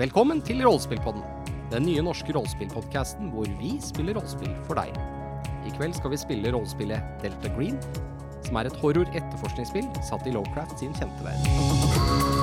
Velkommen 0.00 0.38
til 0.40 0.62
Rollespillpodden, 0.64 1.20
den 1.68 1.84
nye 1.84 2.00
norske 2.00 2.32
rollespillpodkasten 2.32 3.28
hvor 3.34 3.50
vi 3.58 3.74
spiller 3.84 4.16
rollespill 4.16 4.54
for 4.64 4.80
deg. 4.80 4.96
I 5.68 5.74
kveld 5.74 5.92
skal 5.98 6.14
vi 6.14 6.20
spille 6.22 6.54
rollespillet 6.54 7.20
Delta 7.20 7.52
Green, 7.52 7.76
som 8.46 8.56
er 8.56 8.70
et 8.70 8.80
horror-etterforskningsspill 8.80 9.92
satt 10.08 10.24
i 10.24 10.32
Lowcraft 10.32 10.80
sin 10.80 10.96
kjente 10.96 11.20
verden. 11.26 12.39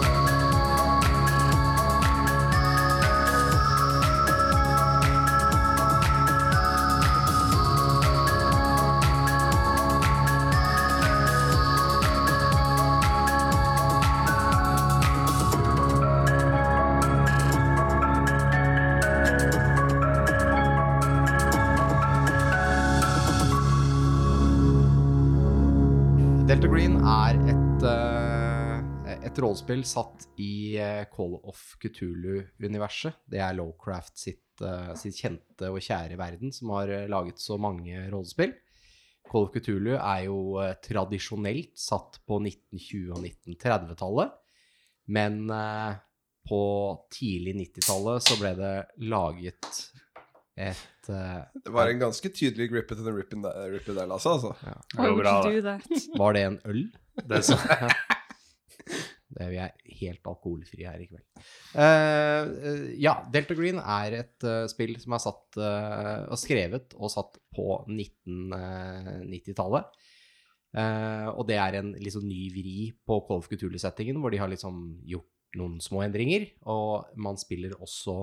I 30.40 30.78
eh, 30.78 31.04
Call 31.12 31.36
of 31.44 31.60
Cthulhu-universet. 31.82 33.24
Det 33.26 33.42
er 33.42 33.56
Lowcraft 33.58 34.18
sitt, 34.20 34.62
eh, 34.62 34.94
sitt 35.00 35.18
kjente 35.18 35.72
og 35.72 35.82
kjære 35.84 36.18
verden, 36.20 36.54
som 36.54 36.74
har 36.76 36.92
eh, 36.94 37.08
laget 37.12 37.42
så 37.42 37.58
mange 37.62 38.06
rollespill. 38.12 38.56
Call 39.28 39.48
of 39.48 39.56
Cthulhu 39.56 39.96
er 39.98 40.28
jo 40.30 40.40
tradisjonelt 40.86 41.74
satt 41.76 42.22
på 42.24 42.40
1920- 42.40 43.10
og 43.12 43.26
1930-tallet, 43.26 44.38
men 45.12 45.50
på 46.48 46.62
tidlig 47.12 47.58
90-tallet 47.58 48.24
så 48.24 48.38
ble 48.40 48.54
det 48.56 48.72
laget 49.04 49.82
et 50.58 51.10
uh, 51.12 51.44
Det 51.54 51.74
var 51.76 51.92
en 51.92 52.00
ganske 52.02 52.32
tydelig 52.34 52.70
grip 52.72 52.92
it 52.92 53.04
and 53.04 53.12
rip 53.18 53.34
it 53.34 53.44
der, 53.44 53.68
rip 53.74 53.90
it 53.90 54.00
der 54.00 54.08
altså. 54.08 54.56
Ja. 54.64 54.78
Det 54.96 55.04
var, 55.04 55.20
bra, 55.20 55.36
det. 55.52 55.76
Var 56.18 56.34
det 56.34 56.46
en 56.48 56.60
øl? 56.66 56.82
Det 57.28 57.44
så, 57.46 57.60
Det 57.60 58.96
Vi 59.36 59.58
er 59.60 59.74
helt 60.00 60.28
alkoholfrie 60.30 60.88
her 60.88 61.02
i 61.04 61.08
kveld. 61.10 61.26
Eh, 61.76 62.44
ja, 63.04 63.18
Delta 63.34 63.56
Green 63.58 63.80
er 63.82 64.16
et 64.22 64.46
uh, 64.48 64.68
spill 64.72 64.96
som 65.02 65.14
er 65.18 65.22
satt 65.24 65.58
uh, 65.60 66.32
og 66.32 66.40
skrevet 66.40 66.96
og 66.96 67.12
satt 67.12 67.36
på 67.56 67.66
1990-tallet. 67.92 69.86
Eh, 70.78 71.28
og 71.32 71.48
det 71.50 71.58
er 71.58 71.74
en 71.80 71.90
liksom 71.98 72.28
ny 72.28 72.52
vri 72.54 72.92
på 73.08 73.20
Call 73.28 73.42
of 73.42 73.48
Cthulhu-settingen, 73.50 74.20
hvor 74.22 74.32
de 74.32 74.40
har 74.42 74.52
liksom 74.52 74.76
gjort 75.10 75.58
noen 75.58 75.80
små 75.84 76.04
endringer. 76.06 76.48
Og 76.70 76.90
man 77.20 77.40
spiller 77.42 77.74
også 77.82 78.16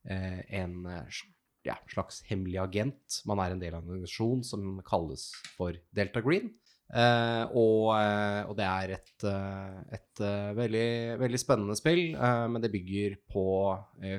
en 0.00 0.86
ja, 1.66 1.74
slags 1.92 2.22
hemmelig 2.30 2.56
agent. 2.62 3.18
Man 3.28 3.42
er 3.42 3.52
en 3.52 3.60
del 3.60 3.74
av 3.76 3.82
en 3.82 3.90
organisasjon 3.92 4.40
som 4.46 4.80
kalles 4.86 5.26
for 5.58 5.76
Delta 5.92 6.22
Green. 6.24 6.54
Eh, 6.90 7.44
og, 7.54 7.92
eh, 7.94 8.42
og 8.50 8.56
det 8.58 8.66
er 8.66 8.92
et, 8.96 9.24
eh, 9.30 9.78
et 9.94 10.22
veldig, 10.58 11.18
veldig 11.22 11.38
spennende 11.38 11.76
spill, 11.78 12.02
men 12.18 12.60
det 12.60 12.72
bygger 12.72 13.16
på 13.30 13.44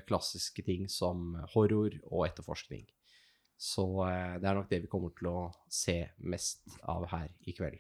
klassiske 0.08 0.64
ting 0.66 0.88
som 0.89 1.36
horror 1.53 1.94
og 2.09 2.25
etterforskning. 2.30 2.88
Så 3.61 3.86
det 4.42 4.47
er 4.49 4.55
nok 4.58 4.69
det 4.72 4.80
vi 4.81 4.89
kommer 4.89 5.11
til 5.14 5.27
å 5.30 5.42
se 5.69 5.99
mest 6.17 6.80
av 6.89 7.05
her 7.11 7.30
i 7.45 7.53
kveld. 7.53 7.77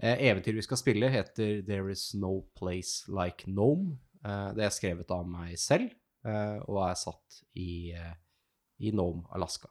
Eventyret 0.00 0.62
vi 0.62 0.64
skal 0.64 0.80
spille, 0.80 1.10
heter 1.12 1.60
There 1.66 1.92
Is 1.92 2.14
No 2.16 2.46
Place 2.56 3.04
Like 3.12 3.44
Nome. 3.50 3.98
Det 4.24 4.64
er 4.64 4.72
skrevet 4.72 5.12
av 5.12 5.28
meg 5.28 5.58
selv, 5.60 5.92
og 6.24 6.80
er 6.86 6.96
satt 6.96 7.42
i, 7.60 7.92
i 7.92 8.94
Nome, 8.96 9.26
Alaska. 9.36 9.68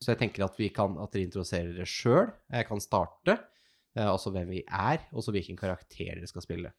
Så 0.00 0.14
jeg 0.14 0.22
tenker 0.24 0.46
at, 0.48 0.56
vi 0.56 0.70
kan, 0.72 0.96
at 1.02 1.12
dere 1.12 1.28
introduserer 1.28 1.76
dere 1.76 1.88
sjøl. 1.88 2.32
Jeg 2.56 2.70
kan 2.70 2.80
starte. 2.80 3.36
Eh, 3.96 4.04
altså 4.04 4.30
hvem 4.34 4.50
vi 4.52 4.62
er, 4.66 5.06
og 5.16 5.24
så 5.24 5.32
hvilken 5.32 5.56
karakter 5.56 6.18
dere 6.18 6.28
skal 6.28 6.44
spille. 6.44 6.72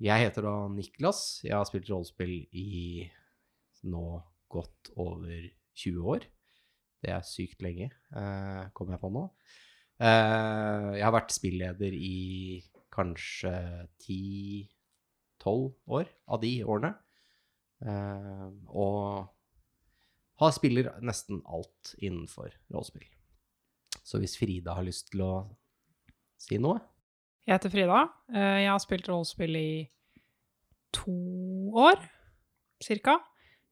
Jeg 0.00 0.24
heter 0.24 0.46
da 0.46 0.54
Niklas. 0.72 1.42
Jeg 1.44 1.54
har 1.54 1.66
spilt 1.68 1.90
rollespill 1.92 2.34
i 2.56 3.06
nå 3.90 4.04
godt 4.50 4.90
over 4.98 5.48
20 5.78 6.14
år. 6.16 6.26
Det 7.00 7.12
er 7.14 7.24
sykt 7.24 7.62
lenge, 7.64 7.90
eh, 8.16 8.64
kommer 8.74 8.96
jeg 8.96 9.00
på 9.04 9.12
nå. 9.14 9.24
Eh, 10.00 10.96
jeg 10.98 11.04
har 11.04 11.14
vært 11.14 11.36
spilleder 11.36 11.94
i 11.94 12.64
kanskje 12.90 13.54
10-12 14.02 15.70
år 15.86 16.10
av 16.28 16.40
de 16.42 16.54
årene. 16.64 16.94
Og 17.80 19.28
har 20.40 20.50
spiller 20.52 20.90
nesten 21.00 21.40
alt 21.48 21.94
innenfor 21.96 22.50
rollespill. 22.72 23.06
Så 24.04 24.18
hvis 24.20 24.36
Frida 24.36 24.74
har 24.76 24.84
lyst 24.84 25.12
til 25.12 25.22
å 25.24 25.32
si 26.40 26.58
noe 26.60 26.80
Jeg 27.46 27.56
heter 27.56 27.72
Frida. 27.72 28.00
Eh, 28.34 28.58
Jeg 28.64 28.70
har 28.70 28.78
spilt 28.82 29.08
rollespill 29.10 29.56
i 29.58 29.88
to 30.94 31.12
år, 31.74 31.98
cirka. 32.82 33.16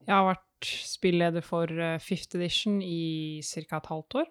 Jeg 0.06 0.14
har 0.14 0.24
vært 0.30 0.68
spilleder 0.88 1.42
for 1.44 1.70
eh, 1.70 1.98
Fifth 2.02 2.34
Edition 2.36 2.80
i 2.82 3.40
ca. 3.44 3.76
et 3.78 3.86
halvt 3.90 4.14
år. 4.22 4.26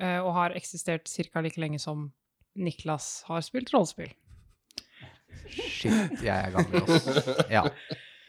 eh, 0.00 0.18
Og 0.20 0.32
har 0.34 0.50
eksistert 0.56 1.08
ca. 1.08 1.40
like 1.40 1.60
lenge 1.60 1.78
som 1.80 2.12
Niklas 2.56 3.22
har 3.28 3.40
spilt 3.44 3.72
rollespill. 3.74 4.12
Shit, 5.48 6.22
jeg 6.24 6.32
er 6.32 6.50
gammel 6.50 6.82
også. 6.82 7.44
Ja. 7.52 7.62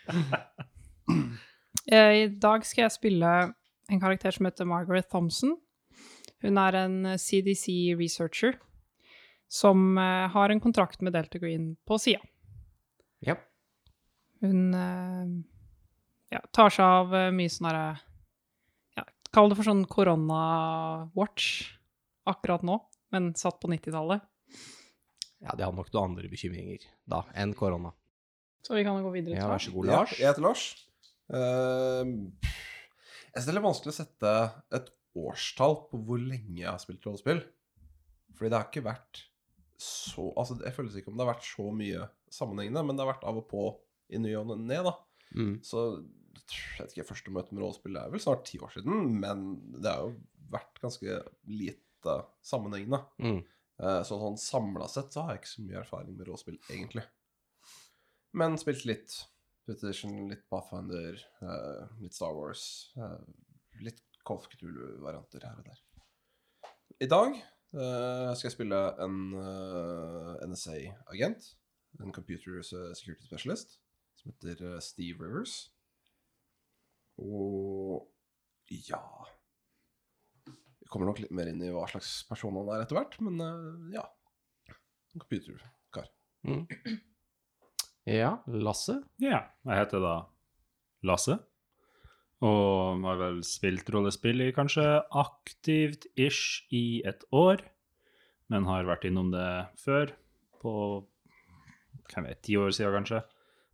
I 1.88 2.28
dag 2.42 2.66
skal 2.68 2.82
jeg 2.88 2.92
spille 2.92 3.32
en 3.90 4.00
karakter 4.02 4.32
som 4.36 4.46
heter 4.46 4.66
Margaret 4.68 5.08
Thompson. 5.10 5.56
Hun 6.44 6.58
er 6.58 6.76
en 6.86 7.06
eh, 7.06 7.18
CDC 7.18 7.96
researcher 8.00 8.54
som 9.48 9.98
eh, 9.98 10.28
har 10.34 10.50
en 10.50 10.60
kontrakt 10.64 11.02
med 11.02 11.14
Delta 11.16 11.40
Green 11.40 11.76
på 11.88 12.00
sida. 12.02 12.22
ja. 13.26 13.38
Hun 14.42 14.74
eh, 14.78 15.30
ja, 16.30 16.42
tar 16.54 16.70
seg 16.70 16.86
av 16.86 17.16
eh, 17.16 17.32
mye 17.34 17.50
sånn 17.50 17.70
herre 17.72 17.86
ja, 19.00 19.06
Kall 19.34 19.50
det 19.50 19.58
for 19.58 19.66
sånn 19.66 19.86
korona-watch 19.90 21.48
akkurat 22.30 22.66
nå, 22.68 22.76
men 23.16 23.32
satt 23.40 23.58
på 23.64 23.72
90-tallet. 23.72 24.22
Ja, 25.42 25.56
de 25.56 25.64
har 25.64 25.74
nok 25.74 25.90
noen 25.94 26.12
andre 26.12 26.30
bekymringer 26.30 26.86
da 27.10 27.24
enn 27.38 27.56
korona. 27.58 27.94
Så 28.66 28.76
vi 28.76 28.84
kan 28.86 29.00
jo 29.00 29.08
gå 29.08 29.14
videre. 29.16 29.38
til 29.38 29.42
Ja, 29.42 29.50
vær 29.50 29.64
så 29.64 29.74
god, 29.74 29.88
Ja, 29.88 29.98
Lars. 30.02 30.14
jeg 30.20 30.28
heter 30.28 30.44
Lars. 30.44 30.64
Uh, 31.32 32.14
jeg 33.32 33.38
syns 33.38 33.46
det 33.48 33.52
er 33.54 33.58
litt 33.58 33.68
vanskelig 33.68 33.94
å 33.94 33.98
sette 33.98 34.34
et 34.80 34.90
årstall 35.18 35.76
på 35.92 36.02
hvor 36.04 36.22
lenge 36.22 36.60
jeg 36.62 36.70
har 36.70 36.82
spilt 36.82 37.06
rollespill. 37.08 37.42
Fordi 38.36 38.52
det 38.52 38.60
har 38.60 38.68
ikke 38.70 38.86
vært 38.86 39.24
så 39.78 40.32
Altså, 40.38 40.58
jeg 40.64 40.74
føler 40.76 40.96
ikke 41.00 41.12
om 41.12 41.18
det 41.20 41.26
har 41.26 41.34
vært 41.36 41.48
så 41.48 41.68
mye 41.74 42.08
sammenhengende, 42.34 42.84
men 42.86 42.98
det 42.98 43.06
har 43.06 43.14
vært 43.14 43.28
av 43.30 43.42
og 43.42 43.48
på 43.52 43.66
i 44.10 44.22
ny 44.22 44.32
og 44.40 44.54
ne, 44.58 44.80
da. 44.88 44.94
Mm. 45.36 45.58
Så 45.66 45.84
jeg 46.48 46.80
vet 46.80 46.96
ikke, 46.96 47.10
første 47.10 47.34
møte 47.36 47.54
med 47.54 47.64
rollespill 47.64 48.00
er 48.00 48.12
vel 48.14 48.24
snart 48.24 48.46
ti 48.48 48.60
år 48.64 48.72
siden, 48.78 49.18
men 49.20 49.46
det 49.76 49.92
har 49.92 50.06
jo 50.08 50.16
vært 50.54 50.80
ganske 50.80 51.18
lite 51.52 52.18
sammenhengende. 52.46 53.02
Mm. 53.20 53.42
Eh, 53.84 54.02
Så 54.08 54.18
sånn 54.22 54.40
samla 54.42 54.88
sett 54.90 55.12
så 55.14 55.26
har 55.26 55.36
jeg 55.36 55.44
ikke 55.44 55.54
så 55.56 55.66
mye 55.66 55.82
erfaring 55.82 56.16
med 56.18 56.30
rollespill, 56.30 56.60
egentlig. 56.72 57.04
Men 58.38 58.58
spilt 58.62 58.86
litt 58.88 59.18
Petition, 59.68 60.30
litt 60.30 60.46
Pathfinder, 60.48 61.20
eh, 61.44 61.88
litt 62.00 62.16
Star 62.16 62.34
Wars, 62.38 62.94
eh, 62.96 63.20
litt 63.84 64.02
of 64.28 64.48
Cthulhu-varianter 64.52 65.44
her 65.44 65.60
og 65.60 65.68
der. 65.68 65.82
I 67.04 67.08
dag 67.08 67.36
skal 67.78 68.48
jeg 68.50 68.56
spille 68.56 68.78
en 69.04 69.18
eh, 69.38 70.46
NSA-agent, 70.50 71.50
en 72.04 72.14
Computer 72.16 72.62
Security 72.64 73.26
Specialist, 73.28 73.80
som 74.18 74.32
heter 74.32 74.64
eh, 74.66 74.80
Steve 74.84 75.26
Rivers. 75.26 75.58
Og 77.18 78.06
ja 78.70 79.00
Vi 80.46 80.86
kommer 80.86 81.10
nok 81.10 81.24
litt 81.24 81.34
mer 81.34 81.50
inn 81.50 81.64
i 81.66 81.72
hva 81.74 81.88
slags 81.90 82.20
person 82.30 82.60
han 82.60 82.70
er 82.76 82.84
etter 82.84 83.00
hvert, 83.00 83.18
men 83.26 83.42
eh, 83.42 83.98
ja. 83.98 84.06
En 85.16 85.24
computerkar. 85.24 86.10
Mm. 86.48 86.66
Ja, 88.08 88.38
Lasse? 88.48 89.02
ja, 89.20 89.42
jeg 89.68 89.80
heter 89.82 90.04
da 90.04 90.16
Lasse. 91.08 91.40
Og 92.46 93.02
har 93.02 93.18
vel 93.18 93.40
spilt 93.46 93.88
rollespill 93.90 94.44
i 94.46 94.54
kanskje 94.54 94.86
aktivt 95.18 96.06
ish 96.20 96.68
i 96.70 97.02
et 97.08 97.24
år. 97.34 97.64
Men 98.52 98.68
har 98.70 98.88
vært 98.88 99.08
innom 99.10 99.32
det 99.34 99.48
før, 99.82 100.14
på 100.62 100.74
hvem 102.08 102.30
vet, 102.30 102.44
ti 102.46 102.56
år 102.60 102.72
siden 102.76 103.00
kanskje. 103.00 103.24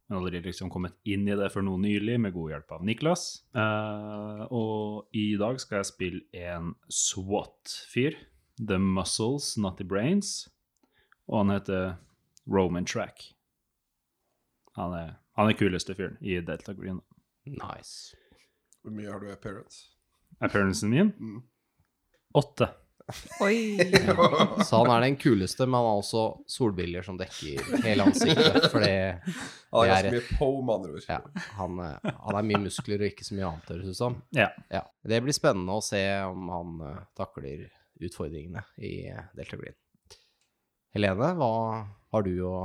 Men 0.08 0.20
aldri 0.20 0.42
liksom 0.44 0.72
kommet 0.74 0.96
inn 1.08 1.28
i 1.28 1.36
det 1.38 1.50
før 1.54 1.66
nå 1.68 1.76
nylig, 1.84 2.18
med 2.20 2.34
god 2.36 2.56
hjelp 2.56 2.74
av 2.76 2.88
Niklas. 2.88 3.26
Uh, 3.56 4.44
og 4.52 5.16
i 5.16 5.34
dag 5.40 5.60
skal 5.62 5.82
jeg 5.82 5.92
spille 5.92 6.48
en 6.50 6.74
SWAT-fyr. 6.92 8.18
The 8.60 8.80
Muscles, 8.80 9.54
Not 9.58 9.80
The 9.80 9.88
Brains. 9.88 10.50
Og 11.30 11.44
han 11.44 11.56
heter 11.56 11.96
Roman 12.50 12.88
Track. 12.88 13.30
Han 14.80 14.96
er, 14.98 15.16
han 15.38 15.52
er 15.52 15.58
kuleste 15.58 15.96
fyren 15.98 16.18
i 16.22 16.40
Delta 16.46 16.74
Green. 16.78 17.00
Nice. 17.46 18.18
Hvor 18.84 18.92
mye 18.96 19.10
har 19.12 19.20
du 19.24 19.32
appearance? 19.32 19.86
Appearancen 20.44 20.90
min 20.92 21.12
Mm. 21.20 21.42
åtte. 22.36 22.68
Oi. 23.44 23.78
Så 24.68 24.78
han 24.80 24.90
er 24.96 25.02
den 25.04 25.16
kuleste, 25.20 25.66
men 25.68 25.76
han 25.76 25.88
har 25.90 25.98
også 26.00 26.22
solbriller 26.50 27.04
som 27.04 27.18
dekker 27.20 27.82
hele 27.84 28.06
ansiktet. 28.08 28.70
Fordi 28.72 28.92
Han 28.94 29.80
har 29.82 29.90
ganske 29.92 30.14
mye 30.16 30.38
po, 30.40 30.48
med 30.64 30.76
andre 30.76 30.94
ord. 30.94 31.08
ja, 31.10 31.20
han, 31.60 31.80
eh, 31.84 32.12
han 32.24 32.40
er 32.40 32.48
mye 32.48 32.62
muskler 32.64 33.04
og 33.04 33.10
ikke 33.12 33.28
så 33.28 33.36
mye 33.38 33.50
annet, 33.50 33.68
høres 33.74 33.84
det 33.90 33.92
ut 33.96 34.00
som. 34.00 34.16
Ja. 34.36 34.48
Ja. 34.72 34.84
Det 35.04 35.20
blir 35.26 35.36
spennende 35.36 35.76
å 35.76 35.84
se 35.84 36.02
om 36.30 36.48
han 36.54 36.74
uh, 36.82 37.02
takler 37.20 37.66
utfordringene 38.04 38.64
i 38.80 38.94
eh, 39.12 39.24
Delta 39.36 39.60
Green. 39.60 39.76
Helene, 40.96 41.34
hva 41.40 41.52
har 42.14 42.24
du 42.26 42.34
å 42.48 42.56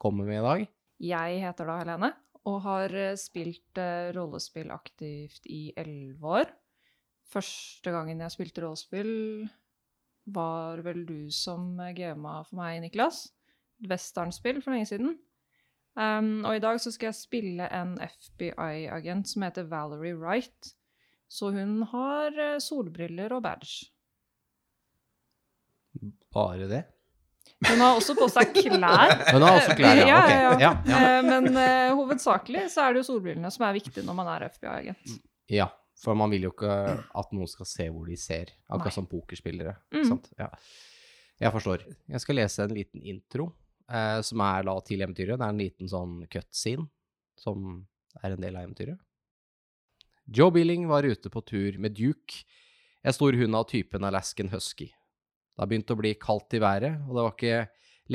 komme 0.00 0.26
med 0.26 0.40
i 0.40 0.44
dag? 0.46 0.66
Jeg 1.00 1.40
heter 1.46 1.70
da 1.70 1.78
Helene 1.80 2.10
og 2.48 2.60
har 2.64 2.94
eh, 2.96 3.16
spilt 3.20 3.80
eh, 3.80 4.10
rollespill 4.16 4.70
aktivt 4.72 5.46
i 5.50 5.70
elleve 5.78 6.36
år. 6.40 6.52
Første 7.30 7.92
gangen 7.94 8.22
jeg 8.24 8.34
spilte 8.34 8.64
rollespill, 8.64 9.48
var 10.30 10.82
vel 10.86 11.04
du 11.06 11.30
som 11.34 11.74
gama 11.96 12.40
for 12.46 12.60
meg, 12.60 12.80
Niklas. 12.84 13.28
Westernspill 13.90 14.60
for 14.62 14.74
lenge 14.74 14.90
siden. 14.90 15.16
Um, 15.98 16.44
og 16.46 16.54
i 16.54 16.62
dag 16.62 16.78
så 16.80 16.92
skal 16.94 17.10
jeg 17.10 17.18
spille 17.18 17.66
en 17.74 17.96
FBI-agent 17.98 19.28
som 19.28 19.42
heter 19.42 19.66
Valerie 19.70 20.16
Wright. 20.16 20.74
Så 21.30 21.50
hun 21.54 21.82
har 21.92 22.34
eh, 22.38 22.58
solbriller 22.62 23.34
og 23.36 23.42
badge. 23.46 23.90
Bare 26.34 26.68
det? 26.70 26.84
Hun 27.68 27.82
har 27.84 27.98
også 27.98 28.14
på 28.16 28.26
seg 28.32 28.54
klær. 28.56 29.12
Hun 29.34 29.44
har 29.44 29.58
også 29.58 29.74
klær, 29.76 29.98
ja. 30.00 30.06
Ja, 30.08 30.20
Ok. 30.50 30.60
ja, 30.62 30.70
ja. 30.88 31.00
Eh, 31.18 31.18
Men 31.26 31.50
uh, 31.52 31.90
hovedsakelig 31.98 32.62
så 32.72 32.86
er 32.86 32.94
det 32.96 33.02
jo 33.02 33.08
solbrillene 33.10 33.50
som 33.52 33.66
er 33.68 33.76
viktige 33.76 34.04
når 34.06 34.16
man 34.16 34.30
er 34.32 34.46
FBI-agent. 34.48 35.18
Ja, 35.52 35.66
for 36.00 36.16
man 36.16 36.32
vil 36.32 36.46
jo 36.48 36.52
ikke 36.54 36.72
at 37.20 37.34
noen 37.36 37.50
skal 37.50 37.68
se 37.68 37.88
hvor 37.92 38.08
de 38.08 38.16
ser, 38.16 38.54
akkurat 38.70 38.88
Nei. 38.88 38.96
som 38.96 39.08
pokerspillere. 39.10 39.74
Mm. 39.92 40.06
Sant? 40.08 40.30
Ja. 40.40 40.48
Jeg 41.40 41.52
forstår. 41.52 41.84
Jeg 42.08 42.20
skal 42.24 42.38
lese 42.40 42.64
en 42.64 42.74
liten 42.76 43.04
intro, 43.12 43.50
uh, 43.92 44.20
som 44.24 44.40
er 44.46 44.64
da 44.70 44.78
til 44.86 45.04
eventyret. 45.04 45.36
Det 45.36 45.44
er 45.44 45.54
en 45.54 45.60
liten 45.60 45.92
sånn 45.92 46.16
cutscene, 46.32 46.88
som 47.40 47.86
er 48.22 48.34
en 48.38 48.40
del 48.44 48.56
av 48.56 48.64
eventyret. 48.68 48.98
Joe 50.30 50.52
Billing 50.54 50.86
var 50.88 51.02
ute 51.08 51.28
på 51.32 51.42
tur 51.44 51.76
med 51.82 51.96
Duke, 51.98 52.44
en 53.02 53.12
stor 53.16 53.34
hund 53.36 53.56
av 53.56 53.64
typen 53.68 54.04
Alaskan 54.06 54.48
Husky. 54.52 54.90
Det 55.60 55.66
har 55.66 55.68
begynt 55.74 55.90
å 55.92 55.94
bli 56.00 56.14
kaldt 56.16 56.54
i 56.56 56.58
været, 56.64 57.02
og 57.04 57.10
det 57.12 57.22
var 57.26 57.34
ikke 57.34 57.56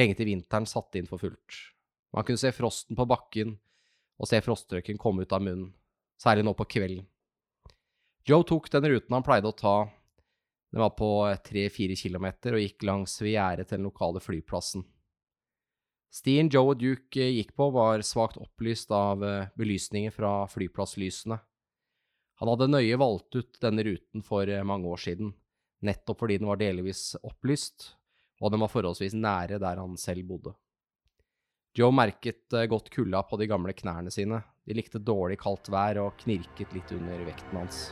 lenge 0.01 0.15
til 0.17 0.25
vinteren 0.31 0.65
satte 0.65 0.97
inn 0.97 1.05
for 1.05 1.21
fullt. 1.21 1.57
Man 2.17 2.25
kunne 2.25 2.41
se 2.41 2.49
frosten 2.49 2.97
på 2.97 3.05
bakken 3.05 3.51
og 4.17 4.29
se 4.31 4.39
frostrøyken 4.41 4.97
komme 4.97 5.27
ut 5.27 5.35
av 5.35 5.43
munnen, 5.45 5.67
særlig 6.17 6.47
nå 6.47 6.55
på 6.57 6.65
kvelden. 6.73 7.05
Joe 8.25 8.41
tok 8.49 8.71
den 8.73 8.89
ruten 8.89 9.13
han 9.13 9.27
pleide 9.29 9.51
å 9.51 9.53
ta. 9.53 9.75
Den 10.73 10.81
var 10.81 10.95
på 10.97 11.11
tre-fire 11.45 11.93
kilometer 11.93 12.57
og 12.57 12.65
gikk 12.65 12.89
langs 12.89 13.19
ved 13.21 13.35
gjerdet 13.35 13.69
til 13.69 13.77
den 13.77 13.91
lokale 13.91 14.25
flyplassen. 14.25 14.89
Stien 16.09 16.49
Joe 16.49 16.73
og 16.73 16.81
Duke 16.81 17.21
eh, 17.21 17.37
gikk 17.43 17.53
på, 17.53 17.69
var 17.77 18.01
svakt 18.01 18.41
opplyst 18.41 18.89
av 18.89 19.21
belysningen 19.21 19.53
belysninger 19.61 20.17
fra 20.17 20.33
flyplasslysene. 20.49 21.37
Han 22.41 22.55
hadde 22.55 22.73
nøye 22.73 22.97
valgt 22.97 23.37
ut 23.37 23.61
denne 23.61 23.85
ruten 23.85 24.25
for 24.25 24.49
eh, 24.49 24.65
mange 24.65 24.89
år 24.89 25.05
siden, 25.11 25.35
nettopp 25.85 26.23
fordi 26.23 26.39
den 26.41 26.49
var 26.49 26.59
delvis 26.61 27.13
opplyst, 27.21 27.93
og 28.41 28.51
den 28.51 28.63
var 28.63 28.71
forholdsvis 28.71 29.15
nære 29.17 29.59
der 29.61 29.81
han 29.81 29.97
selv 29.99 30.25
bodde. 30.27 30.55
Joe 31.75 31.91
merket 31.91 32.53
eh, 32.55 32.69
godt 32.71 32.87
kulda 32.93 33.21
på 33.27 33.37
de 33.39 33.49
gamle 33.51 33.73
knærne 33.75 34.11
sine, 34.13 34.39
de 34.65 34.75
likte 34.77 35.01
dårlig 35.03 35.37
kaldt 35.41 35.67
vær 35.73 35.99
og 36.05 36.15
knirket 36.21 36.71
litt 36.75 36.91
under 36.95 37.25
vekten 37.27 37.59
hans. 37.59 37.89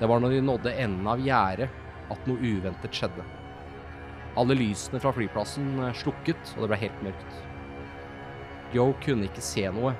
Det 0.00 0.08
var 0.10 0.20
når 0.20 0.34
de 0.34 0.40
nådde 0.44 0.72
enden 0.74 1.06
av 1.08 1.22
gjerdet 1.22 1.70
at 2.12 2.26
noe 2.28 2.42
uventet 2.42 2.98
skjedde. 2.98 3.24
Alle 4.36 4.56
lysene 4.58 4.98
fra 5.00 5.14
flyplassen 5.14 5.78
eh, 5.78 5.94
slukket, 6.02 6.56
og 6.56 6.64
det 6.66 6.72
ble 6.72 6.80
helt 6.82 7.06
mørkt. 7.06 7.38
Joe 8.74 8.98
kunne 9.04 9.30
ikke 9.30 9.44
se 9.46 9.64
noe, 9.72 9.94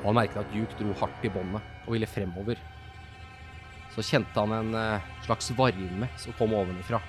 og 0.00 0.08
han 0.08 0.18
merket 0.22 0.40
at 0.40 0.54
Duke 0.56 0.78
dro 0.80 0.96
hardt 1.02 1.28
i 1.28 1.30
båndet 1.32 1.60
og 1.84 1.92
ville 1.94 2.08
fremover. 2.08 2.56
Så 3.92 4.04
kjente 4.06 4.40
han 4.40 4.54
en 4.56 4.76
eh, 4.78 5.08
slags 5.26 5.50
varme 5.56 6.08
som 6.20 6.36
kom 6.38 6.54
ovenifra. 6.56 7.00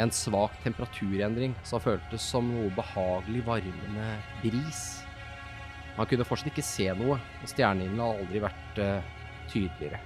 En 0.00 0.12
svak 0.12 0.56
temperaturendring 0.64 1.54
som 1.64 1.80
føltes 1.80 2.24
som 2.24 2.48
noe 2.52 2.72
behagelig 2.76 3.44
varmende 3.46 4.08
bris. 4.42 4.84
Man 5.96 6.08
kunne 6.08 6.26
fortsatt 6.28 6.52
ikke 6.52 6.64
se 6.64 6.90
noe, 6.96 7.16
og 7.16 7.48
stjernehimmelen 7.48 8.02
hadde 8.04 8.24
aldri 8.26 8.42
vært 8.44 8.80
uh, 8.84 9.14
tydeligere. 9.48 10.02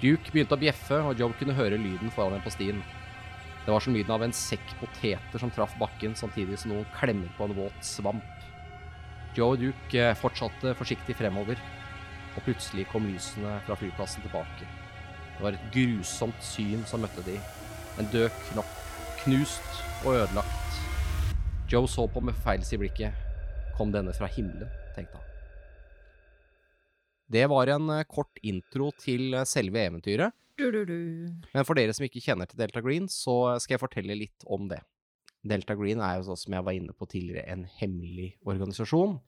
Duke 0.00 0.32
begynte 0.32 0.56
å 0.56 0.60
bjeffe, 0.60 0.96
og 1.04 1.20
Joe 1.20 1.36
kunne 1.36 1.56
høre 1.56 1.76
lyden 1.80 2.12
foran 2.14 2.38
dem 2.38 2.44
på 2.46 2.52
stien. 2.54 2.80
Det 3.64 3.72
var 3.72 3.84
som 3.84 3.94
lyden 3.96 4.12
av 4.12 4.24
en 4.24 4.32
sekk 4.36 4.74
poteter 4.80 5.40
som 5.40 5.52
traff 5.52 5.76
bakken, 5.80 6.16
samtidig 6.16 6.56
som 6.60 6.72
noen 6.72 6.88
klemmer 6.96 7.28
på 7.36 7.44
en 7.46 7.56
våt 7.56 7.84
svamp. 7.84 8.48
Joe 9.36 9.54
og 9.54 9.62
Duke 9.62 10.00
eh, 10.00 10.16
fortsatte 10.16 10.74
forsiktig 10.78 11.16
fremover, 11.18 11.60
og 12.34 12.42
plutselig 12.46 12.86
kom 12.90 13.06
lysene 13.08 13.58
fra 13.66 13.76
flyplassen 13.78 14.24
tilbake. 14.26 14.68
Det 15.34 15.42
var 15.42 15.56
et 15.56 15.68
grusomt 15.74 16.42
syn 16.46 16.84
som 16.88 17.02
møtte 17.04 17.24
de. 17.26 17.36
En 17.98 18.10
død 18.12 18.30
knopp, 18.50 18.72
knust 19.24 19.82
og 20.04 20.18
ødelagt. 20.18 20.80
Joe 21.70 21.88
så 21.90 22.06
på 22.10 22.22
med 22.22 22.36
feils 22.44 22.72
i 22.74 22.78
blikket. 22.78 23.14
Kom 23.78 23.90
denne 23.94 24.14
fra 24.14 24.28
himmelen, 24.30 24.70
tenkte 24.94 25.18
han. 25.18 25.30
Det 27.34 27.46
var 27.50 27.70
en 27.72 27.88
eh, 27.90 28.06
kort 28.06 28.38
intro 28.44 28.90
til 29.00 29.34
eh, 29.34 29.46
selve 29.48 29.80
eventyret. 29.88 30.34
Du, 30.58 30.68
du, 30.70 30.84
du. 30.86 30.98
Men 31.54 31.66
for 31.66 31.74
dere 31.74 31.94
som 31.96 32.04
ikke 32.06 32.22
kjenner 32.22 32.46
til 32.46 32.60
Delta 32.60 32.82
Green, 32.84 33.08
så 33.10 33.56
skal 33.58 33.74
jeg 33.74 33.82
fortelle 33.82 34.18
litt 34.20 34.44
om 34.46 34.68
det. 34.70 34.78
Delta 35.44 35.74
Green 35.76 36.02
er 36.04 36.20
jo 36.20 36.28
sånn 36.28 36.40
som 36.44 36.54
jeg 36.56 36.66
var 36.66 36.76
inne 36.76 36.94
på 36.94 37.08
tidligere, 37.10 37.48
en 37.50 37.64
hemmelig 37.80 38.34
organisasjon. 38.46 39.18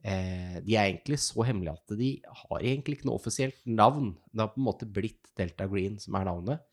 Eh, 0.00 0.56
de 0.64 0.76
er 0.76 0.86
egentlig 0.86 1.18
så 1.20 1.44
hemmelige 1.44 1.76
at 1.76 1.94
de 2.00 2.10
har 2.24 2.62
egentlig 2.62 2.98
ikke 2.98 3.10
noe 3.10 3.20
offisielt 3.20 3.60
navn. 3.68 4.14
Det 4.32 4.44
har 4.44 4.52
på 4.54 4.60
en 4.62 4.68
måte 4.68 4.88
blitt 4.88 5.32
Delta 5.36 5.68
Green 5.68 5.98
som 6.00 6.16
er 6.16 6.28
navnet. 6.28 6.66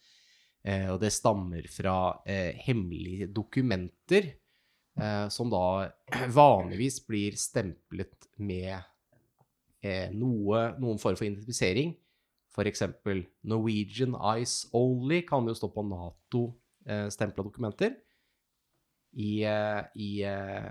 Eh, 0.68 0.88
og 0.92 1.00
det 1.04 1.14
stammer 1.16 1.68
fra 1.72 1.98
eh, 2.28 2.58
hemmelige 2.66 3.30
dokumenter, 3.32 4.34
eh, 5.00 5.28
som 5.34 5.52
da 5.52 5.90
vanligvis 6.40 7.02
blir 7.08 7.38
stemplet 7.40 8.30
med 8.40 8.76
eh, 9.84 10.10
noe, 10.16 10.72
noen 10.80 11.00
form 11.02 11.20
for 11.20 11.28
identifisering. 11.28 11.96
Eksempel 12.58 13.20
Norwegian 13.46 14.16
Eyes 14.18 14.64
Only 14.74 15.22
kan 15.28 15.46
jo 15.46 15.54
stå 15.54 15.68
på 15.70 15.84
Nato-stempla 15.86 17.44
dokumenter. 17.46 17.94
I, 19.14 19.44
eh, 19.46 19.82
i 20.02 20.10
eh, 20.26 20.66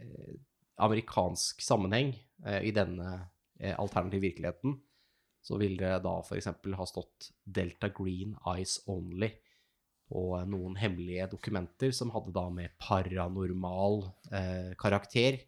eh, 0.00 0.32
amerikansk 0.78 1.62
sammenheng, 1.64 2.14
eh, 2.46 2.62
i 2.68 2.72
denne 2.74 3.08
eh, 3.60 3.74
alternative 3.78 4.28
virkeligheten, 4.28 4.78
så 5.42 5.58
vil 5.60 5.78
det 5.80 5.92
da 6.04 6.14
f.eks. 6.20 6.50
ha 6.76 6.86
stått 6.86 7.30
Delta 7.44 7.90
Green 7.94 8.34
Eyes 8.46 8.80
Only 8.90 9.30
på 10.08 10.22
noen 10.48 10.76
hemmelige 10.80 11.28
dokumenter 11.34 11.92
som 11.92 12.10
hadde 12.14 12.32
da 12.36 12.46
med 12.52 12.74
paranormal 12.80 14.02
eh, 14.32 14.74
karakter, 14.80 15.42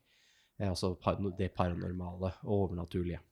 altså 0.60 0.92
det 1.38 1.54
paranormale 1.56 2.34
og 2.44 2.56
overnaturlige. 2.66 3.22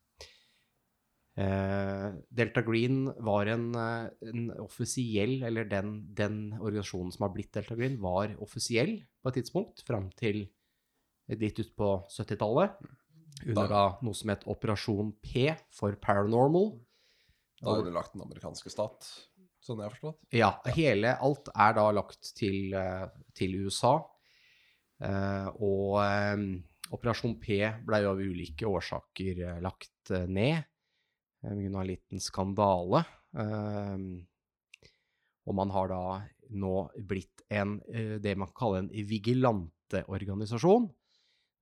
Delta 1.36 2.62
Green 2.66 3.02
var 3.22 3.50
en, 3.52 3.66
en 3.76 4.46
offisiell, 4.64 5.42
eller 5.44 5.68
den, 5.68 5.92
den 6.16 6.38
organisasjonen 6.56 7.12
som 7.14 7.26
har 7.26 7.34
blitt 7.36 7.52
Delta 7.54 7.76
Green, 7.76 7.98
var 8.00 8.32
offisiell 8.42 8.96
på 9.20 9.28
et 9.28 9.36
tidspunkt, 9.38 9.84
fram 9.86 10.08
til 10.18 10.46
litt 11.28 11.60
ut 11.60 11.74
på 11.76 11.90
70-tallet. 12.10 12.78
Under 13.46 13.70
da 13.70 13.82
noe 14.02 14.16
som 14.16 14.32
het 14.32 14.44
Operasjon 14.50 15.12
P 15.22 15.46
for 15.74 15.94
Paranormal. 16.02 16.72
Da 17.60 17.74
har 17.74 17.84
du 17.84 17.90
lagt 17.94 18.14
den 18.14 18.22
amerikanske 18.22 18.70
stat, 18.70 19.06
sånn 19.62 19.80
jeg 19.80 19.88
har 19.88 19.94
forstått. 19.94 20.18
Ja, 20.34 20.50
hele, 20.74 21.14
alt 21.22 21.50
er 21.54 21.74
da 21.78 21.88
lagt 21.94 22.32
til, 22.38 22.74
eh, 22.74 23.06
til 23.34 23.56
USA. 23.64 23.98
Eh, 25.02 25.48
og 25.62 25.98
eh, 26.02 26.42
Operasjon 26.94 27.36
P 27.42 27.60
ble 27.86 28.02
jo 28.02 28.14
av 28.14 28.22
ulike 28.22 28.66
årsaker 28.66 29.60
lagt 29.62 30.14
ned. 30.30 30.66
På 31.38 31.52
av 31.52 31.82
en 31.82 31.86
liten 31.86 32.22
skandale. 32.22 33.04
Eh, 33.38 33.98
og 35.48 35.56
man 35.56 35.70
har 35.72 35.90
da 35.92 36.02
nå 36.48 36.74
blitt 37.08 37.44
en, 37.52 37.78
det 38.20 38.34
man 38.36 38.50
kaller 38.56 38.82
en 38.82 38.90
vigilanteorganisasjon. 39.08 40.88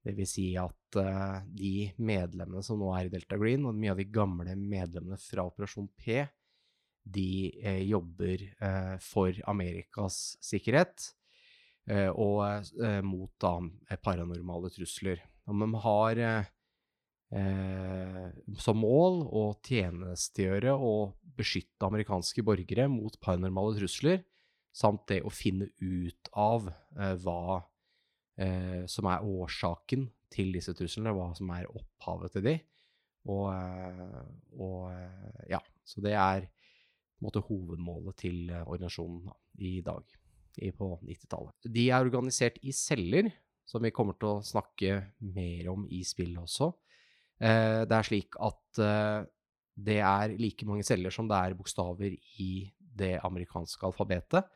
Det 0.06 0.14
vil 0.14 0.28
si 0.30 0.52
at 0.60 0.98
uh, 1.02 1.42
de 1.50 1.90
medlemmene 1.98 2.62
som 2.62 2.78
nå 2.78 2.92
er 2.94 3.08
i 3.08 3.12
Delta 3.12 3.38
Green, 3.40 3.66
og 3.66 3.74
mye 3.74 3.94
av 3.94 3.98
de 3.98 4.06
gamle 4.06 4.54
medlemmene 4.54 5.18
fra 5.18 5.48
Operasjon 5.48 5.88
P, 5.98 6.22
de 7.06 7.52
eh, 7.62 7.82
jobber 7.86 8.42
eh, 8.42 8.96
for 9.02 9.36
Amerikas 9.46 10.36
sikkerhet 10.44 11.12
eh, 11.88 12.10
og 12.10 12.42
eh, 12.82 13.00
mot 13.06 13.30
da 13.42 13.56
eh, 13.90 13.98
paranormale 14.02 14.72
trusler. 14.74 15.22
Og 15.46 15.62
de 15.62 15.82
har 15.86 16.22
som 18.62 18.78
mål 18.78 19.16
å 19.34 19.40
tjenestegjøre 19.66 20.76
og 20.78 21.16
beskytte 21.38 21.88
amerikanske 21.88 22.44
borgere 22.46 22.84
mot 22.90 23.16
paranormale 23.18 23.74
trusler, 23.80 24.20
samt 24.70 25.08
det 25.10 25.18
å 25.26 25.32
finne 25.34 25.66
ut 25.82 26.30
av 26.38 26.68
hva 27.24 27.64
eh, 28.38 28.84
som 28.90 29.08
er 29.10 29.24
årsaken 29.24 30.06
til 30.32 30.52
disse 30.56 30.74
truslene, 30.76 31.14
hva 31.14 31.30
som 31.36 31.50
er 31.54 31.68
opphavet 31.70 32.36
til 32.36 32.46
de. 32.48 32.56
Og, 33.32 33.48
eh, 33.52 34.28
og 34.60 34.92
eh, 34.92 35.40
ja, 35.54 35.62
så 35.86 36.02
det 36.04 36.14
er 36.14 36.46
måte 37.24 37.42
hovedmålet 37.46 38.18
til 38.20 38.50
eh, 38.50 38.64
organisasjonen 38.64 39.30
i 39.64 39.78
dag, 39.84 40.04
i, 40.60 40.70
på 40.76 40.92
90-tallet. 41.02 41.70
De 41.72 41.88
er 41.90 42.06
organisert 42.06 42.58
i 42.62 42.74
celler, 42.76 43.30
som 43.66 43.82
vi 43.82 43.94
kommer 43.94 44.18
til 44.20 44.36
å 44.36 44.44
snakke 44.46 45.00
mer 45.34 45.72
om 45.72 45.86
i 45.90 46.02
spillet 46.06 46.42
også. 46.42 46.70
Eh, 47.40 47.82
det 47.88 47.96
er 47.96 48.06
slik 48.06 48.38
at 48.40 48.82
eh, 48.82 49.22
det 49.76 49.98
er 50.00 50.36
like 50.40 50.68
mange 50.68 50.86
celler 50.88 51.12
som 51.12 51.28
det 51.28 51.36
er 51.36 51.56
bokstaver 51.56 52.14
i 52.40 52.50
det 52.96 53.16
amerikanske 53.26 53.84
alfabetet. 53.84 54.46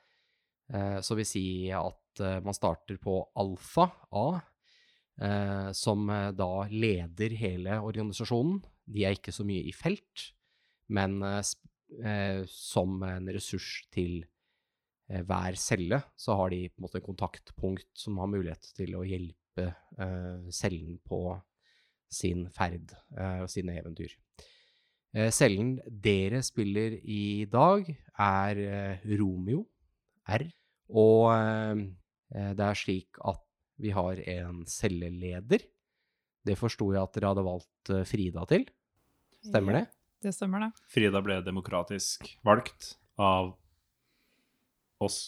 Eh, 0.71 0.99
så 1.03 1.17
vil 1.19 1.27
si 1.27 1.45
at 1.75 2.23
eh, 2.23 2.39
man 2.45 2.57
starter 2.57 2.99
på 3.03 3.17
alfa, 3.41 3.89
A, 4.15 4.27
eh, 5.21 5.71
som 5.77 6.07
da 6.37 6.51
leder 6.71 7.35
hele 7.41 7.81
organisasjonen. 7.83 8.61
De 8.91 9.07
er 9.07 9.17
ikke 9.19 9.35
så 9.35 9.47
mye 9.47 9.67
i 9.67 9.75
felt, 9.75 10.31
men 10.91 11.21
som 12.51 13.03
en 13.07 13.29
ressurs 13.35 13.85
til 13.95 14.25
hver 15.07 15.57
celle, 15.59 16.01
så 16.19 16.35
har 16.39 16.51
de 16.51 16.65
på 16.71 16.81
en 16.81 16.85
måte 16.87 16.99
en 16.99 17.07
kontaktpunkt 17.07 17.89
som 17.99 18.19
har 18.19 18.31
mulighet 18.31 18.69
til 18.75 18.97
å 18.99 19.05
hjelpe 19.07 19.69
cellen 20.55 20.99
på 21.07 21.21
sin 22.11 22.49
ferd 22.55 22.95
og 23.15 23.47
sine 23.51 23.77
eventyr. 23.79 24.15
Cellen 25.35 25.77
dere 25.87 26.43
spiller 26.47 26.99
i 27.03 27.47
dag, 27.51 27.91
er 28.19 28.63
Romeo, 29.19 29.65
R. 30.27 30.47
Og 30.91 31.31
eh, 31.35 32.51
det 32.57 32.67
er 32.67 32.79
slik 32.79 33.21
at 33.27 33.43
vi 33.81 33.93
har 33.97 34.21
en 34.29 34.65
celleleder. 34.69 35.65
Det 36.47 36.57
forsto 36.59 36.91
jeg 36.95 37.03
at 37.03 37.17
dere 37.17 37.33
hadde 37.33 37.47
valgt 37.47 37.93
eh, 37.93 38.07
Frida 38.09 38.45
til. 38.51 38.67
Stemmer 39.47 39.81
det? 39.81 39.87
Det 40.21 40.35
stemmer, 40.37 40.67
det. 40.67 40.87
Frida 40.93 41.23
ble 41.25 41.39
demokratisk 41.47 42.27
valgt 42.45 42.95
av 43.21 43.55
oss. 45.01 45.21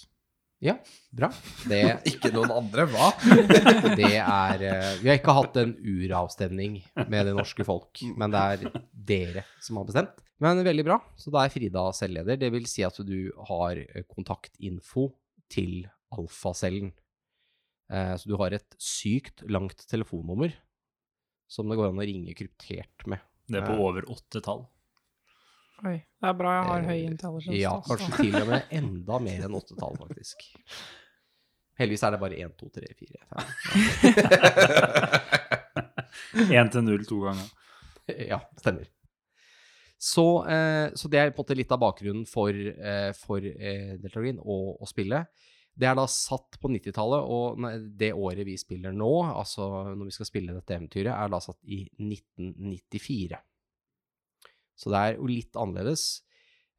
Ja, 0.63 0.77
bra. 1.11 1.31
Det, 1.67 1.81
Ikke 2.13 2.31
noen 2.35 2.53
andre, 2.55 2.85
hva? 2.93 3.09
det 3.99 4.13
er 4.21 4.67
eh, 4.69 4.91
Vi 5.01 5.09
har 5.09 5.17
ikke 5.19 5.37
hatt 5.39 5.57
en 5.63 5.73
uravstemning 5.81 6.77
med 7.07 7.31
det 7.31 7.33
norske 7.39 7.65
folk, 7.67 8.05
men 8.21 8.35
det 8.35 8.43
er 8.43 8.85
dere 8.93 9.47
som 9.65 9.81
har 9.81 9.89
bestemt. 9.89 10.21
Men 10.43 10.61
veldig 10.67 10.85
bra. 10.87 11.01
Så 11.17 11.33
da 11.33 11.47
er 11.47 11.55
Frida 11.55 11.89
selvleder. 11.97 12.39
Det 12.39 12.53
vil 12.53 12.69
si 12.71 12.85
at 12.85 13.01
du 13.07 13.33
har 13.49 13.81
kontaktinfo 14.11 15.09
til 15.53 15.87
alfacellen. 16.17 16.93
Eh, 17.93 18.15
Så 18.17 18.29
du 18.33 18.37
har 18.41 18.53
et 18.57 18.77
sykt 18.81 19.43
langt 19.53 19.85
telefonnummer 19.91 20.53
som 21.53 21.69
det 21.69 21.77
går 21.77 21.91
an 21.93 22.01
å 22.01 22.07
ringe 22.09 22.33
kryptert 22.39 23.07
med. 23.07 23.21
Det 23.51 23.61
er 23.61 23.67
på 23.69 23.77
over 23.85 24.07
åtte 24.09 24.41
tall. 24.45 24.63
Oi, 25.85 25.97
det 25.99 26.29
er 26.31 26.37
bra 26.39 26.51
jeg 26.55 26.67
har 26.71 26.83
høy 26.87 26.95
Eh, 27.03 27.07
intelligence. 27.11 27.59
Ja, 27.59 27.73
altså. 27.77 27.97
kanskje 27.99 28.23
til 28.31 28.37
og 28.41 28.49
med 28.53 28.63
enda 28.79 29.19
mer 29.21 29.45
enn 29.49 29.57
åttetall, 29.59 29.97
faktisk. 29.99 30.45
Heldigvis 31.81 32.05
er 32.07 32.11
det 32.15 32.21
bare 32.23 32.39
én, 32.39 32.53
to, 32.57 32.69
tre, 32.71 32.87
fire, 32.95 33.19
fem. 33.33 33.45
Én 36.53 36.71
til 36.73 36.85
null 36.87 37.05
to 37.09 37.19
ganger. 37.27 37.49
Ja, 38.29 38.39
stemmer. 38.61 38.87
Så, 40.03 40.27
eh, 40.51 40.91
så 40.99 41.09
det 41.09 41.21
er 41.21 41.31
på 41.31 41.43
en 41.43 41.47
måte 41.47 41.57
litt 41.59 41.73
av 41.75 41.79
bakgrunnen 41.83 42.25
for, 42.27 42.51
eh, 42.51 43.13
for 43.15 43.45
eh, 43.45 43.95
Delta 44.03 44.23
Green 44.23 44.41
å, 44.43 44.57
og 44.75 44.91
spille. 44.91 45.21
Det 45.79 45.87
er 45.89 45.95
da 45.97 46.09
satt 46.11 46.59
på 46.61 46.69
90-tallet, 46.69 47.29
og 47.33 47.63
det 47.97 48.11
året 48.13 48.45
vi 48.45 48.59
spiller 48.61 48.93
nå, 48.93 49.13
altså 49.31 49.69
når 49.95 50.11
vi 50.11 50.17
skal 50.19 50.29
spille 50.29 50.57
dette 50.57 50.75
eventyret, 50.75 51.15
er 51.15 51.31
da 51.33 51.41
satt 51.41 51.63
i 51.65 51.85
1994. 51.97 53.39
Så 54.77 54.93
det 54.93 55.01
er 55.01 55.17
jo 55.17 55.31
litt 55.31 55.57
annerledes. 55.57 56.05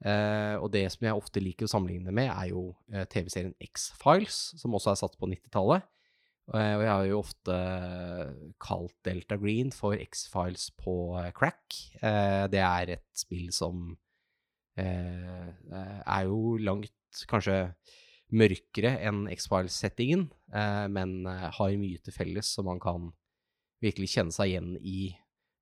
Eh, 0.03 0.55
og 0.59 0.67
det 0.73 0.83
som 0.91 1.07
jeg 1.07 1.15
ofte 1.15 1.41
liker 1.41 1.67
å 1.67 1.71
sammenligne 1.71 2.11
med, 2.11 2.27
er 2.27 2.51
jo 2.51 2.73
eh, 2.91 3.07
TV-serien 3.07 3.55
X-Files, 3.63 4.39
som 4.59 4.75
også 4.75 4.91
er 4.91 4.99
satt 4.99 5.15
på 5.19 5.31
90-tallet. 5.31 5.87
Eh, 6.51 6.73
og 6.75 6.83
jeg 6.83 6.91
har 6.91 7.05
jo 7.07 7.19
ofte 7.21 7.57
kalt 8.61 8.95
Delta 9.07 9.37
Green 9.39 9.71
for 9.71 9.95
X-Files 9.95 10.69
på 10.79 10.95
eh, 11.21 11.31
crack. 11.35 11.77
Eh, 12.01 12.45
det 12.51 12.63
er 12.63 12.95
et 12.97 13.07
spill 13.15 13.47
som 13.55 13.93
eh, 14.75 15.47
eh, 15.47 15.99
er 16.03 16.27
jo 16.27 16.57
langt 16.59 17.23
kanskje 17.29 17.57
mørkere 18.33 18.95
enn 19.05 19.27
X-Files-settingen, 19.31 20.27
eh, 20.53 20.85
men 20.91 21.21
eh, 21.29 21.49
har 21.53 21.75
mye 21.79 22.01
til 22.03 22.15
felles, 22.15 22.49
så 22.49 22.65
man 22.65 22.81
kan 22.83 23.11
virkelig 23.83 24.13
kjenne 24.15 24.33
seg 24.33 24.51
igjen 24.51 24.73
i 24.79 25.13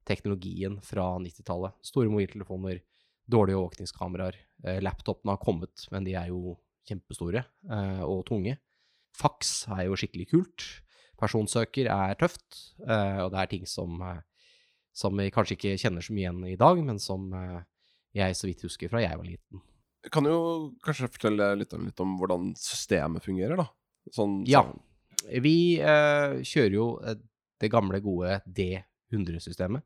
teknologien 0.08 0.80
fra 0.86 1.14
90-tallet. 1.22 1.78
Store 1.86 2.10
mobiltelefoner, 2.10 2.82
dårlige 3.30 3.60
overvåkningskameraer. 3.60 4.38
Eh, 4.66 4.82
laptopene 4.82 5.36
har 5.36 5.44
kommet, 5.44 5.86
men 5.94 6.08
de 6.08 6.16
er 6.18 6.32
jo 6.32 6.56
kjempestore 6.90 7.44
eh, 7.44 8.04
og 8.08 8.24
tunge. 8.30 8.58
Fax 9.18 9.66
er 9.70 9.86
jo 9.88 9.98
skikkelig 10.00 10.30
kult. 10.32 10.66
Personsøker 11.22 11.90
er 11.92 12.16
tøft, 12.18 12.74
eh, 12.88 13.20
og 13.26 13.32
det 13.34 13.40
er 13.44 13.50
ting 13.52 13.66
som, 13.70 14.00
eh, 14.02 14.22
som 14.94 15.16
vi 15.18 15.30
kanskje 15.32 15.58
ikke 15.58 15.76
kjenner 15.82 16.02
så 16.02 16.14
mye 16.16 16.26
igjen 16.26 16.46
i 16.50 16.56
dag, 16.60 16.80
men 16.84 16.98
som 17.00 17.28
eh, 17.38 17.62
jeg 18.18 18.36
så 18.36 18.48
vidt 18.50 18.64
husker 18.66 18.90
fra 18.90 19.02
jeg 19.04 19.18
var 19.20 19.28
liten. 19.28 19.62
Kan 20.12 20.26
jo 20.26 20.74
kanskje 20.84 21.12
fortelle 21.14 21.52
litt 21.60 21.74
om, 21.78 21.86
litt 21.86 22.00
om 22.02 22.16
hvordan 22.18 22.56
systemet 22.58 23.24
fungerer, 23.24 23.56
da? 23.62 23.68
Sånn, 24.12 24.42
Ja. 24.50 24.64
sånn- 24.64 24.82
Vi 25.42 25.78
eh, 25.80 26.42
kjører 26.42 26.74
jo 26.74 26.86
det 27.62 27.70
gamle, 27.70 28.00
gode 28.02 28.42
D100-systemet, 28.50 29.84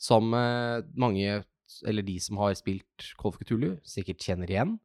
som 0.00 0.32
eh, 0.34 0.80
mange, 0.96 1.44
eller 1.86 2.02
de 2.02 2.18
som 2.18 2.38
har 2.40 2.54
spilt 2.54 3.12
of 3.22 3.36
Cthulhu, 3.38 3.76
sikkert 3.84 4.18
kjenner 4.24 4.48
igjen. 4.48 4.78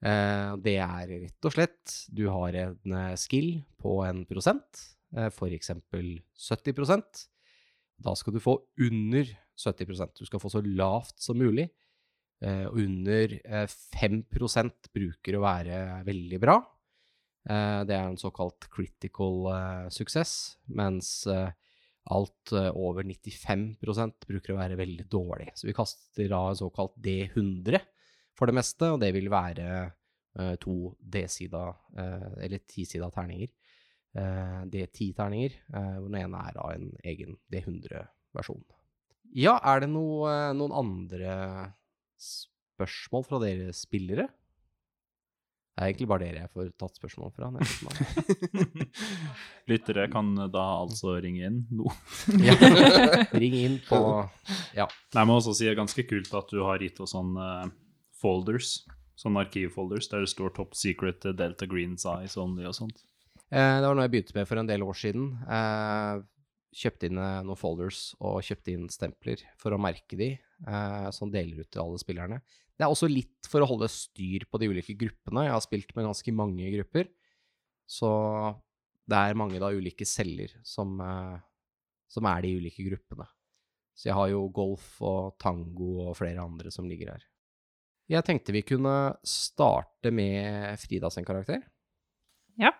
Eh, 0.00 0.52
det 0.64 0.78
er 0.80 1.10
rett 1.10 1.44
og 1.44 1.52
slett 1.52 1.94
Du 2.08 2.22
har 2.32 2.56
en 2.56 2.94
eh, 2.96 3.16
skill 3.20 3.58
på 3.76 3.98
en 4.06 4.22
prosent, 4.24 4.80
eh, 5.12 5.28
eksempel 5.28 6.22
70% 6.32 7.26
Da 8.00 8.14
skal 8.16 8.32
du 8.32 8.40
få 8.40 8.56
under 8.80 9.28
70% 9.60 10.22
Du 10.22 10.24
skal 10.24 10.40
få 10.40 10.48
så 10.48 10.64
lavt 10.64 11.20
som 11.20 11.36
mulig. 11.36 11.68
Og 12.40 12.78
under 12.80 13.34
eh, 13.44 13.66
5% 13.68 14.88
bruker 14.96 15.36
å 15.36 15.42
være 15.44 15.80
veldig 16.06 16.38
bra. 16.40 16.54
Det 17.44 17.92
er 17.92 18.06
en 18.06 18.16
såkalt 18.16 18.64
critical 18.72 19.44
success, 19.92 20.56
mens 20.64 21.26
alt 21.28 22.52
over 22.52 23.04
95% 23.04 24.24
bruker 24.28 24.54
å 24.54 24.56
være 24.56 24.80
veldig 24.80 25.04
dårlig. 25.12 25.50
Så 25.52 25.68
vi 25.68 25.76
kaster 25.76 26.32
da 26.32 26.40
en 26.48 26.56
såkalt 26.56 26.96
D100 27.04 27.84
for 28.38 28.50
det 28.50 28.56
meste, 28.56 28.92
og 28.94 29.00
det 29.02 29.12
vil 29.16 29.30
være 29.32 29.68
eh, 30.38 30.54
to 30.62 30.94
D-sida, 31.00 31.64
eh, 31.98 32.28
eller 32.46 32.64
tisida 32.70 33.10
terninger. 33.14 33.50
Eh, 34.10 34.60
D10-terninger, 34.66 35.56
eh, 35.70 35.96
hvor 36.00 36.08
den 36.10 36.20
ene 36.24 36.42
er 36.48 36.56
av 36.58 36.72
en 36.74 36.88
egen 37.06 37.36
D100-versjon. 37.52 38.64
Ja, 39.38 39.54
er 39.62 39.84
det 39.84 39.90
noe, 39.92 40.32
noen 40.58 40.74
andre 40.74 41.34
spørsmål 42.18 43.26
fra 43.28 43.38
dere 43.44 43.70
spillere? 43.76 44.26
Det 45.70 45.84
er 45.86 45.92
egentlig 45.92 46.08
bare 46.10 46.26
dere 46.26 46.40
jeg 46.42 46.50
får 46.52 46.72
tatt 46.76 46.98
spørsmål 46.98 47.30
fra. 47.32 47.46
Lyttere 49.70 50.08
kan 50.12 50.34
da 50.52 50.64
altså 50.82 51.14
ringe 51.22 51.46
inn 51.46 51.62
nå. 51.72 51.86
Ja. 52.48 52.56
Ring 53.42 53.54
inn 53.56 53.78
på 53.86 54.00
Ja. 54.76 54.88
Jeg 55.14 55.30
må 55.30 55.38
også 55.38 55.54
si 55.56 55.68
det 55.68 55.76
er 55.76 55.78
ganske 55.80 56.04
kult 56.10 56.34
at 56.36 56.50
du 56.52 56.60
har 56.66 56.82
gitt 56.82 57.00
oss 57.00 57.14
sånne 57.14 57.46
folders, 58.20 58.80
sånne 59.20 59.44
arkivfolders, 59.44 60.08
der 60.10 60.24
det 60.24 60.32
står 60.32 60.54
Top 60.56 60.76
Secret 60.78 61.26
eh, 61.28 61.36
Delta 61.36 61.68
Green 61.68 61.96
Size 62.00 62.38
Only 62.40 62.66
og 62.68 62.76
sånt. 62.76 63.02
Eh, 63.50 63.76
det 63.80 63.86
var 63.86 63.96
noe 63.96 64.06
jeg 64.06 64.14
begynte 64.14 64.36
med 64.36 64.48
for 64.48 64.60
en 64.60 64.70
del 64.70 64.84
år 64.86 64.98
siden. 64.98 65.32
Eh, 65.44 66.22
kjøpte 66.80 67.08
inn 67.10 67.18
noen 67.18 67.58
folders 67.58 68.12
og 68.22 68.44
kjøpte 68.46 68.72
inn 68.76 68.86
stempler 68.92 69.40
for 69.58 69.74
å 69.74 69.80
merke 69.82 70.14
de, 70.14 70.36
som 71.10 71.32
deler 71.32 71.64
ut 71.64 71.66
til 71.66 71.80
alle 71.82 71.98
spillerne. 71.98 72.36
Det 72.78 72.84
er 72.86 72.92
også 72.92 73.08
litt 73.10 73.48
for 73.50 73.64
å 73.64 73.66
holde 73.66 73.88
styr 73.90 74.44
på 74.46 74.60
de 74.62 74.68
ulike 74.70 74.94
gruppene. 75.00 75.48
Jeg 75.48 75.54
har 75.56 75.64
spilt 75.64 75.90
med 75.96 76.06
ganske 76.06 76.34
mange 76.38 76.68
grupper, 76.76 77.10
så 77.90 78.12
det 79.10 79.18
er 79.18 79.40
mange 79.40 79.58
da 79.58 79.72
ulike 79.74 80.06
celler 80.06 80.54
som, 80.62 80.94
som 82.06 82.30
er 82.30 82.46
de 82.46 82.54
ulike 82.62 82.86
gruppene. 82.86 83.26
Så 83.98 84.12
jeg 84.12 84.18
har 84.20 84.30
jo 84.30 84.46
golf 84.54 84.94
og 85.02 85.34
tango 85.42 85.90
og 86.06 86.14
flere 86.22 86.46
andre 86.46 86.70
som 86.70 86.86
ligger 86.86 87.16
her. 87.16 87.26
Jeg 88.10 88.26
tenkte 88.26 88.54
vi 88.54 88.64
kunne 88.66 88.94
starte 89.22 90.10
med 90.10 90.74
Frida 90.82 91.10
sin 91.14 91.26
karakter. 91.26 91.60
Ja. 92.58 92.72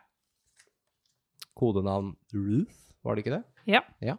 Kodenavn 1.55 2.17
Ruth, 2.35 2.81
var 3.07 3.15
det 3.15 3.23
ikke 3.25 3.37
det? 3.37 3.45
Ja. 3.71 3.83
Ja. 4.03 4.17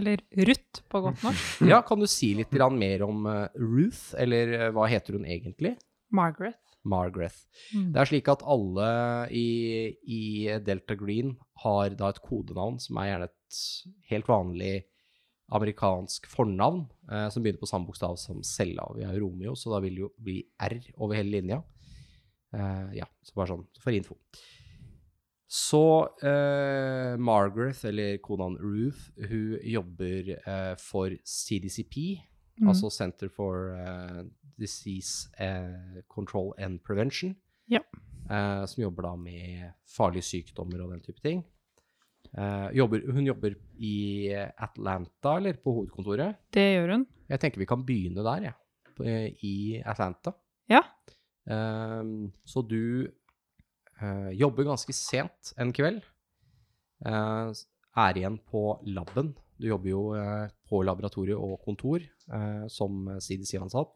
Eller 0.00 0.22
Ruth 0.48 0.80
på 0.88 1.02
godt 1.04 1.26
norsk. 1.26 1.60
Ja, 1.72 1.82
kan 1.84 2.00
du 2.00 2.06
si 2.08 2.32
litt 2.38 2.54
mer 2.72 3.04
om 3.04 3.26
eh, 3.28 3.48
Ruth, 3.60 4.14
eller 4.16 4.54
eh, 4.56 4.72
hva 4.72 4.88
heter 4.88 5.18
hun 5.18 5.28
egentlig? 5.28 5.76
Margaret. 6.08 6.58
Margaret. 6.86 7.36
Mm. 7.74 7.92
Det 7.92 8.00
er 8.00 8.08
slik 8.08 8.28
at 8.30 8.44
alle 8.46 8.90
i, 9.34 9.48
i 10.06 10.22
Delta 10.64 10.96
Green 10.96 11.34
har 11.64 11.96
da 11.98 12.12
et 12.14 12.22
kodenavn 12.22 12.78
som 12.80 12.96
er 13.02 13.10
gjerne 13.10 13.28
et 13.28 13.62
helt 14.12 14.30
vanlig 14.30 14.74
amerikansk 15.52 16.26
fornavn, 16.26 16.86
eh, 17.12 17.28
som 17.30 17.42
begynner 17.42 17.60
på 17.62 17.68
samme 17.70 17.86
bokstav 17.86 18.16
som 18.18 18.42
Cella. 18.42 18.86
Vi 18.96 19.04
er 19.06 19.14
jo 19.14 19.26
Romeo, 19.28 19.54
så 19.54 19.70
da 19.74 19.80
vil 19.84 19.94
det 19.94 20.00
jo 20.06 20.12
bli 20.18 20.40
R 20.58 20.78
over 20.98 21.14
hele 21.16 21.30
linja. 21.40 21.62
Eh, 22.52 22.94
ja, 22.98 23.06
så 23.22 23.34
bare 23.36 23.52
sånn 23.54 23.66
for 23.80 23.92
info. 23.94 24.16
Så 25.46 25.80
eh, 26.26 27.14
Margaret, 27.22 27.78
eller 27.86 28.16
konaen 28.18 28.56
Ruth, 28.58 29.10
hun 29.30 29.58
jobber 29.62 30.32
eh, 30.36 30.72
for 30.82 31.10
CDCP, 31.24 32.22
Mm. 32.56 32.70
altså 32.70 32.88
Center 32.88 33.28
for 33.28 33.74
eh, 33.76 34.22
Disease 34.56 35.28
eh, 35.38 36.00
Control 36.08 36.54
and 36.58 36.78
Prevention. 36.82 37.34
Ja. 37.68 37.82
eh, 38.30 38.64
som 38.64 38.80
jobber 38.80 39.02
da 39.02 39.10
med 39.20 39.74
farlige 39.84 40.24
sykdommer 40.24 40.80
og 40.80 40.94
den 40.94 41.02
type 41.04 41.20
ting. 41.20 41.42
Eh, 42.36 42.68
jobber, 42.76 43.00
hun 43.16 43.24
jobber 43.24 43.54
i 43.80 44.28
Atlanta, 44.60 45.36
eller 45.38 45.56
på 45.62 45.72
hovedkontoret. 45.72 46.36
Det 46.52 46.64
gjør 46.74 46.92
hun. 46.92 47.06
Jeg 47.30 47.40
tenker 47.40 47.62
vi 47.62 47.68
kan 47.68 47.84
begynne 47.86 48.24
der, 48.26 48.42
jeg. 48.50 48.54
på- 48.96 49.04
eh, 49.04 49.32
I 49.44 49.82
Atlanta. 49.84 50.32
Ja. 50.68 50.82
Uh, 51.46 52.28
så 52.44 52.62
du 52.66 53.06
uh, 54.02 54.30
jobber 54.34 54.64
ganske 54.64 54.92
sent 54.92 55.52
en 55.56 55.72
kveld. 55.72 56.02
er 57.04 58.16
igjen 58.16 58.38
på 58.50 58.80
laben. 58.84 59.34
Du 59.58 59.66
jobber 59.68 59.88
jo 59.88 60.00
på 60.68 60.82
laboratoriet 60.84 61.36
og 61.36 61.60
kontor 61.64 62.00
som 62.68 63.06
CDC-ansatt. 63.20 63.92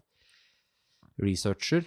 Researcher. 1.18 1.85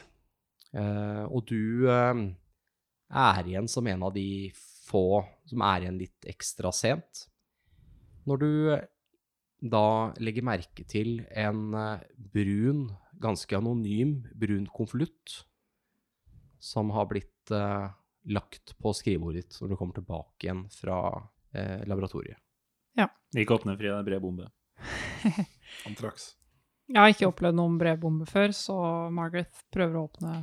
Og 1.30 1.46
du 1.46 1.86
er 1.88 3.44
igjen 3.46 3.68
som 3.70 3.88
en 3.88 4.04
av 4.04 4.14
de 4.14 4.52
få 4.84 5.24
som 5.50 5.64
er 5.66 5.86
igjen 5.86 6.02
litt 6.02 6.28
ekstra 6.30 6.72
sent. 6.76 7.28
Når 8.28 8.42
du 8.42 8.52
da 9.64 9.86
legger 10.20 10.44
merke 10.44 10.84
til 10.88 11.22
en 11.32 11.72
eh, 11.78 12.04
brun, 12.36 12.90
ganske 13.24 13.56
anonym 13.56 14.18
brun 14.36 14.66
konvolutt 14.68 15.44
som 16.64 16.92
har 16.96 17.08
blitt 17.12 17.52
eh, 17.56 17.88
lagt 18.36 18.76
på 18.80 18.94
skrivebordet 18.96 19.44
ditt 19.44 19.62
når 19.62 19.72
du 19.72 19.78
kommer 19.80 19.96
tilbake 19.96 20.48
igjen 20.48 20.66
fra 20.74 21.00
eh, 21.56 21.84
laboratoriet. 21.88 22.40
Ikke 23.40 23.56
åpne 23.56 23.78
fri, 23.80 23.88
det 23.90 23.98
er 23.98 24.08
bred 24.08 24.24
bombe. 24.24 24.50
Antrax. 25.88 26.34
Jeg 26.92 27.00
har 27.00 27.14
ikke 27.14 27.30
opplevd 27.32 27.58
noen 27.58 27.80
brevbombe 27.80 28.28
før, 28.30 28.52
så 28.54 28.76
Margaret 29.16 29.64
prøver 29.74 29.96
å 29.98 30.04
åpne 30.10 30.34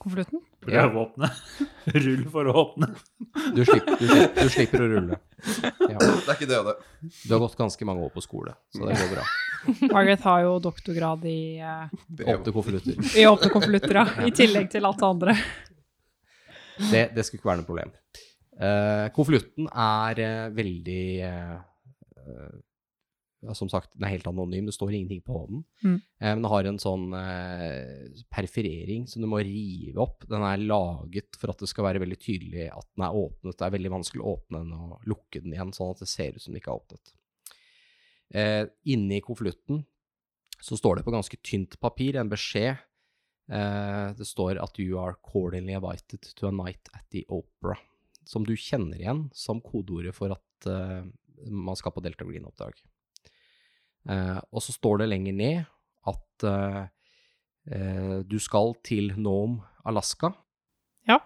konvolutten. 0.00 0.40
Prøv 0.66 0.96
å 0.96 1.02
åpne. 1.06 1.30
Rull 2.06 2.24
for 2.32 2.50
å 2.50 2.54
åpne. 2.62 2.88
Du 3.54 3.62
slipper, 3.64 3.98
du, 4.00 4.06
slipper, 4.10 4.42
du 4.42 4.52
slipper 4.52 4.84
å 4.84 4.90
rulle. 4.94 5.20
Ja. 5.86 5.98
Det 6.00 6.24
er 6.26 6.32
ikke 6.32 6.48
det, 6.50 6.58
det. 6.66 6.72
Du 7.28 7.34
har 7.34 7.40
gått 7.44 7.54
ganske 7.58 7.86
mange 7.86 8.02
år 8.02 8.10
på 8.10 8.22
skole, 8.24 8.56
så 8.74 8.88
det 8.88 8.96
går 8.98 9.12
bra. 9.12 9.26
Margaret 9.94 10.24
har 10.26 10.40
jo 10.42 10.56
doktorgrad 10.64 11.26
i, 11.30 11.62
uh, 11.62 11.92
Åpne 12.18 12.54
konvolutter. 12.56 12.98
i 13.14 13.26
åpne 13.28 13.50
konvolutter, 13.52 14.00
ja. 14.00 14.06
I 14.26 14.32
tillegg 14.34 14.66
til 14.72 14.88
alt 14.88 14.98
det 15.02 15.06
andre. 15.06 15.36
Det, 16.90 17.04
det 17.14 17.24
skulle 17.26 17.38
ikke 17.38 17.52
være 17.52 17.62
noe 17.62 17.68
problem. 17.68 17.94
Uh, 18.56 19.06
konvolutten 19.14 19.70
er 19.70 20.22
uh, 20.24 20.56
veldig 20.56 21.04
ja, 21.20 21.60
Som 23.54 23.68
sagt, 23.70 23.92
den 23.94 24.06
er 24.08 24.14
helt 24.16 24.26
anonym, 24.26 24.66
det 24.66 24.74
står 24.74 24.94
ingenting 24.94 25.22
på 25.26 25.42
den. 25.50 25.62
Mm. 25.84 25.96
Eh, 25.96 26.30
men 26.32 26.42
den 26.42 26.50
har 26.50 26.68
en 26.70 26.80
sånn 26.82 27.06
eh, 27.14 28.22
perforering 28.32 29.06
som 29.10 29.22
du 29.22 29.28
må 29.30 29.42
rive 29.44 30.02
opp. 30.02 30.26
Den 30.30 30.42
er 30.46 30.64
laget 30.64 31.38
for 31.38 31.52
at 31.52 31.62
det 31.62 31.70
skal 31.70 31.86
være 31.90 32.02
veldig 32.02 32.18
tydelig 32.18 32.70
at 32.72 32.88
den 32.94 33.06
er 33.06 33.20
åpnet. 33.20 33.58
Det 33.58 33.68
er 33.68 33.76
veldig 33.76 33.94
vanskelig 33.98 34.24
å 34.24 34.34
åpne 34.36 34.64
den 34.64 34.74
og 34.74 35.06
lukke 35.12 35.44
den 35.44 35.54
igjen, 35.54 35.74
sånn 35.76 35.94
at 35.94 36.02
det 36.02 36.10
ser 36.10 36.34
ut 36.34 36.42
som 36.42 36.52
den 36.54 36.62
ikke 36.62 36.74
er 36.74 36.82
åpnet. 36.82 37.14
Eh, 38.34 38.64
inni 38.90 39.20
konvolutten 39.22 39.84
så 40.60 40.76
står 40.76 40.98
det 40.98 41.06
på 41.06 41.14
ganske 41.14 41.38
tynt 41.44 41.78
papir 41.80 42.16
en 42.18 42.30
beskjed. 42.32 42.80
Eh, 43.52 44.08
det 44.18 44.26
står 44.26 44.58
at 44.62 44.80
you 44.82 44.98
are 44.98 45.18
cordially 45.22 45.76
invited 45.76 46.26
to 46.34 46.48
a 46.48 46.54
night 46.54 46.90
at 46.94 47.06
the 47.10 47.24
opera. 47.28 47.76
Som 48.26 48.46
du 48.46 48.56
kjenner 48.58 48.98
igjen 48.98 49.28
som 49.36 49.62
kodeordet 49.62 50.14
for 50.16 50.34
at 50.34 50.70
eh, 50.70 51.06
man 51.52 51.78
skal 51.78 51.94
på 51.94 52.02
Delta 52.02 52.26
Green-oppdrag. 52.26 52.80
Eh, 54.08 54.38
og 54.52 54.62
så 54.62 54.74
står 54.74 55.02
det 55.02 55.08
lenger 55.10 55.34
ned 55.36 55.64
at 56.06 56.46
eh, 56.46 56.82
eh, 57.74 58.12
du 58.28 58.36
skal 58.42 58.74
til 58.86 59.12
Nome, 59.18 59.64
Alaska. 59.86 60.30
Ja. 61.08 61.18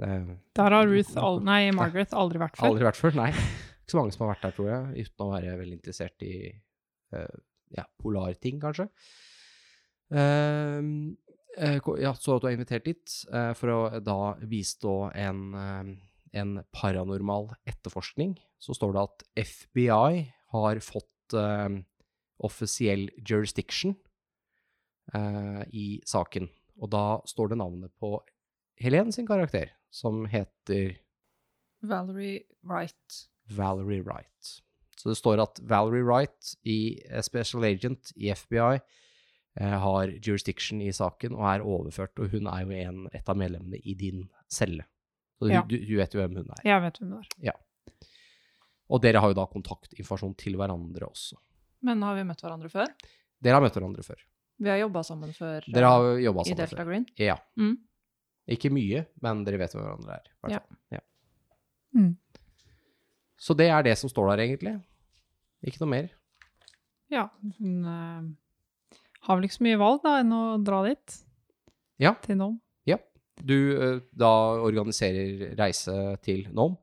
Eh, 0.00 0.30
Der 0.56 0.76
har 0.78 0.88
Ruth, 0.88 1.12
al 1.20 1.42
nei, 1.44 1.66
Margaret 1.76 2.14
aldri 2.16 2.40
vært 2.40 2.56
før. 2.56 2.70
Aldri 2.70 2.88
vært 2.88 3.00
før, 3.00 3.18
nei. 3.18 3.30
Ikke 3.86 3.94
så 3.94 4.00
mange 4.00 4.16
som 4.16 4.24
har 4.24 4.32
vært 4.34 4.46
der, 4.48 4.56
tror 4.56 4.70
jeg, 4.72 5.06
uten 5.06 5.26
å 5.26 5.30
være 5.34 5.58
veldig 5.60 5.76
interessert 5.78 6.24
i 6.26 6.34
eh, 6.50 7.36
ja, 7.76 7.84
polarting, 8.00 8.58
kanskje. 8.62 8.88
Eh, 10.10 10.80
ja, 12.02 12.12
så 12.18 12.36
du 12.38 12.48
er 12.48 12.56
invitert 12.56 12.84
dit 12.88 13.14
eh, 13.32 13.52
for 13.56 13.72
å 13.72 13.78
da 14.04 14.18
bistå 14.48 14.96
en, 15.16 15.44
eh, 15.56 15.92
en 16.40 16.56
paranormal 16.74 17.52
etterforskning. 17.68 18.34
Så 18.60 18.74
står 18.76 18.96
det 18.96 19.04
at 19.06 19.24
FBI 19.54 20.26
har 20.56 20.82
fått 20.84 21.34
offisiell 22.44 23.08
jurisdiction 23.24 23.94
eh, 25.14 25.62
i 25.72 25.86
saken. 26.06 26.48
Og 26.82 26.90
da 26.92 27.04
står 27.28 27.52
det 27.54 27.58
navnet 27.62 27.92
på 28.00 28.18
Helen 28.82 29.12
sin 29.14 29.26
karakter, 29.28 29.70
som 29.90 30.26
heter 30.28 30.98
Valerie 31.86 32.42
Wright. 32.66 33.22
Valerie 33.56 34.02
Wright. 34.04 34.52
Så 34.96 35.08
det 35.12 35.16
står 35.20 35.40
at 35.44 35.60
Valerie 35.68 36.04
Wright, 36.04 36.54
i 36.64 37.00
eh, 37.08 37.22
Special 37.24 37.64
Agent 37.68 38.12
i 38.16 38.30
FBI, 38.34 38.80
eh, 39.60 39.76
har 39.80 40.12
jurisdiction 40.24 40.80
i 40.84 40.90
saken 40.92 41.36
og 41.36 41.46
er 41.54 41.64
overført, 41.64 42.16
og 42.20 42.32
hun 42.32 42.48
er 42.52 42.64
jo 42.64 42.76
en, 42.76 43.02
et 43.14 43.28
av 43.28 43.36
medlemmene 43.38 43.80
i 43.84 43.94
din 43.94 44.26
celle. 44.52 44.84
Så 45.38 45.48
du, 45.48 45.52
Ja. 45.52 45.62
du, 45.68 45.76
du 45.84 45.96
vet 45.98 46.14
jo 46.16 46.20
hvem 46.22 46.36
hun 46.40 46.48
er. 46.56 46.62
Jeg 46.64 46.82
vet 46.82 46.98
hvem 47.00 47.10
hun 47.12 47.24
er. 47.24 47.56
Og 48.88 49.02
dere 49.02 49.18
har 49.20 49.32
jo 49.32 49.36
da 49.36 49.44
kontaktinformasjon 49.50 50.36
til 50.38 50.54
hverandre 50.56 51.08
også. 51.08 51.36
Men 51.86 52.02
har 52.06 52.16
vi 52.18 52.24
møtt 52.28 52.42
hverandre 52.44 52.70
før? 52.72 52.90
Dere 53.42 53.58
har 53.58 53.64
møtt 53.64 53.76
hverandre 53.78 54.04
før. 54.06 54.22
Vi 54.56 54.70
har 54.72 54.78
jobba 54.80 55.02
sammen 55.04 55.34
før 55.36 55.66
Dere 55.68 55.84
eh, 55.84 55.92
har 55.92 56.20
jobba 56.24 56.44
i 56.46 56.54
Delta 56.56 56.78
før. 56.78 56.88
Green. 56.88 57.06
Ja. 57.20 57.36
Mm. 57.60 57.74
Ikke 58.56 58.70
mye, 58.72 59.02
men 59.24 59.42
dere 59.46 59.60
vet 59.60 59.74
hvem 59.74 59.84
hverandre 59.84 60.16
er. 60.16 60.30
hvert 60.40 60.54
Ja. 60.56 60.60
fall. 60.62 60.78
ja. 60.96 61.02
Mm. 61.96 62.12
Så 63.36 63.56
det 63.58 63.68
er 63.72 63.84
det 63.84 63.96
som 64.00 64.10
står 64.10 64.32
der, 64.32 64.44
egentlig. 64.46 64.74
Ikke 65.66 65.82
noe 65.82 65.92
mer. 65.92 66.08
Ja, 67.12 67.28
hun 67.58 67.84
uh, 67.84 68.22
har 69.28 69.36
vel 69.38 69.46
ikke 69.46 69.58
så 69.58 69.66
mye 69.66 69.80
valg 69.80 70.00
da 70.04 70.18
enn 70.22 70.32
å 70.34 70.44
dra 70.64 70.80
dit. 70.88 71.18
Ja. 72.02 72.14
Til 72.24 72.40
nå. 72.40 72.54
Du 73.44 73.52
uh, 73.76 74.00
da 74.16 74.30
organiserer 74.64 75.50
reise 75.58 75.92
til 76.24 76.46
Nome. 76.56 76.78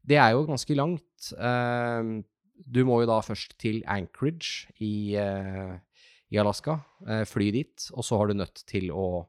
Det 0.00 0.16
er 0.16 0.32
jo 0.32 0.46
ganske 0.48 0.74
langt. 0.74 1.26
Eh, 1.36 2.06
du 2.64 2.82
må 2.88 3.00
jo 3.02 3.10
da 3.10 3.20
først 3.24 3.56
til 3.60 3.82
Anchorage 3.88 4.70
i, 4.82 5.16
eh, 5.18 5.74
i 6.30 6.38
Alaska, 6.40 6.78
eh, 7.06 7.24
fly 7.28 7.50
dit, 7.54 7.88
og 7.94 8.04
så 8.06 8.18
har 8.18 8.30
du 8.30 8.38
nødt 8.38 8.62
til 8.66 8.90
å 8.92 9.26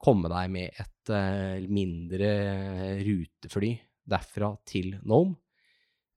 komme 0.00 0.30
deg 0.32 0.50
med 0.50 0.80
et 0.80 1.12
eh, 1.12 1.66
mindre 1.68 2.30
rutefly 3.04 3.74
derfra 4.10 4.54
til 4.66 4.98
Nome. 5.02 5.36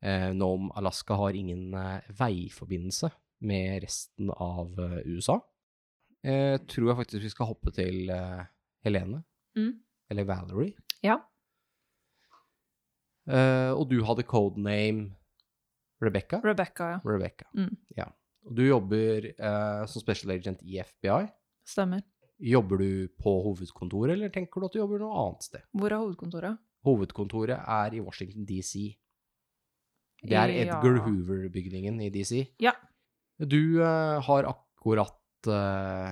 Nome, 0.03 0.67
Alaska 0.75 1.15
har 1.15 1.31
ingen 1.31 1.71
veiforbindelse 2.19 3.07
med 3.47 3.85
resten 3.85 4.33
av 4.35 4.75
USA. 5.07 5.37
Eh, 6.27 6.57
tror 6.67 6.89
jeg 6.89 6.97
faktisk 6.97 7.23
vi 7.23 7.31
skal 7.31 7.47
hoppe 7.47 7.71
til 7.71 8.11
Helene. 8.83 9.21
Mm. 9.55 9.77
Eller 10.11 10.27
Valerie. 10.27 10.75
Ja. 11.05 11.21
Eh, 13.23 13.71
og 13.71 13.87
du 13.87 14.01
hadde 14.03 14.25
codename 14.27 15.13
Rebecca? 16.03 16.39
Rebecca, 16.43 16.89
ja. 16.95 16.99
Rebecca. 17.07 17.47
Mm. 17.57 17.71
Ja. 17.97 18.09
Du 18.43 18.63
jobber 18.67 19.29
eh, 19.31 19.85
som 19.87 20.03
special 20.03 20.33
agent 20.35 20.59
i 20.67 20.79
FBI. 20.83 21.27
Stemmer. 21.67 22.03
Jobber 22.43 22.81
du 22.81 23.07
på 23.23 23.31
hovedkontoret, 23.45 24.17
eller 24.17 24.31
tenker 24.33 24.59
du 24.59 24.67
at 24.67 24.73
du 24.75 24.79
jobber 24.81 24.99
noe 24.99 25.15
annet 25.21 25.45
sted? 25.47 25.63
Hvor 25.71 25.93
er 25.93 26.01
hovedkontoret? 26.01 26.59
Hovedkontoret 26.83 27.55
er 27.61 27.95
i 27.95 28.01
Washington 28.03 28.43
DC. 28.49 28.89
Det 30.23 30.35
er 30.39 30.51
Ja. 30.51 30.65
Edgar 30.65 30.99
Hoover-bygningen 31.05 32.01
i 32.03 32.09
DC. 32.11 32.43
Ja. 32.63 32.73
Du 33.39 33.79
eh, 33.83 34.19
har 34.27 34.47
akkurat 34.49 35.47
eh, 35.47 36.09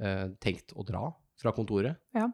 eh, 0.00 0.26
tenkt 0.40 0.72
å 0.76 0.84
dra 0.88 1.10
fra 1.40 1.52
kontoret. 1.56 1.96
Ja. 2.16 2.30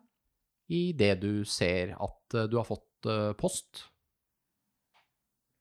I 0.71 0.93
det 0.97 1.17
du 1.23 1.45
ser 1.45 1.95
at 1.99 2.35
eh, 2.39 2.47
du 2.51 2.57
har 2.61 2.67
fått 2.67 3.07
eh, 3.11 3.33
post. 3.39 3.85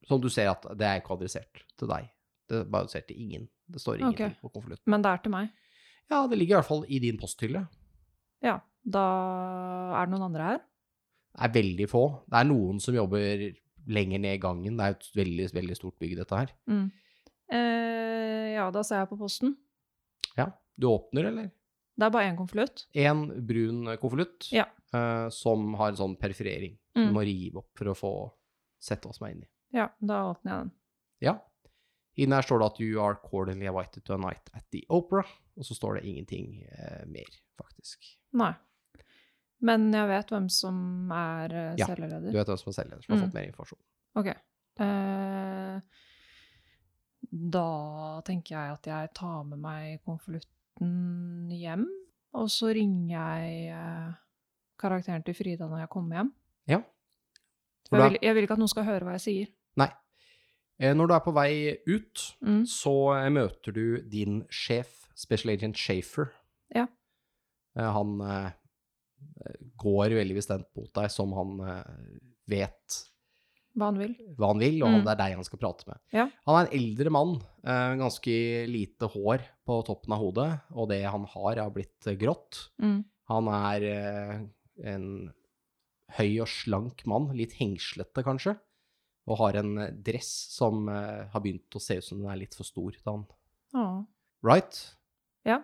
Som 0.07 0.21
du 0.21 0.29
ser 0.33 0.49
at 0.51 0.65
det 0.77 0.87
er 0.87 1.01
ikke 1.01 1.15
adressert 1.17 1.63
til 1.77 1.89
deg. 1.91 2.09
Det 2.49 2.63
er 2.63 2.69
bare 2.71 2.87
adressert 2.87 3.07
til 3.09 3.21
ingen. 3.21 3.47
Det 3.71 3.81
står 3.81 4.01
ingenting 4.01 4.33
okay. 4.33 4.41
på 4.41 4.51
konvolutten. 4.51 4.89
Men 4.91 5.03
det 5.05 5.11
er 5.11 5.21
til 5.23 5.33
meg. 5.33 5.51
Ja, 6.11 6.25
det 6.27 6.39
ligger 6.39 6.57
i 6.57 6.59
hvert 6.59 6.67
fall 6.67 6.83
i 6.89 6.99
din 6.99 7.19
posthylle. 7.21 7.63
Ja. 8.43 8.57
Da 8.81 9.03
er 9.99 10.07
det 10.07 10.13
noen 10.15 10.25
andre 10.31 10.47
her. 10.47 10.61
Det 11.31 11.45
er 11.45 11.53
veldig 11.53 11.87
få. 11.87 12.03
Det 12.27 12.39
er 12.39 12.47
noen 12.49 12.81
som 12.83 12.97
jobber 12.97 13.45
lenger 13.91 14.21
ned 14.23 14.35
i 14.35 14.41
gangen. 14.41 14.77
Det 14.77 14.87
er 14.87 14.97
et 14.97 15.07
veldig, 15.15 15.47
veldig 15.55 15.77
stort 15.77 15.97
bygg, 16.01 16.17
dette 16.19 16.41
her. 16.41 16.51
Mm. 16.69 16.87
Eh, 17.51 18.47
ja, 18.57 18.67
da 18.73 18.83
ser 18.87 19.03
jeg 19.03 19.11
på 19.11 19.19
posten. 19.21 19.55
Ja. 20.37 20.49
Du 20.75 20.89
åpner, 20.89 21.29
eller? 21.29 21.51
Det 21.95 22.07
er 22.07 22.13
bare 22.13 22.31
én 22.31 22.37
konvolutt. 22.39 22.85
En 22.97 23.27
brun 23.47 23.85
konvolutt 24.01 24.49
Ja. 24.51 24.65
eh, 24.93 25.29
som 25.29 25.73
har 25.75 25.89
en 25.89 25.99
sånn 25.99 26.17
perforering. 26.19 26.77
Mm. 26.91 27.07
du 27.07 27.13
må 27.15 27.21
rive 27.23 27.61
opp 27.61 27.69
for 27.77 27.87
å 27.87 27.95
få 27.95 28.13
sett 28.81 29.05
hva 29.05 29.13
som 29.15 29.27
er 29.27 29.31
inni. 29.31 29.47
Ja, 29.73 29.89
da 29.99 30.21
åpner 30.31 30.51
jeg 30.51 30.59
den. 30.65 30.71
Ja. 31.21 31.35
Inni 32.19 32.35
her 32.35 32.43
står 32.43 32.59
det 32.59 32.65
at 32.73 32.79
you 32.83 32.99
are 33.01 33.15
cordially 33.23 33.65
invited 33.69 34.03
to 34.05 34.13
a 34.13 34.17
night 34.19 34.49
at 34.53 34.65
the 34.71 34.81
opera. 34.89 35.23
Og 35.57 35.63
så 35.67 35.75
står 35.77 35.99
det 35.99 36.05
ingenting 36.09 36.63
eh, 36.67 37.05
mer, 37.07 37.29
faktisk. 37.59 38.03
Nei. 38.33 38.51
Men 39.61 39.91
jeg 39.93 40.07
vet 40.09 40.31
hvem 40.33 40.47
som 40.49 41.11
er 41.13 41.53
eh, 41.53 41.75
Ja, 41.79 41.87
celeleder. 41.87 42.31
Du 42.31 42.37
vet 42.39 42.47
hvem 42.51 42.57
som 42.57 42.71
er 42.71 42.77
selgerleder, 42.79 43.03
som 43.05 43.13
har 43.15 43.21
Mm. 43.21 43.25
fått 43.27 43.37
mer 43.37 43.47
informasjon. 43.47 43.81
Ok. 44.15 44.27
Eh, 44.81 45.81
da 47.31 48.21
tenker 48.27 48.55
jeg 48.57 48.73
at 48.75 48.87
jeg 48.89 49.11
tar 49.15 49.43
med 49.47 49.59
meg 49.61 50.01
konvolutten 50.07 51.51
hjem, 51.53 51.85
og 52.33 52.49
så 52.51 52.71
ringer 52.75 53.11
jeg 53.13 53.69
eh, 53.75 54.11
karakteren 54.81 55.23
til 55.23 55.35
Frida 55.37 55.67
når 55.69 55.83
jeg 55.85 55.89
kommer 55.93 56.17
hjem. 56.19 56.33
Ja. 56.73 56.81
For 57.89 57.99
Jeg 58.01 58.11
vil, 58.15 58.19
jeg 58.23 58.35
vil 58.35 58.43
ikke 58.47 58.57
at 58.57 58.63
noen 58.63 58.71
skal 58.71 58.87
høre 58.87 59.05
hva 59.07 59.15
jeg 59.19 59.25
sier. 59.27 59.51
Nei. 59.77 59.89
Eh, 60.79 60.93
Når 60.97 61.07
du 61.07 61.13
er 61.13 61.19
på 61.25 61.33
vei 61.33 61.77
ut, 61.87 62.23
Mm. 62.41 62.63
så 62.65 62.93
eh, 63.25 63.29
møter 63.29 63.71
du 63.73 64.01
din 64.01 64.45
sjef, 64.49 65.07
Special 65.15 65.53
Agent 65.53 65.77
Shafer. 65.77 66.31
Ja. 66.73 66.87
Eh, 67.77 67.91
Han 67.91 68.17
går 69.77 70.15
veldig 70.17 70.35
bestemt 70.37 70.67
mot 70.75 70.89
deg, 70.97 71.09
som 71.13 71.31
han 71.37 71.57
vet 72.49 72.97
Hva 73.77 73.85
han 73.91 73.99
vil. 74.01 74.15
hva 74.37 74.47
han 74.51 74.59
vil, 74.59 74.81
og 74.83 74.89
Mm. 74.89 75.03
det 75.05 75.11
er 75.11 75.15
deg 75.21 75.35
han 75.35 75.43
skal 75.43 75.59
prate 75.59 75.87
med. 75.87 75.99
Ja. 76.11 76.25
Han 76.47 76.55
er 76.65 76.67
en 76.69 76.79
eldre 76.79 77.09
mann, 77.11 77.35
eh, 77.63 77.95
ganske 77.97 78.67
lite 78.67 79.07
hår 79.13 79.39
på 79.65 79.85
toppen 79.85 80.11
av 80.13 80.19
hodet, 80.19 80.61
og 80.73 80.89
det 80.89 81.03
han 81.05 81.23
har, 81.25 81.55
har 81.55 81.69
blitt 81.71 82.01
grått. 82.19 82.69
Mm. 82.81 83.05
Han 83.29 83.47
er 83.47 84.49
en 84.83 85.33
høy 86.17 86.41
og 86.41 86.47
slank 86.47 87.05
mann, 87.07 87.29
litt 87.37 87.53
hengslete 87.53 88.23
kanskje, 88.25 88.59
og 89.31 89.39
har 89.39 89.59
en 89.61 89.75
eh, 89.85 89.93
dress 90.05 90.29
som 90.51 90.89
uh, 90.91 91.27
har 91.31 91.43
begynt 91.43 91.77
å 91.77 91.81
se 91.81 91.99
ut 91.99 92.05
som 92.05 92.19
den 92.21 92.31
er 92.31 92.41
litt 92.41 92.57
for 92.57 92.67
stor 92.67 92.91
til 92.95 93.07
han. 93.07 93.23
Å. 93.77 93.85
Right? 94.45 94.81
Ja. 95.47 95.61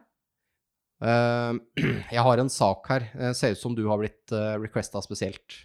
Uh, 1.04 1.60
jeg 2.16 2.24
har 2.30 2.44
en 2.44 2.54
sak 2.54 2.88
her. 2.94 3.10
Det 3.14 3.34
ser 3.40 3.58
ut 3.58 3.62
som 3.62 3.76
du 3.78 3.84
har 3.90 4.00
blitt 4.02 4.34
uh, 4.36 4.56
requesta 4.62 5.04
spesielt. 5.06 5.60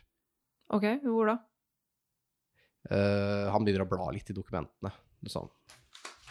Ok, 0.72 0.88
hvor 1.06 1.32
da? 1.32 1.38
Uh, 2.90 3.48
han 3.54 3.62
begynner 3.62 3.86
å 3.86 3.92
bla 3.92 4.10
litt 4.12 4.32
i 4.32 4.36
dokumentene. 4.36 4.90
Sånn. 5.30 5.48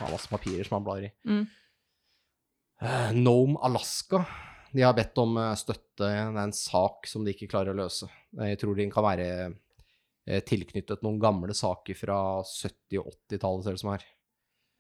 Han 0.02 0.10
har 0.10 0.16
masse 0.18 0.30
papirer 0.32 0.68
som 0.68 0.80
han 0.80 0.86
blar 0.88 1.08
i. 1.08 1.12
Mm. 1.30 1.46
Eh, 2.82 3.14
Nome 3.14 3.60
Alaska. 3.62 4.26
De 4.72 4.82
har 4.82 4.94
bedt 4.98 5.18
om 5.22 5.38
eh, 5.38 5.54
støtte. 5.56 6.02
Det 6.02 6.10
er 6.10 6.38
en 6.42 6.56
sak 6.56 7.06
som 7.08 7.26
de 7.26 7.36
ikke 7.36 7.50
klarer 7.52 7.76
å 7.76 7.78
løse. 7.84 8.10
Jeg 8.42 8.58
tror 8.62 8.78
de 8.78 8.88
kan 8.90 9.06
være 9.06 9.28
eh, 9.30 9.52
tilknyttet 10.26 11.02
noen 11.06 11.20
gamle 11.20 11.54
saker 11.58 11.98
fra 11.98 12.18
70- 12.46 13.00
og 13.02 13.08
80-tallet, 13.30 13.64
ser 13.66 13.78
det 13.78 13.82
som 13.82 13.92
her. 13.96 14.04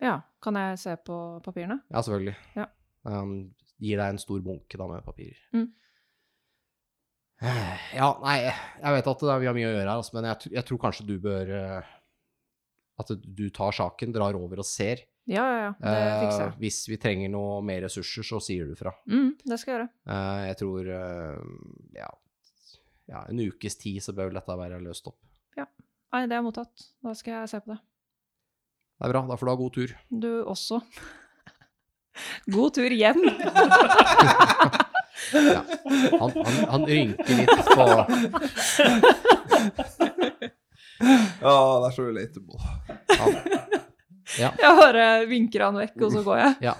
Ja, 0.01 0.15
kan 0.41 0.57
jeg 0.57 0.79
se 0.81 0.95
på 1.05 1.15
papirene? 1.45 1.79
Ja, 1.89 2.01
selvfølgelig. 2.01 2.35
Ja. 2.57 2.67
Um, 3.05 3.33
gir 3.81 3.97
deg 3.97 4.13
en 4.15 4.21
stor 4.21 4.41
bunke 4.45 4.77
da 4.77 4.87
med 4.89 5.03
papirer. 5.05 5.37
Mm. 5.57 5.67
Eh, 7.41 7.77
Ja, 7.97 8.11
nei, 8.23 8.35
jeg 8.45 8.93
vet 8.97 9.07
at 9.11 9.23
det 9.27 9.39
vi 9.41 9.49
har 9.49 9.55
mye 9.57 9.69
å 9.69 9.73
gjøre 9.73 9.85
her, 9.87 9.95
altså, 9.97 10.15
men 10.17 10.27
jeg, 10.29 10.51
jeg 10.57 10.67
tror 10.69 10.81
kanskje 10.85 11.07
du 11.09 11.15
bør 11.23 11.49
eh, 11.57 11.89
At 13.01 13.13
du 13.17 13.47
tar 13.55 13.73
saken, 13.73 14.13
drar 14.13 14.37
over 14.37 14.61
og 14.61 14.67
ser. 14.67 15.01
Ja, 15.29 15.41
ja, 15.45 15.57
ja, 15.65 15.71
det 15.81 16.13
fikser 16.21 16.43
Eh, 16.43 16.47
jeg. 16.47 16.55
hvis 16.61 16.77
vi 16.89 16.97
trenger 17.01 17.29
noe 17.33 17.59
mer 17.65 17.83
ressurser, 17.85 18.25
så 18.25 18.39
sier 18.41 18.69
du 18.69 18.75
fra. 18.77 18.91
Mm, 19.09 19.31
det 19.47 19.57
skal 19.61 19.71
jeg 19.73 19.79
gjøre. 19.79 19.89
Uh, 20.09 20.39
jeg 20.49 20.57
tror 20.61 20.89
eh, 20.97 21.43
ja, 21.97 22.09
ja, 23.11 23.21
en 23.29 23.41
ukes 23.45 23.77
tid 23.81 24.01
så 24.05 24.13
bør 24.17 24.29
vel 24.31 24.37
dette 24.39 24.57
være 24.63 24.81
løst 24.85 25.09
opp. 25.09 25.17
Nei, 26.11 26.25
det 26.27 26.35
er 26.37 26.43
mottatt. 26.43 26.87
Da 27.03 27.13
skal 27.15 27.33
jeg 27.41 27.49
se 27.53 27.59
på 27.63 27.71
det. 27.73 27.79
Det 29.01 29.07
er 29.07 29.13
bra, 29.15 29.21
da 29.31 29.37
får 29.39 29.47
du 29.47 29.51
ha 29.51 29.57
god 29.61 29.73
tur. 29.77 29.93
Du 30.25 30.31
også. 30.51 30.81
God 32.53 32.73
tur 32.75 32.91
hjem. 32.97 33.21
Ja. 35.31 35.61
Han, 36.17 36.31
han, 36.33 36.55
han 36.71 36.83
rynker 36.89 37.35
litt 37.37 37.51
på 37.69 37.83
Ja, 41.41 41.53
det 41.81 41.87
er 41.87 41.93
så 41.95 42.05
relatable. 42.07 42.59
Ja, 44.39 44.49
Jeg 44.55 44.75
bare 44.79 45.05
vinker 45.29 45.63
han 45.65 45.77
vekk, 45.81 45.95
og 46.07 46.11
så 46.13 46.21
går 46.25 46.37
jeg. 46.41 46.51
ja. 46.67 46.73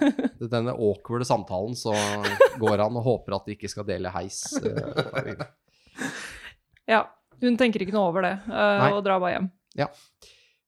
Denne 0.52 0.72
awkwarde 0.74 1.26
samtalen, 1.28 1.74
så 1.78 1.92
går 2.60 2.82
han 2.84 2.96
og 2.98 3.04
håper 3.06 3.36
at 3.38 3.48
de 3.48 3.56
ikke 3.56 3.70
skal 3.72 3.86
dele 3.88 4.12
heis. 4.14 4.38
eh, 4.62 5.42
Ja, 6.90 7.02
hun 7.42 7.58
tenker 7.60 7.84
ikke 7.84 7.94
noe 7.94 8.10
over 8.12 8.24
det, 8.26 8.36
uh, 8.48 8.86
og 8.92 9.02
drar 9.06 9.22
bare 9.22 9.36
hjem. 9.36 9.50
Ja. 9.78 9.90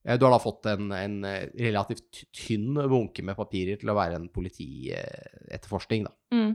Du 0.04 0.26
har 0.26 0.34
da 0.34 0.40
fått 0.42 0.66
en, 0.68 0.90
en 0.92 1.14
eh, 1.24 1.46
relativt 1.64 2.26
tynn 2.36 2.76
bunke 2.76 3.22
med 3.24 3.38
papirer 3.38 3.78
til 3.80 3.88
å 3.88 3.94
være 3.96 4.18
en 4.18 4.26
politietterforskning, 4.28 6.04
da. 6.04 6.12
Mm. 6.36 6.50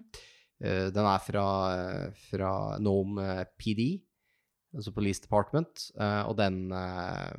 Eh, 0.61 0.85
Den 0.93 1.07
er 1.09 1.23
fra, 1.25 1.45
eh, 1.73 2.19
fra 2.29 2.51
Nome 2.77 3.25
eh, 3.25 3.41
PD, 3.57 3.87
altså 4.75 4.93
Police 4.93 5.23
Department, 5.25 5.87
eh, 5.97 6.21
og 6.29 6.37
den 6.37 6.69
eh, 6.77 7.33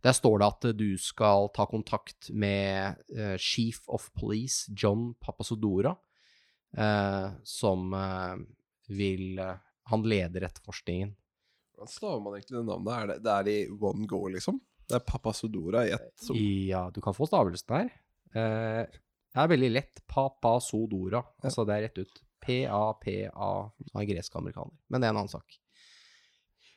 Der 0.00 0.16
står 0.16 0.40
det 0.40 0.48
at 0.48 0.68
du 0.80 0.96
skal 0.96 1.50
ta 1.52 1.66
kontakt 1.68 2.30
med 2.32 2.96
eh, 3.12 3.36
Chief 3.36 3.82
of 3.86 4.08
Police 4.16 4.72
John 4.72 5.10
Papasodora, 5.20 5.92
eh, 6.72 7.28
som 7.44 7.92
eh, 7.92 8.36
vil 8.96 9.38
eh, 9.38 9.58
Han 9.92 10.08
leder 10.08 10.48
etterforskningen. 10.48 11.16
Hvordan 11.80 11.94
staver 11.96 12.20
man 12.20 12.34
egentlig 12.36 12.58
det 12.58 12.66
navnet? 12.68 12.92
Er 12.92 13.06
det, 13.08 13.14
det 13.24 13.34
er 13.34 13.48
i 13.48 13.60
one 13.72 14.04
go, 14.04 14.18
liksom? 14.28 14.58
Det 14.84 14.98
er 14.98 15.04
Papasodora 15.08 15.86
i 15.88 15.92
ett 15.96 16.10
som 16.20 16.36
Ja, 16.36 16.82
du 16.92 16.98
kan 17.00 17.14
få 17.16 17.24
stavelsen 17.24 17.72
her. 17.72 17.86
Eh, 18.36 18.98
det 19.32 19.40
er 19.40 19.48
veldig 19.48 19.70
lett. 19.72 20.02
Papasodora. 20.04 21.22
Altså 21.40 21.64
det 21.64 21.78
er 21.78 21.86
rett 21.86 22.02
ut. 22.02 22.20
P-A-P-A. 22.44 23.48
Han 23.94 24.00
er 24.02 24.08
gresk-amerikaner. 24.10 24.74
Men 24.92 25.00
det 25.00 25.08
er 25.08 25.14
en 25.14 25.20
annen 25.22 25.32
sak. 25.32 25.56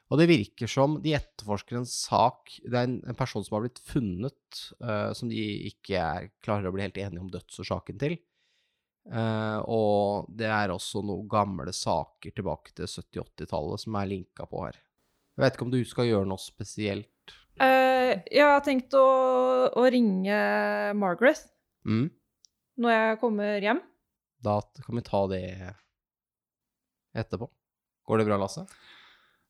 Og 0.07 0.21
det 0.21 0.29
virker 0.29 0.71
som 0.71 0.95
de 1.03 1.17
etterforsker 1.17 1.81
en 1.81 1.89
sak 1.89 2.53
Det 2.61 2.71
er 2.71 2.87
en, 2.87 2.95
en 3.09 3.19
person 3.19 3.43
som 3.43 3.57
har 3.57 3.65
blitt 3.65 3.83
funnet, 3.83 4.61
uh, 4.79 5.11
som 5.17 5.27
de 5.27 5.43
ikke 5.67 5.99
er, 5.99 6.29
klarer 6.45 6.69
å 6.69 6.75
bli 6.77 6.85
helt 6.85 7.01
enige 7.01 7.25
om 7.25 7.33
dødsårsaken 7.33 7.99
til. 7.99 8.15
Uh, 9.11 9.59
og 9.67 10.31
det 10.31 10.47
er 10.47 10.71
også 10.71 11.03
noen 11.03 11.27
gamle 11.27 11.75
saker 11.75 12.31
tilbake 12.39 12.71
til 12.77 12.87
70-80-tallet 12.87 13.83
som 13.83 13.99
er 13.99 14.11
linka 14.15 14.47
på 14.47 14.63
her. 14.69 14.79
Jeg 15.33 15.43
vet 15.43 15.55
ikke 15.57 15.65
om 15.65 15.71
du 15.73 15.79
skal 15.89 16.05
gjøre 16.09 16.27
noe 16.29 16.41
spesielt. 16.41 17.33
Eh, 17.61 18.11
jeg 18.33 18.45
har 18.45 18.61
tenkt 18.65 18.93
å, 18.97 19.05
å 19.73 19.83
ringe 19.93 20.37
Margaret 20.97 21.41
Mm. 21.85 22.07
når 22.79 22.93
jeg 22.95 23.17
kommer 23.21 23.59
hjem. 23.65 23.81
Da 24.43 24.59
kan 24.85 24.95
vi 24.99 25.03
ta 25.05 25.19
det 25.31 25.41
etterpå. 27.17 27.49
Går 28.07 28.21
det 28.21 28.25
bra, 28.29 28.37
Lasse? 28.41 28.63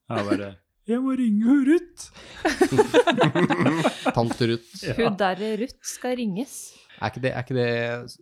Jeg 0.09 0.25
bare 0.27 0.49
Jeg 0.89 0.99
må 0.99 1.13
ringe 1.15 1.45
hun 1.47 1.61
Ruth! 1.67 2.09
Tante 4.15 4.47
Ruth. 4.51 4.73
Ja. 4.83 4.95
Hun 4.99 5.15
derre 5.19 5.53
Ruth 5.61 5.79
skal 5.87 6.17
ringes. 6.19 6.57
Er 6.99 7.09
ikke 7.13 7.23
det, 7.23 7.31
er 7.33 7.45
ikke 7.45 7.55
det 7.57 7.69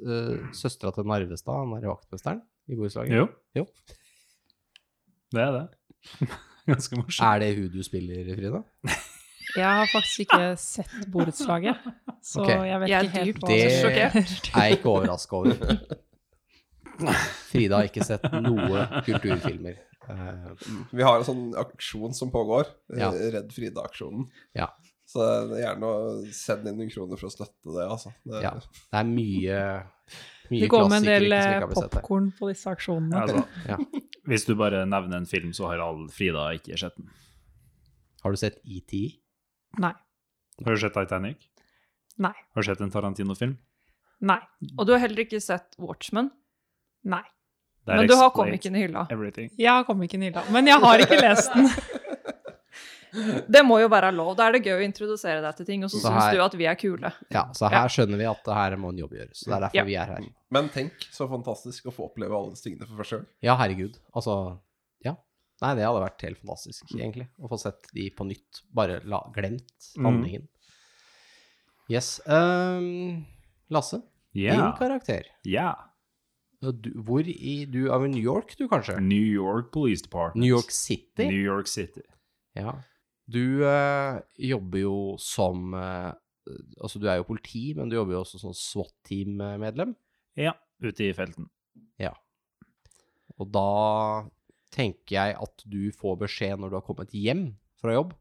uh, 0.06 0.52
søstera 0.56 0.93
til 0.95 1.10
Narvestad, 1.10 1.58
han 1.65 1.74
er 1.80 1.89
vaktmesteren 1.89 2.43
i 2.71 2.78
borettslaget? 2.78 3.17
Jo. 3.17 3.26
Jo. 3.58 3.65
Det 5.32 5.41
er 5.47 5.58
det. 5.58 5.65
Ganske 6.69 6.95
morsomt. 7.00 7.26
Er 7.28 7.39
det 7.43 7.50
hun 7.58 7.69
du 7.74 7.82
spiller, 7.84 8.30
Frida? 8.38 8.62
Jeg 9.58 9.65
har 9.67 9.89
faktisk 9.91 10.19
ikke 10.24 10.43
sett 10.62 10.91
borettslaget, 11.12 11.76
så 12.24 12.39
okay. 12.45 12.62
jeg 12.69 12.80
vet 12.80 12.89
Jeg 12.89 12.97
er 12.97 13.08
ikke 13.10 13.24
helt 13.26 13.39
hva 13.41 13.50
Det 13.50 13.71
sjokkert. 13.82 14.45
er 14.56 14.67
jeg 14.69 14.78
ikke 14.78 14.91
overraska 14.93 15.36
over. 15.41 15.74
Frida 17.52 17.80
har 17.82 17.89
ikke 17.89 18.06
sett 18.06 18.28
noe 18.45 18.84
kulturfilmer. 19.08 19.80
Eh, 20.12 20.69
Vi 20.93 21.04
har 21.04 21.17
en 21.19 21.28
sånn 21.28 21.43
aksjon 21.60 22.15
som 22.15 22.32
pågår. 22.32 22.69
eh, 22.93 23.02
Ja. 23.02 23.10
Redd 23.12 23.52
Frida-aksjonen. 23.52 24.30
Ja. 24.56 24.69
Så 25.12 25.19
er 25.26 25.52
gjerne 25.65 25.91
send 26.32 26.67
inn 26.71 26.78
noen 26.80 26.91
kroner 26.93 27.19
for 27.19 27.28
å 27.28 27.34
støtte 27.36 27.76
det, 27.76 27.89
altså. 27.91 28.13
Det, 28.24 28.41
ja. 28.45 28.54
Det 28.56 29.02
er 29.02 29.10
mye, 29.12 29.60
mye 30.51 30.61
Det 30.65 30.69
går 30.71 30.87
med 30.91 30.97
en 31.01 31.07
del 31.09 31.35
eh, 31.37 31.65
popkorn 31.71 32.29
på 32.37 32.51
disse 32.51 32.69
aksjonene. 32.71 33.23
Altså, 33.23 33.45
Ja. 33.69 33.77
Hvis 34.29 34.45
du 34.45 34.53
bare 34.55 34.83
nevner 34.85 35.17
en 35.17 35.25
film, 35.25 35.53
så 35.57 35.71
har 35.71 35.81
all 35.81 36.05
Frida 36.13 36.49
ikke 36.59 36.77
sett 36.77 36.95
den. 36.99 37.09
Har 38.21 38.35
du 38.35 38.37
sett 38.37 38.59
ET? 38.63 38.93
Nei. 39.81 39.93
Har 40.61 40.77
du 40.77 40.81
sett 40.83 40.93
Titanic? 40.93 41.47
Nei. 42.21 42.33
Har 42.53 42.61
du 42.61 42.67
sett 42.67 42.83
en 42.85 42.91
Tarantino-film? 42.93 43.57
Nei. 44.21 44.37
Og 44.77 44.85
du 44.85 44.93
har 44.93 45.01
heller 45.01 45.23
ikke 45.25 45.41
sett 45.41 45.73
Watchmen, 45.81 46.29
Nei. 47.01 47.23
Men 47.87 48.05
du 48.05 48.13
har 48.13 48.27
explains 48.29 48.35
komikken 48.37 48.75
i 48.77 48.83
hylla. 48.83 49.07
Everything. 49.09 49.49
Jeg 49.57 49.71
har 49.73 49.83
komikken 49.87 50.21
i 50.21 50.29
hylla, 50.29 50.43
men 50.53 50.67
jeg 50.69 50.77
har 50.83 51.01
ikke 51.01 51.17
lest 51.17 51.49
den. 51.55 51.65
Det 53.52 53.62
må 53.67 53.80
jo 53.82 53.88
være 53.91 54.12
lov. 54.15 54.36
Da 54.39 54.47
er 54.47 54.54
det 54.56 54.63
gøy 54.63 54.78
å 54.80 54.84
introdusere 54.86 55.41
deg 55.43 55.56
til 55.58 55.65
ting, 55.67 55.84
og 55.84 55.89
så 55.91 56.00
Så 56.00 56.08
syns 56.12 56.24
her- 56.24 56.34
du 56.38 56.41
at 56.45 56.54
vi 56.56 56.65
er 56.65 56.76
kule. 56.80 57.12
Ja, 57.32 57.43
så 57.52 57.69
her 57.69 57.88
skjønner 57.91 58.17
vi 58.17 58.26
at 58.30 58.43
det 58.45 58.54
her 58.56 58.76
må 58.78 58.89
en 58.93 58.97
jobb 59.02 59.12
gjøres. 59.17 59.36
Så 59.43 59.45
det 59.50 59.56
er 59.58 59.65
derfor 59.67 59.76
Ja. 59.76 59.84
vi 59.84 59.95
er 59.95 60.06
her. 60.06 60.28
Men 60.50 60.69
tenk 60.69 60.91
så 61.12 61.28
fantastisk 61.30 61.86
å 61.86 61.93
få 61.93 62.10
oppleve 62.12 62.32
alle 62.38 62.52
disse 62.52 62.63
tingene 62.63 62.88
for 62.88 62.95
første 63.04 63.17
gang. 63.19 63.28
Ja, 63.41 63.58
herregud. 63.58 63.97
Altså, 64.15 64.60
ja. 65.04 65.15
Nei, 65.62 65.76
det 65.76 65.84
hadde 65.86 66.02
vært 66.08 66.21
helt 66.21 66.38
fantastisk, 66.41 66.84
egentlig. 66.95 67.28
Å 67.41 67.50
få 67.50 67.60
sett 67.60 67.84
de 67.93 68.10
på 68.10 68.26
nytt. 68.26 68.62
Bare 68.74 69.02
la, 69.06 69.21
glemt 69.36 69.93
Mm. 69.97 70.47
Yes. 71.89 72.21
Um, 72.26 73.26
Lasse, 73.69 74.02
yeah. 74.34 74.56
din 74.56 74.74
karakter. 74.80 75.24
Ja. 75.45 75.76
Du, 76.62 76.91
hvor 77.02 77.26
i 77.26 77.65
Du 77.65 77.88
er 77.91 78.06
i 78.06 78.08
New 78.08 78.21
York, 78.21 78.56
du, 78.58 78.67
kanskje? 78.69 79.00
New 79.02 79.15
York 79.34 79.71
Police 79.71 80.02
Department. 80.04 80.36
New 80.43 80.47
York 80.47 80.69
City? 80.71 81.26
New 81.28 81.41
York 81.43 81.67
City. 81.67 82.02
Ja. 82.56 82.76
Du 83.32 83.63
eh, 83.67 84.20
jobber 84.52 84.84
jo 84.84 84.98
som 85.22 85.74
eh, 85.78 86.12
Altså, 86.82 86.98
du 86.98 87.06
er 87.06 87.20
jo 87.20 87.28
politi, 87.28 87.70
men 87.78 87.88
du 87.88 87.96
jobber 87.96 88.15
jo 88.15 88.24
også 88.24 88.39
som 88.41 88.54
SWAT-team-medlem. 88.58 89.94
Ja, 90.36 90.56
ute 90.82 91.06
i 91.06 91.13
felten. 91.15 91.46
Ja. 92.02 92.15
Og 93.38 93.52
da 93.54 94.26
tenker 94.74 95.15
jeg 95.20 95.38
at 95.38 95.63
du 95.70 95.94
får 95.96 96.17
beskjed 96.24 96.60
når 96.60 96.72
du 96.72 96.78
har 96.80 96.86
kommet 96.88 97.13
hjem 97.15 97.46
fra 97.80 97.94
jobb. 97.94 98.15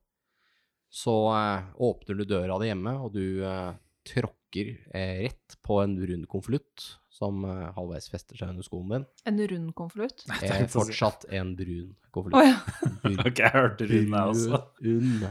Så 0.92 1.14
eh, 1.32 1.70
åpner 1.80 2.20
du 2.20 2.26
døra 2.28 2.60
di 2.60 2.68
hjemme, 2.68 2.94
og 3.00 3.16
du 3.16 3.42
eh, 3.46 3.72
tråkker 4.10 4.74
eh, 4.92 5.24
rett 5.24 5.56
på 5.64 5.80
en 5.82 5.96
rund 5.96 6.28
konvolutt 6.30 6.90
som 7.10 7.42
eh, 7.44 7.66
halvveis 7.76 8.06
fester 8.12 8.38
seg 8.38 8.52
under 8.54 8.64
skoen 8.66 8.92
din. 8.94 9.04
En 9.28 9.40
rund 9.52 9.72
konvolutt. 9.78 10.22
Er 10.46 10.66
fortsatt 10.70 11.26
en 11.34 11.54
brun 11.58 11.90
konvolutt. 12.14 12.38
Oh, 12.38 12.46
ja. 12.46 12.58
Ok, 13.26 13.42
jeg 13.42 13.54
hørte 13.56 13.88
Rune 13.90 14.22
også. 14.30 14.60
Brun. 14.78 15.24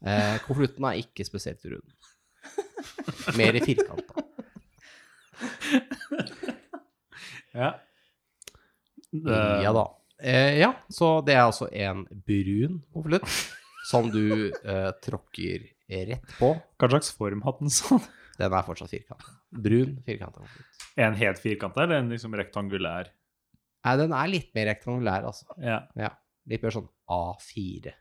Eh, 0.00 0.36
konvolutten 0.46 0.86
er 0.88 1.00
ikke 1.02 1.26
spesielt 1.28 1.66
rund. 1.70 1.96
Mer 3.38 3.60
firkanta. 3.66 4.26
Ja. 7.50 7.72
Det, 9.10 9.38
Ja 9.64 9.72
da. 9.74 9.88
Eh, 10.22 10.58
ja, 10.60 10.68
så 10.92 11.16
det 11.26 11.34
er 11.34 11.46
altså 11.48 11.66
en 11.72 12.04
brun 12.26 12.76
konvolutt 12.94 13.26
som 13.88 14.06
du 14.12 14.52
eh, 14.52 14.90
tråkker 15.02 15.64
rett 15.90 16.34
på. 16.38 16.52
Hva 16.78 16.90
slags 16.92 17.10
form 17.16 17.42
hadde 17.46 17.64
den 17.66 17.72
sånn? 17.74 18.04
Den 18.40 18.54
er 18.56 18.64
fortsatt 18.64 18.88
firkanta. 18.92 19.34
Brun 19.52 19.98
firkanta 20.06 20.40
konvolutt. 20.40 20.84
Er 20.96 21.10
den 21.10 21.18
helt 21.20 21.40
firkanta, 21.42 21.82
eller 21.84 21.98
er 21.98 22.04
den 22.06 22.12
liksom 22.14 22.32
rektangulær? 22.40 23.10
Nei, 23.84 23.92
den 24.00 24.12
er 24.16 24.30
litt 24.32 24.50
mer 24.56 24.66
rektangulær, 24.72 25.26
altså. 25.28 25.46
Ja. 25.60 25.82
Ja. 26.00 26.10
Litt 26.48 26.64
mer 26.64 26.72
sånn 26.74 26.88
A4. 27.12 27.92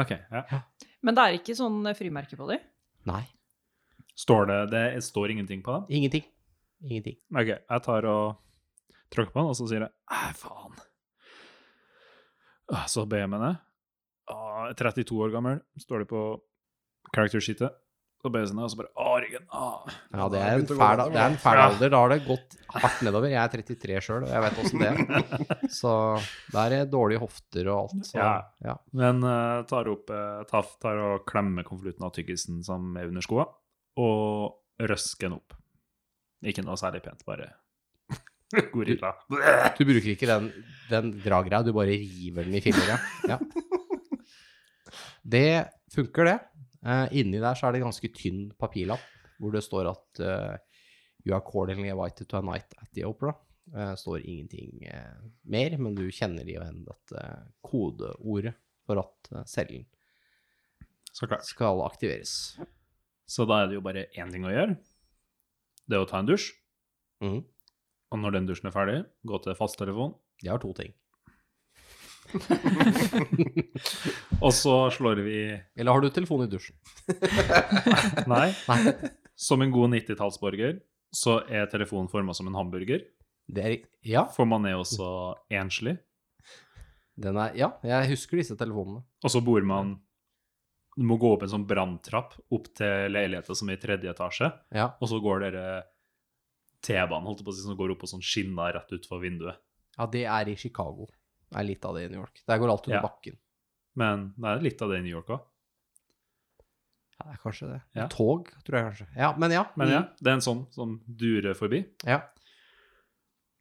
Ok, 0.00 0.14
ja. 0.32 0.60
Men 1.04 1.16
det 1.18 1.24
er 1.26 1.36
ikke 1.36 1.54
sånn 1.58 1.82
eh, 1.90 1.96
frimerke 1.98 2.38
på 2.40 2.48
dem? 2.48 2.62
Nei, 3.08 3.24
Står 4.16 4.44
det 4.48 4.56
Det 4.72 4.82
står 5.04 5.32
ingenting 5.32 5.62
på 5.64 5.72
dem? 5.72 5.84
ingenting. 5.88 6.24
Ingenting. 6.84 7.16
Ok, 7.32 7.48
jeg 7.52 7.82
tar 7.84 8.04
og 8.08 8.36
tråkker 9.12 9.32
på 9.32 9.40
den, 9.40 9.48
og 9.52 9.56
så 9.56 9.68
sier 9.70 9.84
jeg 9.86 9.92
æh, 10.12 10.32
faen. 10.36 10.76
Ah, 12.72 12.86
Så 12.88 13.04
ber 13.08 13.22
jeg 13.24 13.30
med. 13.32 13.44
Ah, 14.32 14.68
er 14.70 14.74
32 14.78 15.16
år 15.26 15.32
gammel, 15.34 15.60
står 15.80 16.04
det 16.04 16.08
på 16.12 16.22
character-sheetet. 17.14 17.72
Så 18.22 18.30
sånn, 18.30 18.58
og 18.62 18.70
så 18.70 18.78
bare 18.78 18.90
Å, 19.02 19.12
ryggen. 19.18 19.46
Ah. 19.50 19.94
Ja, 20.14 20.26
det 20.30 20.38
er 20.38 20.60
en 20.60 20.66
fæl, 20.68 21.00
det 21.10 21.18
er 21.18 21.32
en 21.32 21.38
fæl 21.42 21.58
alder. 21.58 21.90
Da 21.90 22.02
har 22.04 22.12
det 22.12 22.18
gått 22.22 22.54
hardt 22.70 23.00
nedover. 23.02 23.32
Jeg 23.32 23.40
er 23.42 23.50
33 23.56 23.96
sjøl, 24.06 24.26
og 24.28 24.30
jeg 24.30 24.44
vet 24.44 24.60
åssen 24.62 24.84
det 24.84 24.90
er. 24.92 25.46
Så 25.80 25.94
der 26.54 26.76
er 26.76 26.92
dårlige 26.92 27.22
hofter 27.24 27.70
og 27.72 27.80
alt. 27.80 28.06
Så, 28.06 28.20
Ja. 28.20 28.28
ja. 28.62 28.76
Men 28.94 29.24
uh, 29.26 29.64
tar 29.66 29.90
opp 29.90 30.12
uh, 30.14 30.44
Taff 30.46 30.76
tar 30.82 31.02
og 31.02 31.26
klemmer 31.26 31.66
konvolutten 31.66 32.06
av 32.06 32.14
tyggisen 32.14 32.62
som 32.62 32.94
er 33.00 33.10
under 33.10 33.26
skoa, 33.26 33.48
og 33.98 34.86
røsker 34.86 35.26
den 35.26 35.40
opp. 35.40 35.58
Ikke 36.46 36.62
noe 36.66 36.78
særlig 36.78 37.02
pent, 37.02 37.26
bare 37.26 37.50
gorilla. 38.74 39.16
Du 39.26 39.82
bruker 39.82 40.14
ikke 40.14 40.30
den, 40.30 40.52
den 40.94 41.10
dragreia, 41.26 41.64
du 41.66 41.74
bare 41.74 41.98
river 41.98 42.46
den 42.46 42.54
i 42.58 42.62
filler, 42.62 42.94
ja. 42.94 43.02
ja. 43.34 43.42
Det 45.22 45.46
funker, 45.94 46.26
det. 46.26 46.38
Eh, 46.82 47.06
inni 47.20 47.40
der 47.42 47.58
så 47.58 47.68
er 47.68 47.74
det 47.74 47.82
en 47.82 47.88
ganske 47.90 48.10
tynn 48.16 48.44
papirlapp 48.58 49.04
hvor 49.42 49.54
det 49.54 49.64
står 49.64 49.88
at 49.90 50.22
uh, 50.22 50.54
You 51.22 51.34
are 51.34 51.42
accordingly 51.42 51.88
invited 51.88 52.28
to 52.28 52.38
a 52.38 52.42
night 52.42 52.74
at 52.82 52.90
the 52.94 53.04
opera. 53.06 53.34
Det 53.64 53.96
står 53.98 54.26
ingenting 54.26 54.82
eh, 54.90 55.18
mer, 55.42 55.76
men 55.78 55.94
du 55.94 56.08
kjenner 56.10 56.48
igjen 56.48 56.82
dette 56.82 57.20
kodeordet 57.62 58.56
for 58.86 58.98
at 59.04 59.30
eh, 59.30 59.44
cellen 59.46 59.86
skal 61.12 61.84
aktiveres. 61.86 62.56
Så 63.28 63.46
da 63.46 63.62
er 63.62 63.70
det 63.70 63.78
jo 63.78 63.84
bare 63.84 64.08
én 64.18 64.32
ting 64.34 64.46
å 64.48 64.50
gjøre. 64.50 64.74
Det 65.86 65.94
er 65.94 66.02
å 66.02 66.08
ta 66.10 66.18
en 66.18 66.28
dusj. 66.28 66.50
Mm. 67.22 67.38
Og 68.12 68.20
når 68.20 68.34
den 68.34 68.48
dusjen 68.50 68.68
er 68.72 68.74
ferdig, 68.74 68.98
gå 69.28 69.38
til 69.44 69.56
fasttelefon. 69.56 70.16
Jeg 70.42 70.56
har 70.56 70.62
to 70.62 70.72
ting. 70.76 70.90
Og 74.42 74.52
så 74.54 74.74
slår 74.94 75.20
vi 75.26 75.36
Eller 75.76 75.92
har 75.92 76.00
du 76.02 76.08
telefon 76.12 76.44
i 76.44 76.48
dusjen? 76.50 76.76
Nei. 78.30 78.52
Nei. 78.68 78.94
Som 79.38 79.62
en 79.64 79.72
god 79.74 79.92
90-tallsborger 79.96 80.80
så 81.12 81.40
er 81.50 81.66
telefonen 81.68 82.08
forma 82.08 82.32
som 82.36 82.46
en 82.48 82.56
hamburger. 82.56 83.02
Det 83.52 83.64
er, 83.68 83.74
ja, 84.06 84.22
For 84.32 84.48
man 84.48 84.64
er 84.68 84.78
også 84.80 85.06
enslig. 85.52 85.98
den 87.20 87.36
er, 87.36 87.52
ja, 87.58 87.68
jeg 87.84 88.08
husker 88.14 88.40
disse 88.40 88.56
telefonene. 88.56 89.02
Og 89.20 89.32
så 89.34 89.42
bor 89.44 89.60
man 89.66 89.96
Du 90.96 91.04
må 91.08 91.16
gå 91.20 91.34
opp 91.34 91.44
en 91.44 91.52
sånn 91.52 91.66
branntrapp 91.68 92.34
opp 92.52 92.70
til 92.76 93.12
leiligheta 93.12 93.54
som 93.56 93.68
er 93.72 93.78
i 93.78 93.82
tredje 93.82 94.12
etasje. 94.12 94.48
Ja, 94.76 94.90
Og 95.00 95.08
så 95.12 95.20
går 95.24 95.44
dere 95.46 95.66
T-banen 96.82 97.28
holdt 97.28 97.44
på 97.46 97.52
å 97.52 97.54
si, 97.54 97.62
som 97.64 97.76
går 97.78 97.92
opp 97.94 98.00
på 98.02 98.08
sånn 98.10 98.24
skinner 98.24 98.72
rett 98.76 98.90
utfor 98.96 99.20
vinduet. 99.22 99.60
ja 99.98 100.06
det 100.10 100.24
er 100.24 100.48
i 100.50 100.56
Chicago. 100.56 101.06
Det 101.52 101.60
er 101.60 101.68
litt 101.68 101.84
av 101.88 101.94
det 101.96 102.04
i 102.06 102.10
New 102.12 102.20
York. 102.22 102.42
Der 102.48 102.58
går 102.62 102.70
alt 102.72 102.86
under 102.88 102.98
Ja. 102.98 103.02
bakken. 103.06 103.36
Men 104.00 104.28
det 104.40 104.48
er 104.54 104.62
litt 104.64 104.82
av 104.82 104.88
det 104.92 104.98
i 105.02 105.02
New 105.06 105.12
York 105.18 105.28
òg. 105.34 105.40
Ja, 107.18 107.24
det 107.28 107.34
er 107.36 107.40
kanskje 107.44 107.68
det. 107.70 107.80
Ja. 107.94 108.06
Tog, 108.10 108.48
tror 108.66 108.78
jeg 108.78 108.86
kanskje. 108.88 109.06
Ja, 109.16 109.32
men 109.38 109.50
ja. 109.54 109.64
Men 109.76 109.88
ja, 109.92 110.00
mm, 110.02 110.08
det 110.22 110.30
er 110.32 110.36
en 110.38 110.44
sånn 110.48 110.62
som 110.74 111.00
durer 111.06 111.54
forbi. 111.58 111.84
ja. 112.08 112.22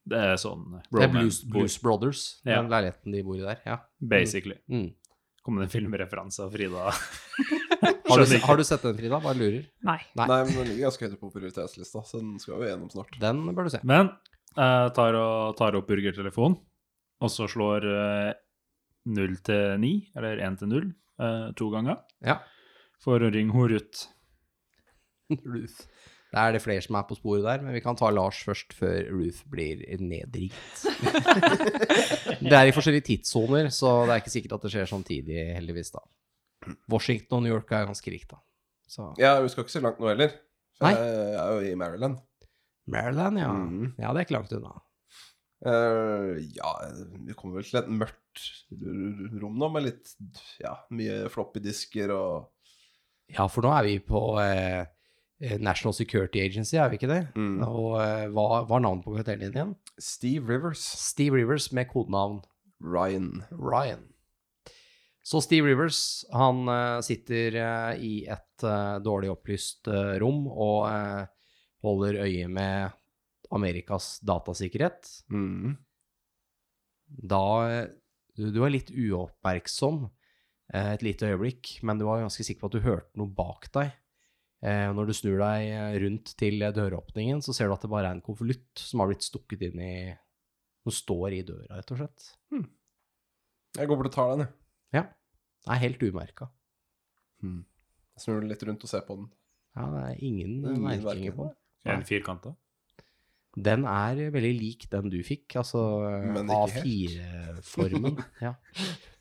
Det 0.03 0.17
er 0.17 0.33
sånn 0.41 0.81
Det 0.89 1.03
er 1.03 1.11
Blues, 1.13 1.43
Blues 1.45 1.75
Brothers, 1.77 2.41
Ja. 2.43 2.55
den 2.63 2.71
leiligheten 2.71 3.11
de 3.13 3.21
bor 3.21 3.35
i 3.37 3.43
der. 3.45 3.59
Ja. 3.67 3.77
basically. 4.01 4.57
Mm. 4.67 4.95
Kom 5.43 5.55
det 5.57 5.63
en 5.67 5.69
filmreferanse 5.69 6.39
av 6.43 6.51
Frida? 6.51 6.89
Har, 8.11 8.17
du, 8.17 8.23
ikke. 8.25 8.45
har 8.45 8.57
du 8.57 8.63
sett 8.63 8.81
den, 8.81 8.97
Frida? 8.97 9.19
Bare 9.21 9.37
lurer. 9.37 9.63
Nei. 9.87 9.99
Nei. 10.15 10.25
Nei, 10.27 10.43
men 10.43 10.53
den 10.57 10.67
ligger 10.67 10.89
ganske 10.89 11.05
høyt 11.07 11.19
på 11.21 11.29
prioritetslista, 11.31 12.01
så 12.05 12.19
den 12.19 12.33
skal 12.39 12.59
vi 12.59 12.67
gjennom 12.67 12.89
snart. 12.91 13.13
Den 13.21 13.39
bør 13.55 13.63
du 13.69 13.69
se. 13.69 13.79
Men 13.87 14.09
jeg 14.57 14.91
tar, 14.97 15.15
og, 15.15 15.55
tar 15.57 15.77
opp 15.79 15.87
burgertelefonen, 15.87 16.57
og 17.21 17.29
så 17.31 17.47
slår 17.51 17.85
null 19.11 19.35
0 19.35 19.37
til 19.45 19.79
9, 19.81 19.91
eller 20.17 20.41
1 20.45 20.57
til 20.61 20.69
0, 20.71 20.89
eh, 21.21 21.51
to 21.57 21.69
ganger, 21.73 22.01
Ja. 22.25 22.39
for 23.01 23.19
å 23.21 23.31
ringe 23.33 23.53
hun 23.55 23.69
Ruth. 23.71 24.07
Ruth. 25.45 25.85
Det 26.31 26.39
er 26.39 26.53
det 26.55 26.61
flere 26.63 26.81
som 26.85 26.95
er 26.95 27.03
på 27.09 27.17
sporet 27.17 27.43
der, 27.43 27.61
men 27.65 27.73
vi 27.75 27.81
kan 27.83 27.97
ta 27.99 28.07
Lars 28.13 28.37
først 28.47 28.71
før 28.77 29.09
Ruth 29.11 29.41
blir 29.51 29.81
nedringt. 29.99 30.85
det 32.39 32.53
er 32.55 32.69
i 32.69 32.75
forskjellige 32.75 33.07
tidssoner, 33.09 33.67
så 33.73 34.05
det 34.07 34.13
er 34.15 34.21
ikke 34.21 34.31
sikkert 34.37 34.55
at 34.55 34.63
det 34.67 34.71
skjer 34.75 34.87
samtidig, 34.87 35.41
heldigvis, 35.57 35.91
da. 35.91 36.05
Washington 36.91 37.41
og 37.41 37.43
New 37.43 37.51
York 37.55 37.73
er 37.75 37.89
ganske 37.89 38.13
rikt, 38.13 38.29
da. 38.31 38.39
Så 38.87 39.09
Ja, 39.19 39.33
vi 39.43 39.49
skal 39.51 39.65
ikke 39.65 39.75
så 39.75 39.83
langt 39.83 39.99
nå 39.99 40.07
heller. 40.11 40.31
For 40.79 40.87
Nei. 40.87 40.93
jeg 40.95 41.35
er 41.41 41.51
jo 41.51 41.59
i 41.67 41.75
Maryland. 41.79 42.17
Maryland, 42.91 43.37
ja. 43.41 43.51
Mm. 43.51 43.91
Ja, 43.99 44.13
det 44.13 44.21
er 44.21 44.25
ikke 44.29 44.37
langt 44.37 44.55
unna. 44.55 44.71
Eh, 45.61 46.39
ja, 46.55 46.71
vi 47.27 47.35
kommer 47.37 47.59
vel 47.59 47.67
til 47.67 47.81
et 47.81 47.91
mørkt 47.93 48.45
rom 49.41 49.59
nå, 49.61 49.67
med 49.69 49.85
litt 49.85 50.13
Ja, 50.61 50.79
mye 50.89 51.27
floppy 51.29 51.61
disker 51.61 52.13
og 52.15 52.49
Ja, 53.29 53.45
for 53.45 53.67
nå 53.67 53.73
er 53.75 53.85
vi 53.85 53.99
på 54.01 54.21
eh, 54.41 54.89
National 55.61 55.93
Security 55.93 56.41
Agency, 56.41 56.79
er 56.81 56.89
vi 56.89 56.97
ikke 56.97 57.11
det? 57.11 57.23
Mm. 57.37 57.59
Og 57.67 57.99
eh, 58.01 58.25
hva 58.33 58.63
var 58.69 58.81
navnet 58.81 59.05
på 59.05 59.13
karakterene 59.13 59.49
din 59.51 59.59
igjen? 59.59 59.75
Steve 60.01 60.49
Rivers. 60.49 60.81
Steve 60.81 61.37
Rivers 61.37 61.69
med 61.75 61.91
kodenavn 61.93 62.41
Ryan. 62.81 63.43
Ryan. 63.53 64.07
Så 65.21 65.41
Steve 65.41 65.69
Rivers, 65.69 66.25
han 66.33 66.65
eh, 66.67 66.99
sitter 67.05 67.57
eh, 67.61 68.01
i 68.01 68.13
et 68.25 68.65
eh, 68.65 68.95
dårlig 69.05 69.29
opplyst 69.35 69.89
rom 70.21 70.47
og 70.49 70.89
holder 71.85 72.23
øye 72.25 72.49
med 72.49 72.97
Amerikas 73.55 74.15
datasikkerhet. 74.25 75.09
Mm. 75.33 75.75
Da 77.31 77.43
du, 78.37 78.49
du 78.53 78.61
er 78.63 78.73
litt 78.73 78.91
uoppmerksom 78.91 80.05
eh, 80.73 80.93
et 80.95 81.03
lite 81.05 81.31
øyeblikk, 81.31 81.77
men 81.87 81.99
du 81.99 82.07
var 82.07 82.23
ganske 82.23 82.45
sikker 82.45 82.63
på 82.63 82.71
at 82.71 82.77
du 82.77 82.85
hørte 82.85 83.19
noe 83.19 83.31
bak 83.35 83.67
deg. 83.75 83.91
Eh, 84.61 84.87
når 84.93 85.09
du 85.09 85.15
snur 85.17 85.41
deg 85.41 85.67
eh, 85.73 85.97
rundt 86.03 86.33
til 86.39 86.63
døråpningen, 86.63 87.41
så 87.43 87.55
ser 87.55 87.69
du 87.69 87.75
at 87.75 87.83
det 87.83 87.91
bare 87.91 88.11
er 88.11 88.17
en 88.17 88.25
konvolutt 88.25 88.81
som 88.81 89.03
har 89.03 89.11
blitt 89.11 89.25
stukket 89.27 89.67
inn 89.69 89.81
i 89.81 89.93
Som 90.81 90.95
står 90.97 91.35
i 91.37 91.43
døra, 91.45 91.77
rett 91.77 91.91
og 91.93 91.99
slett. 91.99 92.31
Jeg 93.77 93.87
går 93.87 93.99
bort 93.99 94.09
og 94.09 94.15
tar 94.15 94.31
den, 94.31 94.47
jeg. 94.47 94.55
Ja. 94.97 95.03
Det 95.61 95.75
er 95.75 95.81
helt 95.83 96.01
umerka. 96.01 96.47
Jeg 97.45 98.23
snur 98.23 98.41
litt 98.49 98.63
rundt 98.65 98.81
og 98.85 98.89
ser 98.89 99.03
på 99.05 99.19
den. 99.19 99.27
Ja, 99.77 99.85
det 99.93 100.01
er 100.07 100.23
ingen, 100.25 100.55
Ingen 100.65 100.87
merkinger 101.05 101.35
på 101.37 101.45
den. 101.45 101.53
Er 101.85 101.99
den 101.99 102.07
firkanta? 102.09 102.55
Den 103.57 103.83
er 103.89 104.29
veldig 104.31 104.51
lik 104.55 104.85
den 104.91 105.09
du 105.11 105.17
fikk, 105.27 105.57
altså 105.59 105.81
A4-formen. 106.47 108.19
ja. 108.45 108.53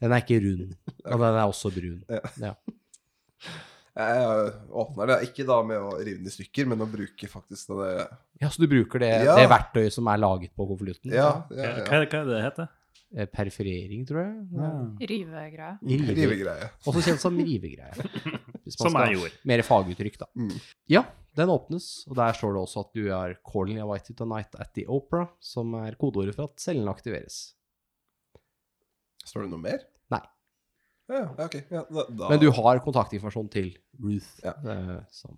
Den 0.00 0.14
er 0.14 0.22
ikke 0.22 0.38
rund, 0.44 0.76
og 1.04 1.16
den 1.24 1.34
er 1.34 1.44
også 1.48 1.72
brun. 1.74 2.04
Ja. 2.38 2.54
Jeg 4.00 4.52
åpner 4.70 5.10
det, 5.10 5.16
ikke 5.26 5.44
da 5.48 5.56
med 5.66 5.82
å 5.82 5.96
rive 5.98 6.20
den 6.20 6.30
i 6.30 6.32
stykker, 6.32 6.68
men 6.70 6.84
å 6.84 6.86
bruke 6.88 7.26
faktisk 7.28 7.72
det 7.74 7.88
ja, 8.40 8.48
så 8.48 8.62
du 8.62 8.68
bruker 8.70 9.02
det, 9.02 9.10
Ja. 9.26 9.34
det 9.36 9.48
verktøyet 9.50 9.92
som 9.92 10.06
er 10.08 10.20
laget 10.22 10.54
på 10.56 10.64
konvolutten? 10.70 11.10
Ja, 11.12 11.42
ja, 11.50 11.56
Hva, 11.56 11.64
ja. 11.66 11.84
hva 11.84 11.98
hva 11.98 12.20
er 12.22 12.28
det 12.30 12.36
det 12.36 12.44
heter? 12.46 12.70
Eh, 13.10 13.26
Perforering, 13.26 14.04
tror 14.06 14.20
jeg. 14.22 14.34
Ja. 14.54 14.68
Rivegreie. 15.10 15.70
Rivegreie. 15.82 16.68
Også 16.86 17.02
kjent 17.02 17.22
som 17.22 17.38
rivegreie. 17.38 18.10
Som 18.70 18.94
jeg 18.94 19.16
gjorde. 19.16 19.38
Mer 19.50 19.62
faguttrykk, 19.66 20.16
da. 20.20 20.28
Mm. 20.38 20.52
Ja, 20.92 21.00
den 21.34 21.50
åpnes, 21.50 22.04
og 22.06 22.14
der 22.20 22.36
står 22.38 22.54
det 22.54 22.60
også 22.62 22.84
at 22.84 22.92
du 22.94 23.08
er 23.10 23.34
'calling 23.42 23.80
a 23.82 23.86
white 23.88 24.14
tonight 24.14 24.54
at 24.62 24.70
the 24.76 24.84
opera', 24.86 25.26
som 25.42 25.74
er 25.74 25.96
kodeordet 25.98 26.36
for 26.36 26.44
at 26.46 26.60
cellen 26.62 26.86
aktiveres. 26.86 27.56
Står 29.24 29.42
det 29.42 29.50
noe 29.50 29.58
mer? 29.64 29.82
Nei. 30.14 30.22
Ja, 31.10 31.24
ok. 31.34 31.56
Ja, 31.66 31.82
da, 31.90 32.04
da. 32.14 32.28
Men 32.30 32.38
du 32.38 32.50
har 32.54 32.78
kontaktinformasjon 32.84 33.50
til 33.50 33.72
Ruth. 33.98 34.38
Ja. 34.44 34.54
eh, 34.62 35.00
som 35.10 35.34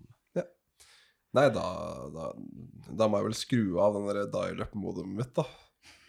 Nei, 1.33 1.47
da, 1.49 1.63
da, 2.13 2.27
da 2.93 3.07
må 3.09 3.17
jeg 3.17 3.25
vel 3.25 3.33
skru 3.33 3.79
av 3.81 3.95
den 3.95 4.03
der 4.05 4.27
dial-up-modumet 4.29 5.15
mitt, 5.17 5.31
da. 5.33 5.47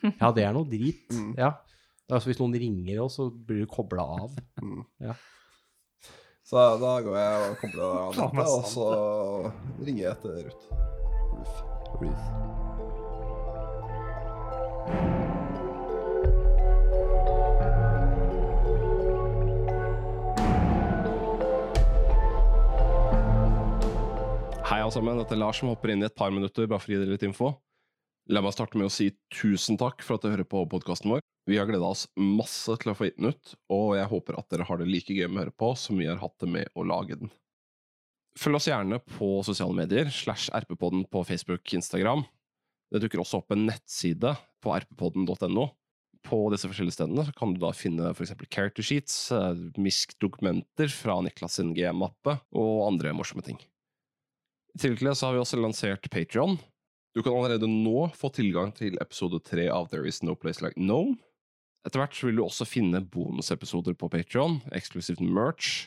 Ja, 0.20 0.32
det 0.34 0.44
er 0.44 0.52
noe 0.56 0.68
drit. 0.68 1.06
Mm. 1.12 1.32
Ja. 1.38 1.54
Altså, 2.10 2.28
hvis 2.28 2.40
noen 2.40 2.56
ringer 2.60 3.00
oss, 3.04 3.16
så 3.16 3.30
blir 3.32 3.64
du 3.64 3.70
kobla 3.70 4.04
av. 4.04 4.34
Mm. 4.60 4.82
Ja. 5.00 5.16
Så 6.44 6.60
da 6.76 6.90
går 7.00 7.14
jeg 7.16 7.44
og 7.48 7.54
kobler 7.62 7.84
av 7.88 8.18
er 8.20 8.50
og 8.52 8.66
så 8.68 8.88
ringer 9.80 10.02
jeg 10.02 10.12
etter 10.12 10.42
Ruth. 10.44 10.66
Ruth. 11.32 11.58
Ruth. 12.02 12.26
Hei 24.64 24.82
alle 24.82 24.92
sammen, 24.92 25.16
dette 25.22 25.32
er 25.32 25.40
Lars 25.40 25.62
som 25.62 25.72
hopper 25.72 25.94
inn 25.94 26.04
i 26.04 26.08
et 26.10 26.16
par 26.18 26.32
minutter 26.34 26.68
bare 26.68 26.82
for 26.82 26.92
å 26.92 26.96
gi 26.96 27.00
dere 27.00 27.16
litt 27.16 27.24
info. 27.24 27.54
La 28.32 28.40
meg 28.40 28.54
starte 28.56 28.78
med 28.80 28.88
å 28.88 28.92
si 28.92 29.10
tusen 29.34 29.76
takk 29.76 30.00
for 30.04 30.16
at 30.16 30.24
dere 30.24 30.38
hører 30.38 30.48
på 30.48 30.62
podkasten 30.72 31.12
vår. 31.12 31.20
Vi 31.44 31.58
har 31.60 31.68
gleda 31.68 31.90
oss 31.92 32.06
masse 32.16 32.72
til 32.80 32.92
å 32.92 32.96
få 32.96 33.10
gitt 33.10 33.18
den 33.20 33.34
ut, 33.34 33.50
og 33.68 33.98
jeg 33.98 34.08
håper 34.08 34.38
at 34.40 34.48
dere 34.48 34.64
har 34.64 34.80
det 34.80 34.88
like 34.88 35.12
gøy 35.12 35.28
med 35.28 35.36
å 35.36 35.42
høre 35.42 35.58
på 35.60 35.74
som 35.76 36.00
vi 36.00 36.08
har 36.08 36.22
hatt 36.22 36.38
det 36.40 36.48
med 36.48 36.70
å 36.72 36.86
lage 36.88 37.18
den. 37.20 37.32
Følg 38.40 38.58
oss 38.58 38.70
gjerne 38.70 38.98
på 39.12 39.28
sosiale 39.46 39.76
medier, 39.76 40.08
slash 40.10 40.48
rppodden 40.64 41.04
på 41.12 41.22
Facebook, 41.28 41.68
Instagram. 41.76 42.24
Det 42.90 43.04
dukker 43.04 43.20
også 43.20 43.42
opp 43.42 43.52
en 43.52 43.68
nettside 43.68 44.32
på 44.64 44.72
rppodden.no. 44.72 45.68
På 46.24 46.40
disse 46.48 46.70
forskjellige 46.70 46.96
stedene 46.96 47.28
kan 47.36 47.52
du 47.52 47.60
da 47.60 47.74
finne 47.76 48.14
f.eks. 48.14 48.32
character 48.48 48.86
sheets, 48.86 49.28
eh, 49.36 49.66
MISK-dokumenter 49.76 50.88
fra 50.88 51.18
Niklas 51.20 51.58
sin 51.60 51.74
GM-mappe 51.76 52.38
og 52.56 52.86
andre 52.88 53.12
morsomme 53.12 53.44
ting. 53.44 53.60
I 54.72 54.80
tillegg 54.80 55.02
til 55.02 55.10
det 55.12 55.18
så 55.20 55.28
har 55.28 55.36
vi 55.36 55.42
også 55.44 55.60
lansert 55.60 56.08
Patreon. 56.10 56.56
Du 57.14 57.22
kan 57.22 57.36
allerede 57.36 57.68
nå 57.70 58.08
få 58.18 58.26
tilgang 58.34 58.72
til 58.74 58.96
episode 58.98 59.38
tre 59.46 59.68
av 59.70 59.86
There 59.92 60.08
Is 60.10 60.18
No 60.26 60.34
Place 60.34 60.64
Like 60.64 60.74
known. 60.74 61.12
Etter 61.86 62.00
hvert 62.00 62.18
vil 62.26 62.40
du 62.40 62.42
også 62.42 62.66
finne 62.66 63.04
bonusepisoder 63.06 63.94
på 63.94 64.08
Patreon, 64.10 64.56
eksklusivt 64.74 65.22
merch, 65.22 65.84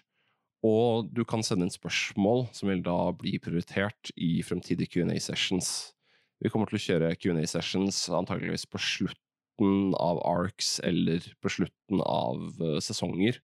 og 0.64 1.10
du 1.12 1.26
kan 1.28 1.44
sende 1.44 1.68
inn 1.68 1.74
spørsmål 1.74 2.46
som 2.56 2.72
vil 2.72 2.80
da 2.86 2.96
bli 3.18 3.36
prioritert 3.44 4.14
i 4.16 4.38
fremtidige 4.46 4.94
Q&A-sessions. 4.96 5.92
Vi 6.40 6.54
kommer 6.54 6.70
til 6.70 6.80
å 6.80 6.86
kjøre 6.86 7.12
Q&A-sessions 7.20 8.06
antageligvis 8.14 8.64
på 8.72 8.80
slutten 8.80 9.92
av 10.00 10.24
arcs 10.24 10.78
eller 10.88 11.28
på 11.44 11.52
slutten 11.52 12.06
av 12.08 12.40
eh, 12.62 12.80
sesonger. 12.80 13.42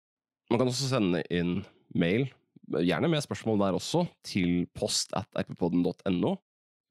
Man 0.48 0.62
kan 0.62 0.72
også 0.72 0.94
sende 0.94 1.26
inn 1.28 1.58
mail 1.92 2.30
gjerne 2.72 3.10
med 3.10 3.22
spørsmål 3.26 3.60
der 3.60 3.76
også, 3.76 4.06
til 4.24 4.64
post 4.72 5.12
at 5.18 5.28
rppodden.no. 5.44 6.36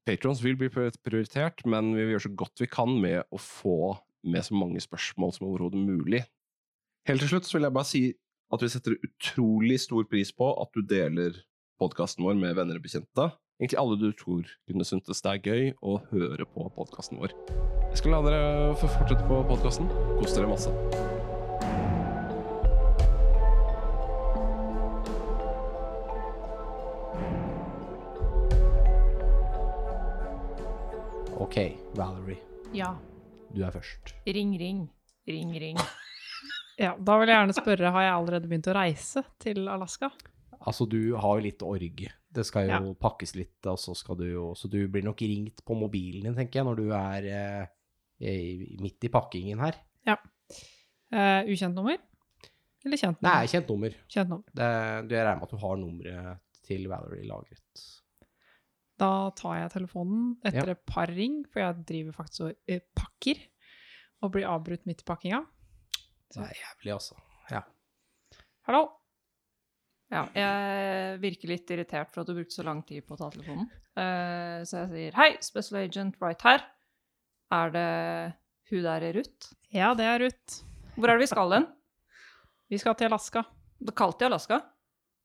Patrons 0.06 0.42
vil 0.44 0.54
bli 0.58 0.68
prioritert, 0.70 1.64
men 1.66 1.90
vi 1.96 2.04
vil 2.04 2.14
gjøre 2.14 2.28
så 2.28 2.34
godt 2.38 2.62
vi 2.62 2.68
kan 2.70 2.92
med 3.02 3.24
å 3.34 3.40
få 3.42 3.96
med 4.26 4.46
så 4.46 4.54
mange 4.58 4.82
spørsmål 4.82 5.34
som 5.34 5.48
overhodet 5.48 5.82
mulig. 5.82 6.22
Helt 7.06 7.22
til 7.22 7.32
slutt 7.32 7.50
vil 7.54 7.66
jeg 7.66 7.74
bare 7.74 7.90
si 7.90 8.04
at 8.54 8.62
vi 8.62 8.70
setter 8.70 8.98
utrolig 9.02 9.80
stor 9.82 10.06
pris 10.10 10.30
på 10.34 10.52
at 10.62 10.70
du 10.74 10.86
deler 10.86 11.34
podkasten 11.82 12.22
vår 12.26 12.38
med 12.38 12.54
venner 12.58 12.78
og 12.78 12.86
bekjente. 12.86 13.28
Egentlig 13.58 13.80
alle 13.82 13.98
du 13.98 14.10
tror 14.14 14.46
kunne 14.68 14.86
syntes 14.86 15.22
det 15.24 15.32
er 15.32 15.44
gøy 15.50 15.70
å 15.82 15.98
høre 16.12 16.46
på 16.54 16.70
podkasten 16.76 17.22
vår. 17.22 17.34
Jeg 17.90 18.02
skal 18.02 18.14
la 18.14 18.24
dere 18.26 18.74
få 18.78 18.90
fortsette 18.98 19.26
på 19.26 19.42
podkasten. 19.50 19.90
Kos 20.20 20.36
dere 20.36 20.50
masse. 20.50 21.25
Ok, 31.36 31.56
Valerie, 31.96 32.38
Ja. 32.72 32.94
du 33.52 33.62
er 33.64 33.70
først. 33.70 34.14
Ring, 34.26 34.56
ring. 34.58 34.88
Ring, 35.26 35.52
ring. 35.60 35.76
Ja, 36.78 36.90
da 37.00 37.14
vil 37.16 37.30
jeg 37.30 37.38
gjerne 37.38 37.54
spørre, 37.56 37.88
har 37.90 38.02
jeg 38.04 38.12
allerede 38.12 38.48
begynt 38.50 38.66
å 38.68 38.74
reise 38.76 39.22
til 39.40 39.62
Alaska? 39.72 40.10
Altså, 40.60 40.84
du 40.84 41.14
har 41.16 41.38
jo 41.38 41.44
litt 41.46 41.62
org. 41.64 42.02
Det 42.36 42.44
skal 42.44 42.66
jo 42.68 42.72
Ja. 42.74 42.80
pakkes 43.00 43.32
litt, 43.34 43.64
og 43.64 43.78
så 43.80 43.94
skal 43.96 44.18
du 44.20 44.24
jo 44.28 44.50
Så 44.54 44.68
du 44.68 44.86
blir 44.86 45.02
nok 45.02 45.16
ringt 45.24 45.62
på 45.64 45.72
mobilen 45.74 46.22
din, 46.26 46.34
tenker 46.36 46.60
jeg, 46.60 46.66
når 46.68 46.76
du 46.76 46.90
er 46.92 47.28
eh, 48.20 48.76
midt 48.78 49.04
i 49.08 49.08
pakkingen 49.08 49.58
her. 49.64 49.78
Eh, 50.06 51.48
ukjent 51.48 51.72
nummer? 51.74 51.96
Eller 52.84 52.96
kjent 53.00 53.22
nummer? 53.22 53.30
Nei, 53.38 53.46
kjent 53.46 53.68
nummer. 53.72 53.96
Kjent 54.12 54.28
nummer. 54.28 54.44
Det, 54.52 55.08
du 55.08 55.14
jeg 55.16 55.24
regner 55.24 55.40
med 55.40 55.48
at 55.48 55.50
du 55.56 55.56
har 55.64 55.76
nummeret 55.80 56.40
til 56.66 56.88
Valerie 56.92 57.24
lagret. 57.24 57.86
Da 59.00 59.30
tar 59.36 59.58
jeg 59.60 59.72
telefonen 59.74 60.36
etter 60.44 60.70
Ja. 60.70 60.72
et 60.72 60.86
par 60.88 61.10
ring, 61.12 61.42
for 61.52 61.60
jeg 61.60 61.84
driver 61.88 62.12
faktisk 62.16 62.46
og 62.46 62.54
eh, 62.68 62.80
pakker, 62.96 63.42
og 64.24 64.32
blir 64.32 64.48
avbrutt 64.48 64.86
midt 64.88 65.02
i 65.04 65.08
pakkinga. 65.08 65.42
Det 66.32 66.40
er 66.42 66.54
jævlig, 66.62 66.92
altså. 66.94 67.18
Ja. 67.52 67.60
Hallo? 68.66 68.86
Ja, 70.10 70.22
jeg 70.38 71.18
virker 71.20 71.50
litt 71.50 71.70
irritert 71.74 72.12
for 72.14 72.22
at 72.22 72.30
du 72.30 72.34
brukte 72.38 72.54
så 72.54 72.64
lang 72.64 72.80
tid 72.86 73.04
på 73.06 73.16
å 73.16 73.20
ta 73.20 73.28
telefonen. 73.34 73.68
Uh, 73.96 74.62
så 74.66 74.84
jeg 74.84 74.90
sier 74.92 75.16
hei, 75.18 75.28
Special 75.42 75.80
Agent 75.82 76.16
right 76.22 76.42
her. 76.46 76.62
Er 77.54 77.70
det 77.74 77.86
hun 78.70 78.82
der 78.86 79.06
i 79.06 79.12
Ruth? 79.18 79.52
Ja, 79.74 79.92
det 79.98 80.06
er 80.06 80.22
Ruth. 80.24 80.62
Hvor 80.96 81.10
er 81.10 81.18
det 81.18 81.26
vi 81.26 81.30
skal 81.34 81.52
hen? 81.52 81.66
Vi 82.72 82.78
skal 82.82 82.96
til 82.98 83.06
Alaska. 83.06 83.44
Det 83.78 83.92
er 83.92 83.98
kaldt 84.00 84.22
i 84.24 84.26
Alaska. 84.26 84.56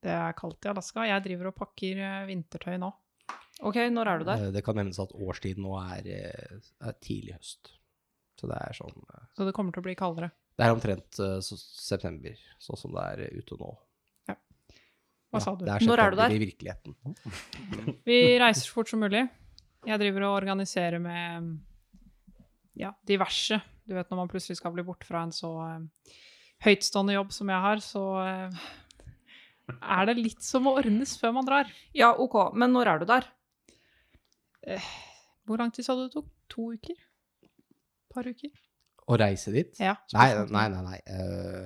Det 0.05 0.11
er 0.13 0.33
kaldt 0.37 0.65
i 0.67 0.69
Alaska. 0.69 1.05
Jeg 1.09 1.23
driver 1.25 1.47
og 1.49 1.55
pakker 1.57 1.97
eh, 2.05 2.25
vintertøy 2.29 2.75
nå. 2.77 2.91
Ok, 3.61 3.77
når 3.93 4.09
er 4.09 4.21
du 4.21 4.25
der? 4.25 4.47
Eh, 4.47 4.51
Det 4.55 4.63
kan 4.65 4.77
nevnes 4.79 4.99
at 5.01 5.13
årstiden 5.13 5.65
nå 5.65 5.75
er, 5.81 6.07
eh, 6.09 6.57
er 6.81 6.97
tidlig 7.03 7.35
høst. 7.37 7.73
Så 8.39 8.49
det 8.49 8.57
er 8.57 8.73
sånn 8.73 8.97
eh, 8.97 9.25
Så 9.37 9.45
det 9.45 9.53
kommer 9.53 9.75
til 9.75 9.83
å 9.83 9.87
bli 9.89 9.95
kaldere. 9.95 10.31
Det 10.57 10.65
er 10.65 10.73
omtrent 10.73 11.17
så, 11.17 11.57
september, 11.57 12.35
sånn 12.61 12.77
som 12.77 12.93
det 12.93 13.05
er 13.13 13.37
ute 13.37 13.57
nå. 13.57 13.71
Hva 15.31 15.39
sa 15.39 15.53
du? 15.55 15.63
Er 15.63 15.79
Når 15.87 16.01
er 16.03 16.11
du 16.11 16.17
der? 16.19 16.33
i 16.35 16.41
virkeligheten. 16.41 16.95
Vi 18.09 18.17
reiser 18.41 18.65
så 18.65 18.73
fort 18.75 18.91
som 18.91 18.99
mulig. 18.99 19.23
Jeg 19.87 20.01
driver 20.01 20.27
og 20.27 20.35
organiserer 20.41 20.99
med 21.01 21.53
ja, 22.77 22.91
diverse. 23.07 23.61
Du 23.87 23.95
vet 23.95 24.11
når 24.11 24.19
man 24.19 24.29
plutselig 24.31 24.59
skal 24.59 24.73
bli 24.75 24.83
borte 24.85 25.07
fra 25.07 25.23
en 25.25 25.31
så 25.33 25.49
uh, 25.55 26.17
høytstående 26.65 27.15
jobb 27.15 27.31
som 27.33 27.49
jeg 27.49 27.65
har, 27.65 27.81
så 27.81 28.03
uh, 28.21 28.61
er 29.81 30.09
det 30.11 30.19
litt 30.19 30.43
som 30.45 30.67
å 30.69 30.75
ordnes 30.81 31.15
før 31.19 31.33
man 31.39 31.47
drar. 31.47 31.71
Ja, 31.97 32.11
ok, 32.13 32.51
men 32.53 32.75
når 32.75 32.91
er 32.91 33.01
du 33.01 33.07
der? 33.09 33.29
Hvor 35.47 35.57
lang 35.57 35.71
tid 35.73 35.87
sa 35.87 35.95
du 35.97 36.05
det 36.05 36.13
tok? 36.13 36.27
To 36.53 36.71
uker? 36.75 36.99
par 38.11 38.27
uker? 38.27 38.51
Å 39.11 39.17
reise 39.19 39.53
dit? 39.55 39.71
Ja. 39.81 39.95
Nei, 40.15 40.27
nei, 40.51 40.67
nei. 40.71 40.83
nei. 40.85 40.99
Uh, 41.07 41.65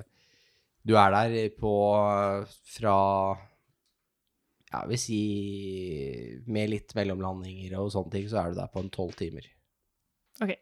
du 0.86 0.96
er 1.00 1.14
der 1.14 1.36
på 1.58 1.74
fra 2.76 2.98
Ja, 4.72 4.84
vil 4.90 5.00
si 5.02 5.22
Med 6.52 6.72
litt 6.74 6.94
mellomlandinger 6.98 7.78
og 7.82 7.92
sånne 7.94 8.14
ting, 8.18 8.30
så 8.30 8.44
er 8.44 8.54
du 8.54 8.60
der 8.60 8.72
på 8.72 8.84
en 8.84 8.92
tolv 8.94 9.16
timer. 9.20 9.48
Ok. 10.44 10.56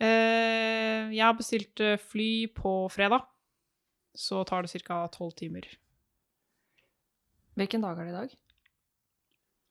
Uh, 0.00 1.10
jeg 1.12 1.24
har 1.26 1.36
bestilt 1.36 1.82
eh, 1.84 1.98
fly 2.00 2.48
på 2.56 2.72
fredag. 2.92 3.26
så 4.16 4.42
tar 4.44 4.62
det 4.62 4.82
ca. 4.82 5.06
tolv 5.12 5.32
timer. 5.38 5.66
Hvilken 7.54 7.82
dag 7.84 7.98
er 7.98 8.08
det 8.08 8.12
i 8.12 8.16
dag? 8.16 8.32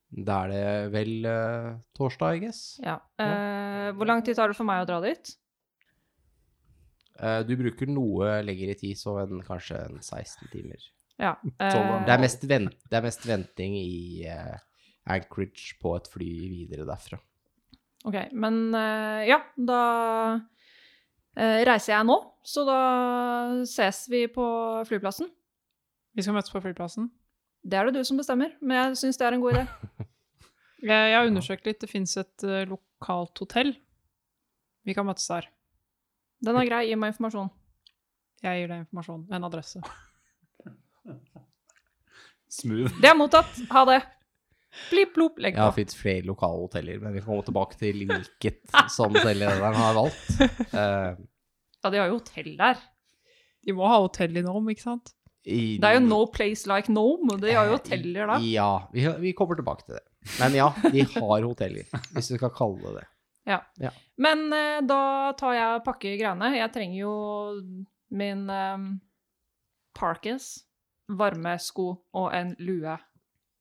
Da 0.10 0.40
er 0.46 0.52
det 0.52 0.94
vel 0.96 1.28
uh, 1.30 1.78
torsdag, 1.98 2.40
I 2.40 2.42
guess. 2.46 2.64
Ja. 2.82 2.98
Uh, 3.22 3.94
hvor 3.98 4.10
lang 4.10 4.24
tid 4.26 4.40
tar 4.40 4.50
det 4.50 4.58
for 4.58 4.68
meg 4.68 4.82
å 4.84 4.88
dra 4.90 4.98
dit? 5.06 5.36
Uh, 7.20 7.42
du 7.46 7.54
bruker 7.60 7.90
noe 7.92 8.40
lengre 8.46 8.74
tid, 8.80 8.98
så 8.98 9.20
en, 9.22 9.44
kanskje 9.46 9.78
en 9.86 10.02
16 10.02 10.50
timer. 10.54 10.90
Ja. 11.20 11.36
Det 11.44 12.14
er 12.14 12.22
mest, 12.22 12.46
vent, 12.48 12.78
det 12.90 12.96
er 12.96 13.04
mest 13.04 13.26
venting 13.28 13.76
i 13.76 14.24
Anchorage 15.10 15.76
på 15.82 15.92
et 15.98 16.08
fly 16.08 16.30
videre 16.48 16.88
derfra. 16.88 17.20
Ok, 18.08 18.16
men 18.40 18.72
ja, 19.28 19.42
da 19.60 19.82
eh, 21.36 21.60
reiser 21.68 21.98
jeg 21.98 22.08
nå, 22.08 22.16
så 22.48 22.64
da 22.68 22.80
ses 23.68 24.06
vi 24.12 24.24
på 24.32 24.46
flyplassen. 24.88 25.28
Vi 26.16 26.26
skal 26.26 26.36
møtes 26.38 26.54
på 26.54 26.62
flyplassen. 26.64 27.10
Det 27.64 27.76
er 27.80 27.90
det 27.90 28.00
du 28.00 28.04
som 28.08 28.18
bestemmer, 28.20 28.54
men 28.62 28.78
jeg 28.78 29.00
syns 29.02 29.18
det 29.20 29.26
er 29.28 29.36
en 29.36 29.42
god 29.44 29.58
idé. 29.58 29.66
Jeg, 30.80 30.96
jeg 31.12 31.16
har 31.18 31.26
undersøkt 31.28 31.66
litt. 31.68 31.82
Det 31.82 31.90
fins 31.92 32.14
et 32.22 32.44
uh, 32.48 32.62
lokalt 32.70 33.42
hotell. 33.44 33.74
Vi 34.88 34.94
kan 34.96 35.04
møtes 35.04 35.26
der. 35.28 35.50
Den 36.40 36.56
er 36.56 36.70
grei, 36.70 36.86
gi 36.88 36.96
meg 36.96 37.12
informasjon. 37.12 37.50
Jeg 38.46 38.62
gir 38.62 38.72
deg 38.72 38.86
informasjon. 38.86 39.26
En 39.36 39.44
adresse. 39.50 39.82
Smooth. 42.62 42.96
Det 43.04 43.10
er 43.12 43.18
mottatt. 43.20 43.60
Ha 43.74 43.84
det. 43.92 43.98
Blipp, 44.88 45.12
plopp, 45.18 45.40
legg 45.44 45.58
Ja, 45.58 45.68
på. 45.68 45.74
det 45.76 45.82
fins 45.82 45.98
flere 46.00 46.24
lokale 46.30 46.62
hoteller, 46.64 47.00
men 47.04 47.14
vi 47.18 47.26
kommer 47.26 47.44
tilbake 47.46 47.76
til 47.80 48.00
hvilket 48.06 48.64
som 48.94 49.12
hotellederen 49.18 49.76
har 49.84 49.98
valgt. 50.00 50.32
Uh, 50.72 51.20
Ja, 51.84 51.92
de 51.92 52.00
har 52.02 52.10
jo 52.12 52.18
hotell 52.22 52.54
der. 52.60 52.80
De 53.64 53.72
må 53.76 53.84
ha 53.88 54.00
hotell 54.04 54.36
i 54.36 54.42
Norm, 54.44 54.66
ikke 54.72 54.84
sant? 54.84 55.14
I, 55.50 55.78
Det 55.82 55.90
er 55.90 55.98
jo 55.98 56.06
no 56.06 56.20
place 56.32 56.70
like 56.70 56.92
Nome, 56.94 57.34
og 57.34 57.42
de 57.42 57.54
har 57.56 57.70
jo 57.70 57.78
hoteller 57.78 58.30
da. 58.30 58.38
Ja, 58.46 58.70
vi, 58.94 59.06
vi 59.24 59.34
kommer 59.38 59.60
tilbake 59.60 59.88
til 59.88 59.98
det. 59.98 60.06
Men 60.40 60.58
ja, 60.58 60.70
de 60.92 61.06
har 61.16 61.46
hoteller, 61.48 61.88
hvis 62.14 62.32
du 62.32 62.36
skal 62.38 62.54
kalle 62.56 62.82
det 62.84 63.00
det. 63.02 63.08
Ja. 63.50 63.90
Men 64.22 64.52
uh, 64.54 64.78
da 64.86 65.34
tar 65.40 65.56
jeg 65.56 65.78
og 65.80 65.86
pakker 65.88 66.20
greiene. 66.20 66.52
Jeg 66.54 66.70
trenger 66.70 67.00
jo 67.00 67.14
min 68.14 68.44
um, 68.46 68.84
parkes, 69.98 70.52
varmesko 71.10 71.88
og 72.14 72.28
en 72.38 72.52
lue. 72.62 72.94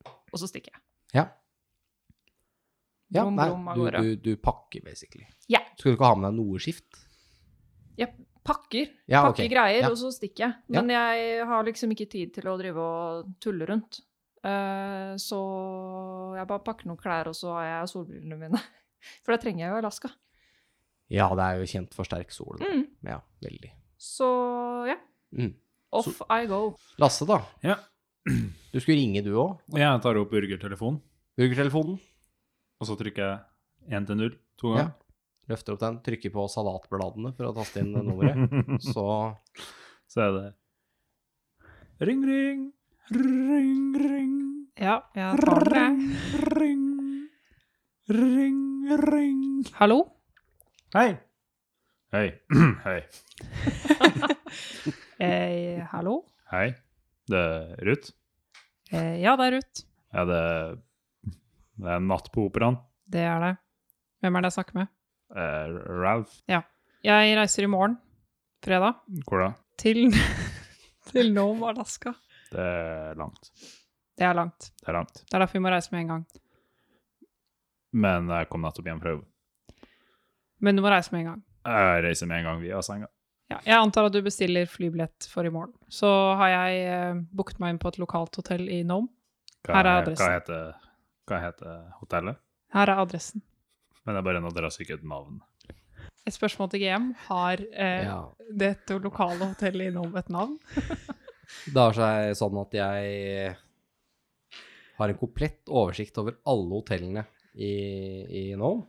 Og 0.04 0.42
så 0.42 0.50
stikker 0.50 0.74
jeg. 0.74 0.82
Ja. 1.16 1.24
Ja, 3.16 3.24
nei, 3.32 3.48
du, 3.72 3.86
du, 3.88 4.10
du 4.20 4.32
pakker, 4.36 4.84
basically. 4.84 5.24
Ja. 5.48 5.62
Skal 5.78 5.94
du 5.94 5.96
ikke 5.96 6.10
ha 6.10 6.18
med 6.20 6.28
deg 6.28 6.36
noe 6.36 6.60
skift? 6.60 7.00
Jeg 7.96 8.12
pakker, 8.44 8.88
Ja, 9.08 9.22
pakker 9.26 9.44
okay. 9.44 9.48
greier, 9.48 9.80
Ja. 9.82 9.88
og 9.90 9.96
så 10.00 10.10
stikker 10.14 10.44
jeg. 10.46 10.54
Men 10.68 10.88
jeg 10.90 11.44
har 11.46 11.64
liksom 11.64 11.90
ikke 11.92 12.08
tid 12.10 12.32
til 12.34 12.44
å 12.48 12.56
drive 12.58 12.78
og 12.78 13.32
tulle 13.40 13.66
rundt. 13.68 14.00
Uh, 14.44 15.16
så 15.18 15.38
jeg 16.38 16.46
bare 16.46 16.62
pakker 16.64 16.86
noen 16.86 16.96
klær, 17.00 17.26
og 17.28 17.34
så 17.34 17.52
har 17.56 17.64
jeg 17.66 17.88
solbrillene 17.92 18.38
mine. 18.38 18.60
For 19.24 19.34
det 19.34 19.40
trenger 19.42 19.64
jeg 19.66 19.70
jo 19.72 19.76
i 19.76 19.82
Alaska. 19.82 20.10
Ja, 21.10 21.28
det 21.34 21.44
er 21.44 21.58
jo 21.62 21.68
kjent 21.70 21.94
for 21.96 22.04
sterk 22.04 22.30
sol. 22.34 22.58
Mm. 22.60 22.82
Ja, 23.08 23.20
veldig. 23.44 23.70
Så 23.98 24.26
ja, 24.90 24.96
Mm. 25.32 25.54
off 25.92 26.22
I 26.30 26.46
go. 26.46 26.76
Lasse, 26.98 27.26
da. 27.28 27.42
Ja. 27.62 27.76
Du 28.72 28.78
skulle 28.80 28.98
ringe, 29.00 29.22
du 29.24 29.32
òg. 29.40 29.58
Jeg 29.72 30.00
tar 30.04 30.16
opp 30.20 30.30
burgertelefonen, 30.30 31.00
Burgertelefonen. 31.38 31.98
og 32.80 32.86
så 32.86 32.96
trykker 33.00 33.24
jeg 33.24 33.96
1 33.96 34.06
til 34.06 34.16
0 34.20 34.34
to 34.60 34.74
Ja. 34.76 34.90
Løfter 35.48 35.74
opp 35.74 35.80
den, 35.80 35.98
trykker 36.04 36.32
på 36.34 36.44
salatbladene 36.52 37.30
for 37.36 37.48
å 37.48 37.54
taste 37.56 37.80
inn 37.82 37.94
nummeret. 37.96 38.52
Så 38.92 39.04
Så 40.08 40.24
er 40.26 40.34
det 40.36 40.48
Ring, 42.06 42.20
ring, 42.22 42.60
ring, 43.10 43.86
ring. 43.98 44.34
Ja, 44.78 45.00
jeg 45.18 45.40
tar 45.42 45.64
det. 45.72 45.86
Ring, 46.54 46.84
Ring, 48.08 48.60
ring, 48.88 48.92
ring. 49.02 49.64
Hallo? 49.80 49.98
Hei. 50.94 51.10
Hei. 52.14 52.28
Hei. 52.86 53.00
Eh, 55.18 55.82
hallo? 55.90 56.20
Hei. 56.52 56.68
Det 57.26 57.38
er 57.42 57.80
Ruth. 57.88 58.12
Eh, 58.94 59.16
ja, 59.18 59.32
det 59.36 59.48
er 59.48 59.54
Ruth. 59.56 59.80
Er 60.14 60.28
det 60.30 60.42
Det 61.74 61.90
er 61.96 62.04
natt 62.06 62.30
på 62.32 62.44
operaen. 62.46 62.78
Det 63.10 63.24
er 63.26 63.42
det. 63.42 63.50
Hvem 64.22 64.38
er 64.38 64.44
det 64.46 64.50
jeg 64.52 64.56
snakker 64.60 64.78
med? 64.78 64.92
Eh, 65.36 65.74
Ralph. 66.02 66.38
Jeg 67.04 67.36
reiser 67.38 67.62
i 67.62 67.70
morgen, 67.70 67.98
fredag, 68.64 68.94
Hvor 69.28 69.42
da? 69.44 69.50
til, 69.78 70.08
til 71.12 71.32
Nome, 71.34 71.68
Alaska. 71.68 72.12
Det 72.50 72.64
er 72.64 73.14
langt. 73.20 73.50
Det 74.18 74.26
er 74.26 74.34
langt. 74.34 74.70
Det 74.80 74.88
er 74.88 74.96
langt. 74.96 75.20
Det 75.28 75.34
er 75.36 75.44
derfor 75.44 75.58
vi 75.58 75.62
må 75.62 75.70
reise 75.72 75.92
med 75.92 76.00
en 76.00 76.08
gang. 76.14 76.24
Men 77.92 78.28
jeg 78.32 78.48
kom 78.50 78.64
nettopp 78.64 78.88
hjem 78.90 79.00
fra 79.04 79.12
jobb. 79.14 79.26
Men 80.60 80.76
du 80.76 80.82
må 80.82 80.90
reise 80.90 81.12
med 81.14 81.22
en 81.22 81.30
gang. 81.32 81.44
Jeg 81.68 82.02
reiser 82.08 82.26
med 82.26 82.40
en 82.42 82.48
gang 82.50 82.60
via 82.64 82.80
senga. 82.82 83.06
Ja, 83.48 83.60
jeg 83.64 83.78
antar 83.78 84.08
at 84.08 84.12
du 84.12 84.20
bestiller 84.24 84.66
flybillett 84.68 85.28
for 85.30 85.46
i 85.46 85.52
morgen. 85.52 85.72
Så 85.88 86.08
har 86.36 86.50
jeg 86.52 86.82
eh, 86.88 87.20
booket 87.32 87.60
meg 87.62 87.74
inn 87.76 87.80
på 87.80 87.88
et 87.92 88.00
lokalt 88.00 88.36
hotell 88.36 88.66
i 88.68 88.82
Nome. 88.84 89.08
Hva, 89.64 89.78
Her 89.78 89.86
er 89.88 90.00
adressen. 90.02 90.24
Hva 90.26 90.34
heter, 90.34 90.90
hva 91.28 91.38
heter 91.46 91.78
hotellet? 92.02 92.40
Her 92.74 92.92
er 92.92 93.00
adressen. 93.06 93.44
Men 94.04 94.14
det 94.14 94.20
er 94.20 94.26
bare 94.28 94.42
en 94.42 94.50
adresse, 94.50 94.82
ikke 94.82 94.98
et 94.98 95.06
navn. 95.08 95.40
Et 96.26 96.34
spørsmål 96.34 96.70
til 96.72 96.84
GM. 96.84 97.08
Har 97.28 97.62
eh, 97.62 98.04
ja. 98.08 98.18
dette 98.64 98.98
lokale 99.02 99.50
hotellet 99.52 99.90
i 99.90 99.94
Nome 99.94 100.20
et 100.20 100.30
navn? 100.32 100.58
Det 101.72 101.80
har 101.80 101.94
seg 101.96 102.34
sånn 102.36 102.58
at 102.60 102.74
jeg 102.76 103.52
har 104.98 105.12
en 105.12 105.16
komplett 105.16 105.70
oversikt 105.72 106.18
over 106.20 106.36
alle 106.50 106.74
hotellene 106.74 107.22
i, 107.56 107.70
i 108.28 108.42
Nome. 108.58 108.84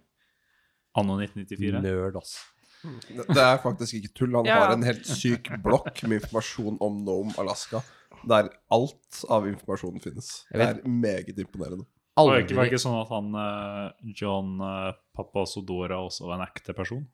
Anno 1.00 1.16
1994. 1.22 1.80
Nerd, 1.86 2.18
ass. 2.20 2.34
Det 2.82 3.44
er 3.44 3.62
faktisk 3.64 4.00
ikke 4.00 4.12
tull. 4.18 4.36
Han 4.36 4.48
Ja, 4.48 4.58
har 4.66 4.74
en 4.74 4.84
helt 4.88 5.08
syk 5.08 5.52
blokk 5.64 6.02
med 6.08 6.22
informasjon 6.22 6.80
om 6.84 7.00
Nome, 7.06 7.36
Alaska. 7.42 7.84
Der 8.28 8.50
alt 8.76 9.22
av 9.32 9.48
informasjonen 9.48 10.04
finnes. 10.04 10.32
Det 10.52 10.66
er 10.66 10.82
meget 10.84 11.40
imponerende. 11.40 11.88
Det 12.28 12.44
ikke, 12.44 12.58
var 12.58 12.68
det 12.68 12.74
ikke 12.74 12.84
sånn 12.84 13.00
at 13.00 13.14
han 13.14 13.40
eh, 13.44 14.12
John 14.18 14.60
uh, 14.60 14.92
Papasodora 15.16 16.02
også 16.04 16.28
var 16.28 16.40
en 16.40 16.48
ekte 16.50 16.76
person? 16.78 17.06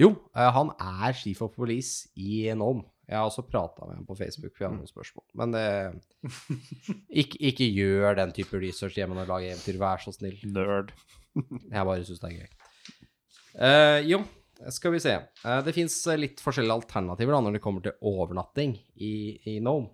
Jo, 0.00 0.10
eh, 0.34 0.50
han 0.56 0.72
er 0.80 1.14
chief 1.14 1.42
of 1.44 1.54
police 1.54 2.08
i 2.18 2.48
Nome. 2.58 2.88
Jeg 3.04 3.18
har 3.20 3.28
også 3.28 3.44
prata 3.46 3.84
med 3.86 3.98
ham 3.98 4.06
på 4.08 4.16
Facebook, 4.16 4.54
for 4.54 4.64
jeg 4.64 4.70
har 4.70 4.78
noen 4.78 4.90
spørsmål. 4.90 5.24
Men 5.38 5.56
eh, 5.58 6.30
ikke, 7.22 7.40
ikke 7.50 7.68
gjør 7.76 8.16
den 8.18 8.32
type 8.36 8.58
research 8.62 8.96
hjemme 8.98 9.16
når 9.18 9.28
du 9.28 9.34
lager 9.34 9.52
eventyr, 9.52 9.80
vær 9.80 10.02
så 10.02 10.14
snill. 10.14 10.38
Nerd. 10.48 10.94
Jeg 11.34 11.86
bare 11.90 12.06
syns 12.06 12.22
det 12.22 12.30
er 12.30 12.40
gøy. 12.40 12.48
Eh, 13.54 13.98
jo, 14.08 14.22
skal 14.74 14.94
vi 14.96 15.02
se. 15.04 15.14
Eh, 15.20 15.60
det 15.66 15.76
fins 15.76 15.98
litt 16.18 16.42
forskjellige 16.42 16.80
alternativer 16.80 17.36
da, 17.36 17.42
når 17.44 17.58
det 17.58 17.62
kommer 17.64 17.84
til 17.84 18.10
overnatting 18.10 18.74
i, 18.96 19.14
i 19.52 19.58
Nome. 19.62 19.92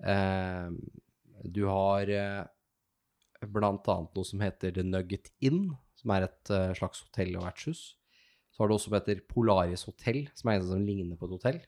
Eh, 0.00 0.70
du 1.50 1.64
har 1.66 2.14
eh, 3.42 3.48
annet 3.48 3.90
noe 3.90 4.26
som 4.26 4.44
heter 4.44 4.74
The 4.76 4.84
Nugget 4.86 5.32
Inn, 5.44 5.70
som 5.98 6.14
er 6.14 6.28
et 6.28 6.52
eh, 6.54 6.72
slags 6.78 7.02
hotell 7.06 7.36
og 7.38 7.46
vertshus. 7.48 7.82
Så 8.50 8.62
har 8.62 8.70
du 8.70 8.76
også 8.76 8.90
som 8.90 8.98
heter 8.98 9.22
Polaris 9.28 9.86
Hotel, 9.88 10.26
som 10.36 10.50
er 10.50 10.60
en 10.60 10.66
som 10.68 10.86
ligner 10.86 11.18
på 11.18 11.28
et 11.28 11.36
hotell. 11.36 11.60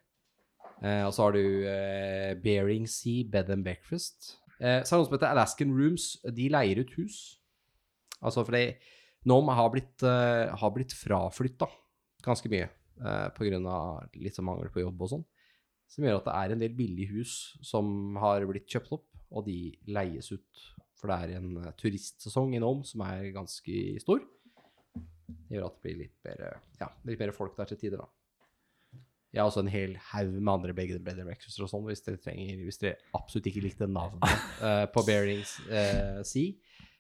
Eh, 0.83 1.03
og 1.07 1.13
så 1.15 1.29
har 1.29 1.37
du 1.37 1.45
eh, 1.69 2.33
Bering 2.43 2.89
Sea 2.91 3.25
Bed 3.29 3.51
and 3.55 3.65
Breakfast. 3.65 4.39
Eh, 4.59 4.83
så 4.83 4.95
er 4.95 4.99
det 4.99 5.01
noe 5.01 5.09
som 5.09 5.17
heter 5.17 5.31
Alaskan 5.31 5.77
Rooms. 5.77 6.09
De 6.27 6.49
leier 6.53 6.83
ut 6.83 6.97
hus. 6.99 7.21
Altså 8.23 8.45
fordi 8.47 8.73
Nome 9.27 9.55
har 9.55 9.69
blitt, 9.71 10.03
har 10.03 10.71
blitt 10.75 10.93
fraflytta 10.99 11.69
ganske 12.23 12.51
mye 12.51 12.69
uh, 13.03 13.29
pga. 13.35 13.59
litt 14.19 14.35
sånn 14.37 14.49
mangel 14.49 14.71
på 14.75 14.83
jobb 14.83 15.05
og 15.05 15.13
sånn. 15.13 15.25
Som 15.91 16.07
gjør 16.07 16.21
at 16.21 16.29
det 16.29 16.35
er 16.39 16.55
en 16.55 16.63
del 16.63 16.75
billige 16.77 17.13
hus 17.15 17.35
som 17.67 18.17
har 18.23 18.47
blitt 18.49 18.71
kjøpt 18.71 18.95
opp, 18.97 19.07
og 19.33 19.47
de 19.49 19.59
leies 19.91 20.31
ut. 20.33 20.65
For 21.01 21.11
det 21.11 21.19
er 21.19 21.41
en 21.41 21.59
eh, 21.63 21.75
turistsesong 21.81 22.55
i 22.57 22.63
Nome 22.63 22.87
som 22.87 23.03
er 23.07 23.33
ganske 23.35 23.79
stor. 24.03 24.23
Det 25.33 25.57
gjør 25.57 25.69
at 25.69 25.79
det 25.79 25.85
blir 25.87 26.03
litt 26.05 26.19
mer, 26.27 26.43
ja, 26.81 26.91
litt 27.09 27.23
mer 27.23 27.33
folk 27.35 27.57
der 27.59 27.71
til 27.71 27.81
tider, 27.81 28.05
da. 28.05 28.11
Jeg 29.33 29.41
har 29.41 29.49
også 29.49 29.63
en 29.65 29.73
hel 29.73 29.95
haug 30.11 30.33
med 30.37 30.53
andre 30.53 30.75
bedre 30.77 30.99
bed 31.01 31.21
and 31.23 31.31
breakfaster 31.31 31.65
og 31.65 31.71
sånn, 31.73 31.87
hvis 31.89 32.05
dere 32.05 32.21
trenger, 32.21 32.59
hvis 32.67 32.81
dere 32.83 32.99
absolutt 33.17 33.49
ikke 33.49 33.63
likte 33.65 33.89
navnet 33.89 34.27
uh, 34.61 34.85
på 34.93 35.05
Bearings 35.09 35.55
uh, 35.71 36.21
Sea. 36.29 36.53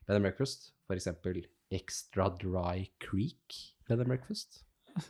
Bed 0.07 0.17
and 0.17 0.25
breakfast, 0.25 0.71
for 0.89 0.97
eksempel 0.97 1.43
Extra 1.73 2.31
Dry 2.41 2.87
Creek 3.05 3.59
Bed 3.89 4.01
and 4.01 4.09
breakfast. 4.09 4.63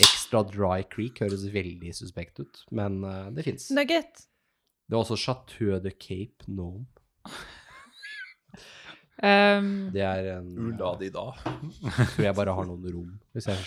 Extra 0.00 0.40
Dry 0.48 0.80
Creek 0.88 1.20
høres 1.20 1.44
veldig 1.52 1.92
suspekt 1.96 2.40
ut, 2.40 2.64
men 2.72 3.02
uh, 3.04 3.28
det 3.36 3.44
fins. 3.50 3.68
Nugget. 3.76 4.24
Det 4.86 4.94
er 4.94 5.00
også 5.02 5.16
Chateau 5.18 5.78
de 5.82 5.90
Cape 5.90 6.46
Nome. 6.46 6.86
Um, 9.16 9.90
Det 9.94 10.02
er 10.04 10.26
en 10.36 10.50
Ula 10.60 10.92
di 11.00 11.08
da. 11.10 11.24
Tror 11.40 12.22
jeg 12.26 12.34
bare 12.36 12.54
har 12.54 12.66
noen 12.68 12.84
rom. 12.92 13.08
Hvis 13.34 13.48
jeg 13.48 13.58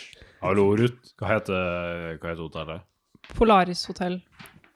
Hallo, 0.43 0.69
Ruth. 0.79 1.11
Hva 1.19 1.31
heter, 1.33 2.19
hva 2.21 2.29
heter 2.31 2.43
hotellet? 2.45 2.85
Polaris 3.35 3.81
hotell. 3.89 4.19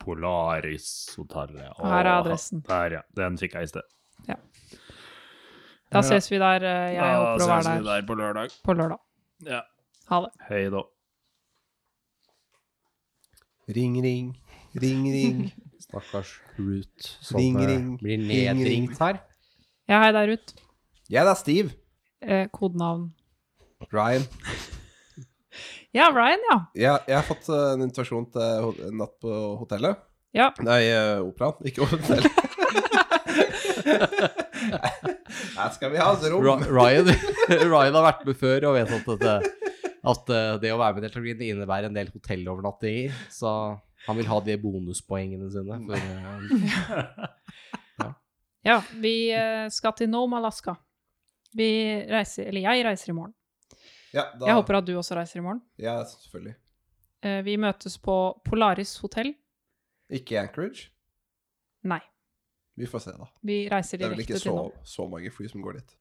Polaris-hotellet. 0.04 1.78
Her 1.80 2.02
er 2.04 2.10
adressen. 2.18 2.64
Der, 2.68 2.98
ja. 2.98 3.02
Den 3.16 3.38
fikk 3.40 3.54
jeg 3.56 3.70
i 3.70 3.72
sted. 3.72 3.88
Da 5.94 6.02
ses 6.02 6.28
vi 6.32 6.40
der. 6.42 6.66
Jeg 6.90 6.98
da 6.98 7.14
håper 7.22 7.44
å 7.46 7.48
ses 7.48 7.68
vi 7.70 7.76
der 7.78 7.84
der 7.88 8.08
på 8.10 8.16
lørdag. 8.18 8.56
på 8.66 8.74
lørdag. 8.76 9.00
Ja. 9.48 9.62
Ha 10.10 10.20
det. 10.26 10.32
Hei 10.50 10.64
da. 10.74 10.82
Ring, 13.78 14.00
ring. 14.04 14.34
Ring, 14.76 15.06
ring. 15.14 15.44
Stakkars 15.94 16.32
Ruth 16.58 17.10
som 17.22 17.38
Ring, 17.38 17.60
eh, 17.62 17.68
ring. 17.70 17.90
blir 18.02 18.18
Ring, 18.18 18.28
ring. 18.30 18.58
nedringt 18.58 18.98
her. 19.00 19.20
Ja, 19.90 20.00
hei 20.02 20.12
det 20.16 20.22
er 20.24 20.28
Ruth. 20.34 20.56
Ja, 21.12 21.24
det 21.28 21.32
er 21.36 21.40
Steve. 21.40 21.70
Eh, 22.24 22.48
kodenavn. 22.54 23.12
Ryan. 23.94 24.26
Ja, 25.94 26.08
Ryan, 26.10 26.42
ja. 26.50 26.56
Jeg, 26.74 27.02
jeg 27.06 27.14
har 27.20 27.26
fått 27.28 27.46
eh, 27.54 27.66
en 27.76 27.84
invitasjon 27.86 28.24
til 28.34 28.72
en 28.88 28.96
natt 28.98 29.12
på 29.22 29.30
hotellet. 29.60 30.00
Ja. 30.34 30.48
Nei, 30.66 30.80
uh, 30.90 31.20
operaen, 31.28 31.60
ikke 31.70 31.86
hotellet. 31.86 32.26
Her 35.54 35.70
skal 35.76 35.92
vi 35.94 36.00
ha 36.02 36.08
oss 36.16 36.26
rom. 36.34 36.64
Ryan, 36.66 37.12
Ryan 37.74 37.94
har 38.00 38.08
vært 38.08 38.26
med 38.26 38.40
før 38.42 38.66
og 38.72 38.80
vet 38.80 38.96
at, 38.98 39.12
det, 39.22 39.36
at 40.16 40.34
eh, 40.34 40.50
det 40.64 40.74
å 40.74 40.80
være 40.82 40.98
med 40.98 41.06
i 41.06 41.12
Delta 41.12 41.48
innebærer 41.52 41.92
en 41.92 41.98
del 42.02 42.10
hotellovernattinger. 42.16 43.14
Så 43.34 43.54
han 44.08 44.18
vil 44.20 44.28
ha 44.28 44.38
de 44.46 44.58
bonuspoengene 44.62 45.48
sine. 45.54 45.78
For, 45.88 45.96
eh, 45.98 46.04
Ja, 48.64 48.78
vi 48.96 49.28
eh, 49.36 49.68
skal 49.76 49.92
til 50.00 50.08
Nome, 50.10 50.38
Alaska. 50.40 50.72
Vi 51.54 51.66
reiser, 52.08 52.46
eller 52.48 52.62
jeg 52.64 52.86
reiser 52.88 53.10
i 53.12 53.14
morgen. 53.18 53.34
Ja, 54.14 54.24
da, 54.40 54.46
Jeg 54.48 54.56
håper 54.56 54.76
at 54.78 54.86
du 54.88 54.94
også 54.96 55.16
reiser 55.18 55.40
i 55.42 55.44
morgen. 55.44 55.60
Ja, 55.82 55.98
selvfølgelig. 56.08 56.54
Eh, 57.24 57.42
vi 57.44 57.58
møtes 57.60 57.98
på 58.00 58.16
Polaris 58.46 58.94
hotell. 59.04 59.34
Ikke 60.14 60.40
Anchorage. 60.40 60.90
Nei, 61.84 62.00
Vi 62.80 62.86
får 62.88 63.00
se, 63.04 63.12
da. 63.20 63.26
vi 63.44 63.68
reiser 63.70 63.98
Det 64.00 64.06
er 64.06 64.10
vel 64.14 64.20
ikke 64.24 64.40
så, 64.40 64.54
så 64.88 65.08
mange 65.12 65.32
fly 65.36 65.48
som 65.52 65.62
går 65.62 65.74
dit. 65.82 65.92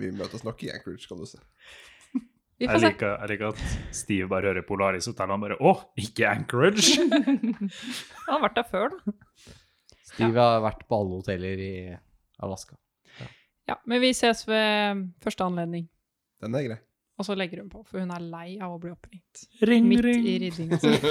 Vi 0.00 0.08
møtes 0.16 0.40
nok 0.44 0.62
i 0.64 0.70
Anchorage, 0.72 1.02
skal 1.04 1.16
du 1.20 1.26
se. 1.28 1.38
Vi 2.58 2.66
Jeg 2.66 2.80
liker, 2.82 3.12
jeg 3.22 3.28
liker 3.30 3.52
at 3.52 3.60
Steve 3.94 4.26
bare 4.30 4.50
hører 4.50 4.64
Polaris 4.66 5.06
Hotel, 5.06 5.30
og 5.30 5.40
bare 5.44 5.56
Å, 5.62 5.72
ikke 6.02 6.26
Anchorage! 6.26 6.96
Han 7.06 8.32
har 8.32 8.42
vært 8.48 8.56
der 8.58 8.66
før, 8.66 8.96
da. 8.96 9.14
Steve 10.08 10.34
har 10.42 10.58
vært 10.64 10.82
på 10.90 10.98
alle 10.98 11.20
hoteller 11.20 11.60
i 11.62 11.72
Alaska. 12.42 12.74
Ja, 13.68 13.76
men 13.86 14.00
vi 14.02 14.10
ses 14.16 14.42
ved 14.48 15.04
første 15.22 15.44
anledning. 15.46 15.86
Den 16.42 16.56
er 16.58 16.64
grei. 16.66 16.78
Og 17.18 17.26
så 17.26 17.34
legger 17.38 17.60
hun 17.62 17.70
på, 17.70 17.84
for 17.86 17.98
hun 18.02 18.10
er 18.14 18.22
lei 18.26 18.56
av 18.62 18.74
å 18.74 18.80
bli 18.82 18.90
oppringt. 18.94 19.44
Ring, 19.66 19.86
Midt 19.90 20.02
ring. 20.06 20.26
i 20.26 20.36
ryddinga 20.42 20.78
si. 20.82 20.92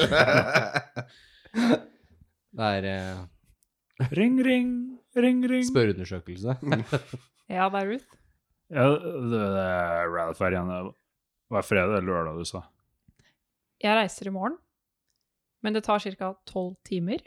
Det 2.58 2.68
er 2.80 2.86
eh, 2.90 3.18
Ring, 4.18 4.38
ring, 4.46 4.70
ring, 5.18 5.42
ring. 5.50 5.66
spørreundersøkelse. 5.72 6.58
Ja, 7.48 7.70
det 7.72 7.80
er 7.80 7.88
Ruth. 7.94 8.16
Ja, 8.76 8.86
det 9.32 9.42
er 9.64 10.10
Ralph-ferien. 10.12 10.72
Hva 11.48 11.62
er 11.62 11.66
fredag 11.68 11.98
eller 11.98 12.08
lørdag, 12.10 12.38
du 12.42 12.46
sa? 12.48 12.62
Jeg 13.84 13.94
reiser 13.96 14.28
i 14.28 14.34
morgen, 14.34 14.58
men 15.64 15.76
det 15.78 15.84
tar 15.86 16.00
ca. 16.04 16.32
tolv 16.50 16.76
timer. 16.88 17.22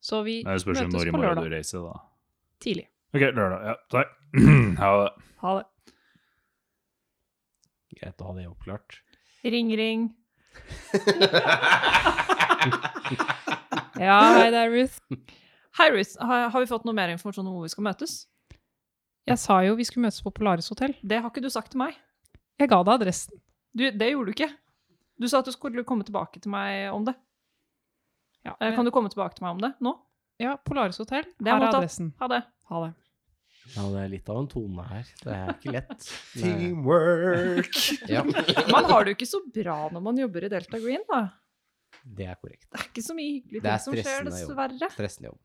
Så 0.00 0.22
vi 0.26 0.40
Nei, 0.46 0.54
Det 0.56 0.62
spørs 0.62 0.80
møtes 0.80 0.94
når 0.94 1.06
i 1.06 1.12
på 1.12 1.18
morgen 1.18 1.28
lørdag 1.36 1.44
du 1.50 1.54
reiser, 1.56 1.78
da. 1.84 2.00
tidlig. 2.62 2.86
OK, 3.14 3.20
lørdag. 3.36 3.60
Ja, 3.68 3.74
takk. 3.94 4.14
Ha 4.78 4.90
det. 5.02 5.10
Ha 5.42 5.52
det. 5.58 5.66
Greit 7.98 8.22
å 8.22 8.28
ha 8.28 8.34
det 8.36 8.46
oppklart. 8.50 8.98
Ring, 9.44 9.70
ring. 9.78 10.08
Ja, 13.98 14.18
hei, 14.38 14.50
det 14.54 14.58
er 14.60 14.70
Ruth. 14.70 14.98
Hei, 15.78 15.88
Ruth. 15.90 16.12
Har, 16.22 16.48
har 16.54 16.62
vi 16.62 16.68
fått 16.70 16.84
noe 16.86 16.94
mer 16.94 17.10
informasjon 17.10 17.46
om 17.48 17.56
hvor 17.56 17.64
vi 17.66 17.72
skal 17.72 17.86
møtes? 17.88 18.12
Jeg 19.26 19.40
sa 19.42 19.56
jo 19.66 19.74
vi 19.78 19.84
skulle 19.88 20.06
møtes 20.06 20.22
på 20.22 20.30
Polaris 20.36 20.68
hotell. 20.70 20.94
Det 21.02 21.18
har 21.18 21.32
ikke 21.32 21.42
du 21.42 21.50
sagt 21.50 21.72
til 21.74 21.80
meg. 21.82 21.96
Jeg 22.58 22.70
ga 22.72 22.80
deg 22.82 22.94
adressen. 22.98 23.38
Du, 23.76 23.84
det 23.86 24.10
gjorde 24.10 24.32
du 24.32 24.34
ikke. 24.34 24.50
Du 25.18 25.26
sa 25.30 25.40
at 25.42 25.48
du 25.48 25.54
skulle 25.54 25.84
komme 25.86 26.06
tilbake 26.06 26.40
til 26.42 26.50
meg 26.52 26.90
om 26.94 27.06
det. 27.06 27.14
Ja, 28.46 28.54
men... 28.60 28.74
Kan 28.76 28.86
du 28.86 28.92
komme 28.94 29.10
tilbake 29.12 29.38
til 29.38 29.46
meg 29.46 29.58
om 29.58 29.64
det 29.66 29.74
nå? 29.84 29.96
ja 30.38 30.54
Polaris 30.62 31.00
hotell. 31.02 31.26
Er 31.42 31.50
Her 31.50 31.64
er 31.64 31.68
adressen. 31.72 32.12
Ha 32.20 32.28
det. 32.30 32.42
Ha 32.70 32.82
det. 32.86 32.92
Ja, 33.74 33.84
det 33.92 34.00
er 34.00 34.12
litt 34.12 34.30
av 34.32 34.38
en 34.40 34.46
tone 34.48 34.84
her. 34.88 35.08
Det 35.20 35.34
er 35.34 35.50
ikke 35.52 35.74
lett. 35.74 36.06
Teamwork. 36.40 37.80
Ja, 38.14 38.22
Man 38.24 38.88
har 38.88 39.04
det 39.04 39.12
jo 39.12 39.18
ikke 39.18 39.28
så 39.28 39.42
bra 39.52 39.76
når 39.92 40.04
man 40.04 40.22
jobber 40.22 40.46
i 40.46 40.50
Delta 40.52 40.80
Green, 40.80 41.04
da. 41.10 41.24
det 42.02 42.30
er 42.30 42.38
korrekt. 42.40 42.68
Det 42.70 42.80
er 42.80 42.86
ikke 42.88 43.04
så 43.04 43.16
mye 43.18 43.34
hyggelige 43.34 43.64
er 43.66 43.68
ting 43.68 43.84
som 43.84 43.98
skjer, 43.98 44.30
dessverre. 44.30 44.78
jobb. 44.78 44.88
er 44.88 44.96
Stressende 44.96 45.32
jobb. 45.32 45.42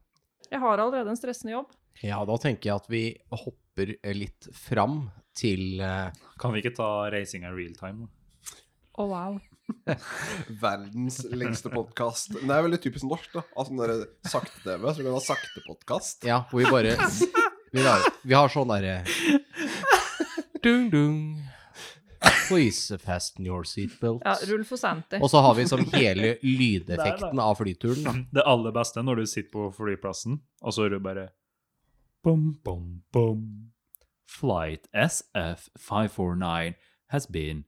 Jeg 0.54 0.62
har 0.64 0.78
allerede 0.86 1.10
en 1.12 1.20
stressende 1.20 1.56
jobb. 1.56 1.76
Ja, 2.04 2.22
da 2.30 2.38
tenker 2.42 2.70
jeg 2.70 2.82
at 2.84 2.90
vi 2.92 3.04
hopper 3.34 3.63
litt 3.78 4.48
fram 4.54 5.10
til 5.36 5.80
eh, 5.82 6.12
Kan 6.40 6.54
vi 6.54 6.62
ikke 6.62 6.76
ta 6.78 7.10
racinga 7.14 7.52
real 7.56 7.74
time? 7.80 8.06
da? 8.06 8.60
Å, 8.94 9.06
wow. 9.10 9.40
Verdens 10.62 11.24
lengste 11.34 11.72
podkast. 11.74 12.36
Det 12.36 12.46
er 12.46 12.66
veldig 12.68 12.78
typisk 12.84 13.08
norsk, 13.10 13.32
da. 13.34 13.42
Altså 13.58 13.74
når 13.74 13.90
det 13.94 13.96
er 14.06 14.30
sakte-TV, 14.36 14.86
så 14.92 15.00
vi 15.00 15.08
kan 15.08 15.16
ha 15.18 15.24
sakte-podkast. 15.24 16.28
Ja, 16.30 16.44
hvor 16.52 16.62
vi 16.62 16.70
bare 16.70 16.94
Vi 17.74 17.82
har, 17.82 18.06
vi 18.22 18.36
har 18.38 18.52
sånn 18.54 18.70
derre 18.70 19.00
Dung, 20.64 20.92
dung. 20.94 21.18
Please 22.48 22.96
fasten 23.02 23.48
your 23.50 23.66
seatbelt. 23.68 24.22
Ja, 24.24 24.38
rull 24.48 24.62
for 24.68 24.80
senter. 24.80 25.20
Og 25.24 25.32
så 25.32 25.42
har 25.44 25.58
vi 25.58 25.66
som 25.68 25.82
hele 25.92 26.36
lydeffekten 26.62 27.42
av 27.42 27.58
flyturen. 27.60 28.04
da. 28.06 28.14
Det 28.38 28.46
aller 28.48 28.76
beste 28.76 29.04
når 29.04 29.24
du 29.24 29.26
sitter 29.28 29.52
på 29.52 29.66
flyplassen, 29.76 30.38
og 30.62 30.76
så 30.76 30.86
er 30.86 30.94
du 30.94 31.02
bare 31.04 31.32
bom, 32.24 32.56
boom, 32.64 33.04
boom. 33.12 33.72
Flight 34.26 34.88
SF549 34.96 36.76
has 37.08 37.28
been 37.28 37.66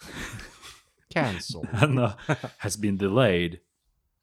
cancelled. 1.14 1.68
and, 1.72 1.98
uh, 2.00 2.14
has 2.58 2.76
been 2.76 2.96
delayed 2.96 3.60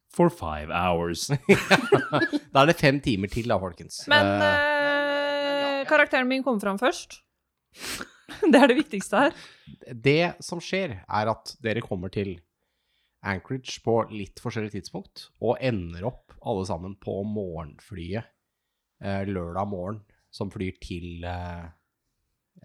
for 0.09 0.29
five 0.29 0.69
hours. 0.69 1.29
Da 2.51 2.63
er 2.63 2.71
det 2.71 2.79
fem 2.79 2.97
timer 3.03 3.29
til, 3.29 3.45
da, 3.51 3.57
folkens. 3.61 3.99
Men 4.09 4.25
uh, 4.25 4.45
uh, 4.47 5.81
karakteren 5.89 6.27
min 6.29 6.43
kommer 6.43 6.63
fram 6.63 6.79
først. 6.81 7.19
det 8.41 8.57
er 8.57 8.71
det 8.71 8.77
viktigste 8.79 9.27
her. 9.27 9.35
det 9.93 10.33
som 10.41 10.61
skjer, 10.63 11.03
er 11.05 11.29
at 11.29 11.53
dere 11.61 11.83
kommer 11.85 12.09
til 12.09 12.39
Anchorage 13.21 13.77
på 13.83 13.99
litt 14.09 14.41
forskjellig 14.41 14.73
tidspunkt, 14.73 15.27
og 15.43 15.59
ender 15.61 16.07
opp 16.09 16.33
alle 16.41 16.65
sammen 16.69 16.95
på 17.01 17.19
morgenflyet 17.27 18.25
lørdag 19.01 19.67
morgen, 19.69 20.01
som 20.31 20.49
flyr 20.51 20.77
til, 20.81 21.23
eh, 21.25 21.65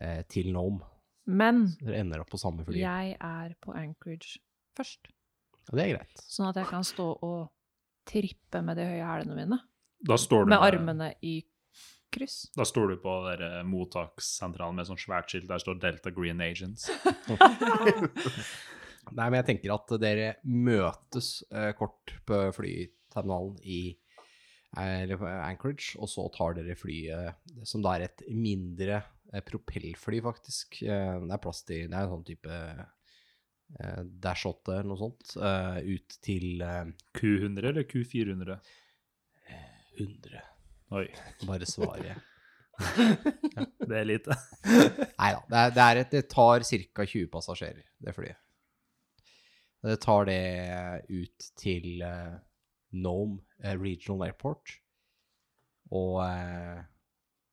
eh, 0.00 0.22
til 0.28 0.52
Nome. 0.52 0.80
Men 1.26 1.66
Dere 1.78 2.00
ender 2.02 2.20
opp 2.24 2.30
på 2.30 2.38
samme 2.40 2.64
fly. 2.66 2.78
jeg 2.80 3.16
er 3.20 3.52
på 3.62 3.72
Anchorage 3.78 4.40
først. 4.76 5.06
Ja, 5.70 5.76
det 5.78 5.84
er 5.84 5.92
greit. 5.98 6.18
Sånn 6.26 6.48
at 6.48 6.56
jeg 6.58 6.66
kan 6.66 6.82
stå 6.82 7.04
og 7.22 7.52
trippe 8.08 8.62
med 8.66 8.76
de 8.76 8.82
høye 8.88 9.04
hælene 9.06 9.36
mine. 9.38 9.58
Da 10.02 10.16
står 10.18 10.44
du, 10.44 10.48
Med 10.50 10.58
armene 10.66 11.12
i 11.22 11.36
kryss. 12.12 12.48
Da 12.56 12.64
står 12.66 12.88
du 12.88 12.96
på 13.04 13.14
der, 13.28 13.44
eh, 13.60 13.62
mottakssentralen 13.62 14.74
med 14.80 14.86
sånn 14.90 14.98
svært 14.98 15.28
skilt 15.30 15.46
der 15.48 15.58
står 15.62 15.78
Delta 15.80 16.10
Green 16.10 16.40
Agents. 16.40 16.90
Nei, 19.12 19.28
men 19.28 19.34
jeg 19.40 19.46
tenker 19.46 19.72
at 19.74 19.88
dere 20.02 20.34
møtes 20.44 21.42
eh, 21.50 21.72
kort 21.78 22.14
på 22.26 22.42
flyterminalen 22.56 23.56
i 23.62 23.80
eh, 23.90 23.96
Anchorage, 24.78 25.98
og 26.00 26.08
så 26.08 26.24
tar 26.32 26.54
dere 26.56 26.76
flyet, 26.78 27.34
som 27.68 27.82
da 27.84 27.96
er 27.98 28.06
et 28.06 28.22
mindre 28.32 29.02
eh, 29.32 29.42
propellfly, 29.44 30.20
faktisk. 30.24 30.78
Eh, 30.86 31.18
det 31.26 31.34
er 31.36 31.42
plass 31.44 31.62
til 31.68 31.88
Det 31.90 31.96
er 31.98 32.06
en 32.06 32.12
sånn 32.14 32.24
type 32.28 32.58
eh, 32.58 34.02
Dash 34.24 34.46
8 34.48 34.78
eller 34.78 34.88
noe 34.92 35.00
sånt, 35.00 35.34
eh, 35.36 35.78
ut 35.96 36.16
til 36.24 36.62
eh, 36.64 36.84
Q100 37.18 37.68
eller 37.72 37.88
Q400? 37.90 38.58
100. 40.00 40.44
Oi, 40.96 41.06
Bare 41.48 41.68
svaret. 41.68 42.28
det 43.88 43.98
er 43.98 44.06
lite. 44.08 44.34
Nei 45.20 45.32
da. 45.36 45.42
Det, 45.52 45.66
det, 45.76 45.84
er 45.84 46.00
et- 46.00 46.14
det 46.16 46.22
tar 46.32 46.64
ca. 46.64 47.04
20 47.04 47.28
passasjerer, 47.32 47.84
det 48.00 48.14
flyet. 48.16 48.38
Det 49.82 49.96
tar 50.00 50.28
det 50.28 50.40
ut 51.10 51.46
til 51.58 52.02
eh, 52.06 52.34
Nome 52.92 53.40
eh, 53.62 53.76
Regional 53.78 54.28
Airport. 54.28 54.76
Og 55.92 56.18
eh, 56.24 56.82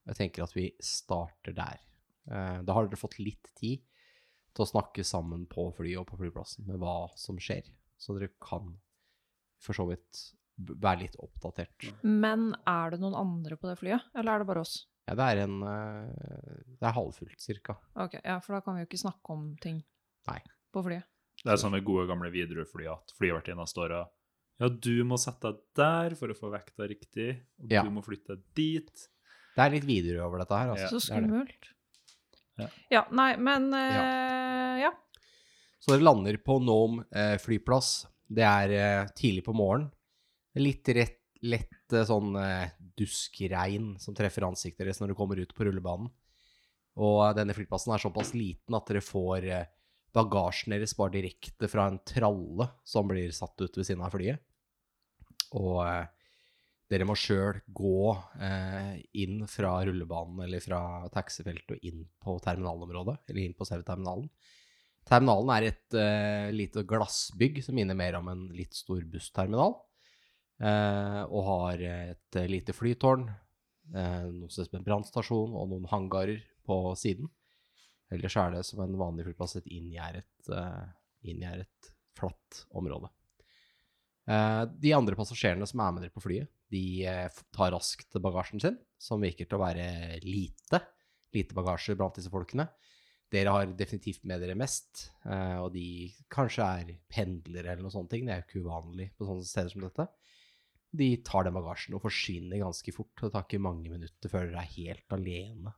jeg 0.10 0.20
tenker 0.20 0.46
at 0.46 0.56
vi 0.56 0.70
starter 0.84 1.56
der. 1.56 1.82
Eh, 2.30 2.60
da 2.66 2.76
har 2.76 2.88
dere 2.88 3.00
fått 3.00 3.20
litt 3.22 3.52
tid 3.60 3.84
til 4.56 4.66
å 4.66 4.70
snakke 4.70 5.06
sammen 5.06 5.46
på 5.50 5.70
flyet 5.78 6.02
og 6.02 6.10
på 6.10 6.20
flyplassen 6.20 6.68
med 6.68 6.80
hva 6.82 7.10
som 7.20 7.40
skjer. 7.42 7.68
Så 8.00 8.16
dere 8.18 8.34
kan 8.42 8.76
for 9.60 9.76
så 9.76 9.86
vidt 9.90 10.24
være 10.60 11.06
litt 11.06 11.20
oppdatert. 11.20 11.92
Men 12.04 12.52
er 12.68 12.94
det 12.94 13.02
noen 13.04 13.16
andre 13.16 13.58
på 13.60 13.70
det 13.70 13.78
flyet, 13.80 14.10
eller 14.16 14.34
er 14.34 14.42
det 14.42 14.48
bare 14.50 14.64
oss? 14.64 14.82
Ja, 15.08 15.16
det 15.18 15.26
er 15.26 15.40
en 15.46 15.62
Det 15.64 16.86
er 16.86 16.94
halvfullt, 16.94 17.40
cirka. 17.42 17.78
Ok, 17.96 18.20
ja, 18.20 18.36
For 18.44 18.56
da 18.56 18.60
kan 18.62 18.76
vi 18.76 18.84
jo 18.84 18.90
ikke 18.90 19.00
snakke 19.02 19.34
om 19.34 19.48
ting 19.64 19.80
Nei. 20.30 20.40
på 20.72 20.84
flyet. 20.86 21.08
Det 21.40 21.54
er 21.54 21.60
sånn 21.62 21.74
med 21.74 21.86
gode 21.88 22.06
gamle 22.10 22.30
Widerøe-fly 22.34 22.88
at 22.92 23.14
flyvertinna 23.18 23.66
står 23.68 23.96
og 23.96 24.19
Ja, 24.60 24.68
du 24.70 25.04
må 25.08 25.16
sette 25.22 25.54
deg 25.54 25.60
der 25.80 26.16
for 26.20 26.32
å 26.34 26.36
få 26.38 26.50
vekta 26.52 26.88
riktig, 26.90 27.30
og 27.64 27.72
Ja. 27.72 27.84
du 27.84 27.92
må 27.96 28.04
flytte 28.04 28.36
deg 28.36 28.44
dit. 28.60 29.06
Det 29.56 29.64
er 29.66 29.70
litt 29.72 29.86
videre 29.88 30.26
over 30.26 30.40
dette 30.44 30.58
her. 30.58 30.74
Altså. 30.74 30.84
Ja. 30.84 30.90
Så 30.90 31.00
Det 31.00 31.06
det. 31.08 31.30
skummelt. 31.30 31.70
Ja. 32.60 32.68
Ja, 32.92 33.04
nei, 33.16 33.30
men 33.40 33.70
uh, 33.74 34.76
ja. 34.84 34.92
Så 35.80 35.94
dere 35.96 36.04
lander 36.04 36.36
på 36.44 36.58
Nome 36.62 37.06
eh, 37.16 37.38
flyplass. 37.40 38.06
Det 38.28 38.44
er 38.44 38.70
eh, 38.76 39.06
tidlig 39.16 39.46
på 39.46 39.54
morgenen. 39.56 39.88
Litt 40.60 40.84
rett, 40.92 41.22
lett 41.42 41.94
eh, 41.96 42.04
sånn 42.04 42.36
eh, 42.36 42.74
duskregn 43.00 43.94
som 43.98 44.14
treffer 44.18 44.44
ansiktet 44.44 44.84
deres 44.84 45.00
når 45.00 45.14
dere 45.14 45.18
kommer 45.22 45.40
ut 45.40 45.54
på 45.56 45.64
rullebanen. 45.70 46.12
Og 47.00 47.22
denne 47.38 47.56
flyplassen 47.56 47.94
er 47.96 48.04
såpass 48.04 48.34
liten 48.36 48.76
at 48.76 48.92
dere 48.92 49.00
får 49.02 49.48
eh, 49.48 49.66
bagasjen 50.14 50.76
deres 50.76 50.94
bare 51.00 51.16
direkte 51.16 51.70
fra 51.72 51.88
en 51.88 52.02
tralle 52.04 52.68
som 52.84 53.08
blir 53.08 53.32
satt 53.32 53.56
ut 53.64 53.80
ved 53.80 53.88
siden 53.88 54.04
av 54.04 54.12
flyet. 54.18 54.44
Og 55.58 55.82
eh, 55.86 56.06
dere 56.90 57.06
må 57.06 57.16
sjøl 57.18 57.60
gå 57.76 58.12
eh, 58.42 58.96
inn 59.22 59.44
fra 59.50 59.76
rullebanen 59.86 60.44
eller 60.46 60.64
fra 60.64 60.82
taxifeltet 61.14 61.78
og 61.78 61.86
inn 61.86 62.06
på 62.22 62.38
terminalområdet, 62.44 63.20
eller 63.30 63.44
inn 63.44 63.58
på 63.58 63.68
selve 63.70 63.86
terminalen. 63.88 64.30
Terminalen 65.10 65.54
er 65.56 65.68
et 65.70 65.98
eh, 65.98 66.50
lite 66.54 66.86
glassbygg 66.90 67.62
som 67.66 67.78
minner 67.78 67.98
mer 67.98 68.20
om 68.20 68.30
en 68.32 68.48
litt 68.54 68.78
stor 68.78 69.02
bussterminal. 69.10 69.78
eh, 70.62 71.22
og 71.30 71.46
har 71.50 71.86
et 71.88 72.42
lite 72.50 72.76
flytårn, 72.76 73.30
noe 73.90 74.54
som 74.54 74.76
en 74.78 74.84
brannstasjon 74.86 75.54
og 75.58 75.72
noen 75.72 75.88
hangarer 75.90 76.44
på 76.68 76.76
siden. 77.00 77.30
Ellers 78.14 78.36
er 78.42 78.54
det 78.54 78.66
som 78.66 78.82
en 78.84 78.98
vanlig 78.98 79.28
flyplass 79.28 79.56
et 79.60 79.70
inngjerdet, 79.70 80.30
uh, 80.50 80.86
inngjerdet 81.26 81.90
flatt 82.18 82.64
område. 82.78 83.12
Eh, 84.30 84.64
de 84.78 84.94
andre 84.94 85.18
passasjerene 85.18 85.66
som 85.70 85.82
er 85.82 85.94
med 85.96 86.06
dere 86.06 86.14
på 86.14 86.22
flyet, 86.22 86.52
de 86.70 86.84
eh, 87.10 87.42
tar 87.56 87.74
raskt 87.74 88.20
bagasjen 88.22 88.62
sin, 88.62 88.78
som 89.02 89.24
virker 89.26 89.50
til 89.50 89.58
å 89.58 89.64
være 89.64 90.20
lite. 90.26 90.84
Lite 91.34 91.58
bagasje 91.58 91.98
blant 91.98 92.20
disse 92.20 92.32
folkene. 92.34 92.68
Dere 93.30 93.54
har 93.54 93.74
definitivt 93.78 94.24
med 94.30 94.42
dere 94.42 94.58
mest, 94.58 95.08
eh, 95.26 95.58
og 95.62 95.72
de 95.74 96.10
kanskje 96.34 96.66
er 96.66 96.94
pendlere 97.10 97.74
eller 97.74 97.86
noe 97.86 97.94
sånt. 97.94 98.10
ting. 98.14 98.26
Det 98.26 98.36
er 98.36 98.44
jo 98.44 98.48
ikke 98.48 98.64
uvanlig 98.68 99.12
på 99.18 99.30
sånne 99.30 99.50
steder 99.50 99.74
som 99.74 99.86
dette. 99.86 100.08
De 101.02 101.10
tar 101.26 101.46
den 101.46 101.58
bagasjen 101.58 101.98
og 101.98 102.06
forsvinner 102.06 102.62
ganske 102.62 102.94
fort. 102.94 103.14
Det 103.18 103.34
tar 103.34 103.46
ikke 103.46 103.62
mange 103.62 103.90
minutter 103.90 104.30
før 104.30 104.50
dere 104.50 104.62
er 104.62 104.74
helt 104.78 105.14
alene, 105.14 105.74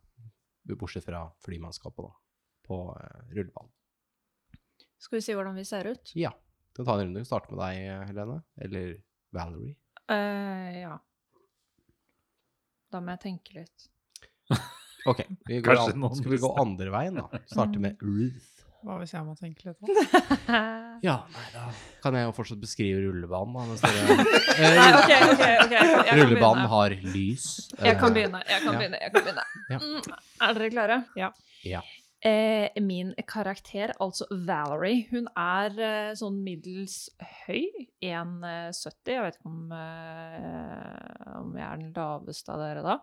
bortsett 0.72 1.08
fra 1.08 1.26
flymannskapet, 1.44 2.08
da, 2.08 2.14
på 2.68 2.84
rullebanen. 3.32 3.76
Skal 5.02 5.18
vi 5.18 5.26
si 5.26 5.36
hvordan 5.36 5.58
vi 5.58 5.68
ser 5.68 5.88
ut? 5.92 6.12
Ja. 6.16 6.32
Kan 6.76 6.88
ta 6.88 6.98
en 6.98 7.06
runde. 7.06 7.24
Starte 7.28 7.54
med 7.54 7.62
deg, 7.64 8.10
Helene. 8.12 8.42
Eller 8.62 8.92
Valerie. 9.36 9.76
Uh, 10.12 10.70
ja. 10.76 10.98
Da 12.92 13.00
må 13.00 13.16
jeg 13.16 13.26
tenke 13.30 13.62
litt. 13.62 13.90
Ok, 15.02 15.24
vi 15.50 15.56
går 15.66 15.80
an, 15.82 16.04
skal 16.14 16.30
vi 16.30 16.38
gå 16.38 16.50
andre 16.62 16.92
veien, 16.94 17.16
da? 17.18 17.40
Starte 17.50 17.80
med 17.82 17.98
Ruth. 18.06 18.62
Hva 18.82 18.96
hvis 18.98 19.12
jeg 19.14 19.26
må 19.26 19.34
tenke 19.38 19.66
litt? 19.66 19.78
på 19.78 19.90
Ja, 21.08 21.16
nei 21.34 21.46
da 21.54 21.64
kan 22.02 22.18
jeg 22.18 22.28
jo 22.28 22.34
fortsatt 22.38 22.62
beskrive 22.62 23.02
rullebanen, 23.08 23.56
da. 23.58 23.66
Mens 23.70 23.82
dere 23.82 24.16
Nei, 24.78 24.86
eh, 24.86 24.98
ok, 25.00 25.12
ok, 25.32 25.44
okay, 25.66 25.90
Jeg 26.06 26.20
Rullebanen 26.20 26.70
har 26.70 26.96
lys. 27.06 27.48
Jeg 27.78 27.98
kan 27.98 28.10
eh, 28.10 28.16
begynne. 28.20 28.42
Jeg 28.46 28.62
kan 28.62 28.74
ja. 28.74 28.80
begynne. 28.84 29.02
Jeg 29.02 29.14
kan 29.16 29.26
begynne. 29.26 29.46
Ja. 29.74 29.82
Mm, 29.82 30.22
er 30.46 30.58
dere 30.58 30.72
klare? 30.74 31.00
Ja. 31.18 31.32
Ja. 31.66 31.82
Eh, 32.22 32.70
min 32.78 33.16
karakter, 33.26 33.96
altså 33.98 34.28
Valerie, 34.30 35.08
hun 35.10 35.26
er 35.34 35.78
eh, 35.82 36.10
sånn 36.14 36.38
middels 36.46 37.08
høy. 37.48 37.66
1,70. 37.98 39.16
Jeg 39.16 39.24
vet 39.26 39.40
ikke 39.40 39.50
om, 39.50 39.72
eh, 39.74 41.32
om 41.40 41.56
jeg 41.58 41.66
er 41.66 41.82
den 41.82 41.96
laveste 41.96 42.54
av 42.54 42.62
dere 42.62 42.84
da. 42.86 43.00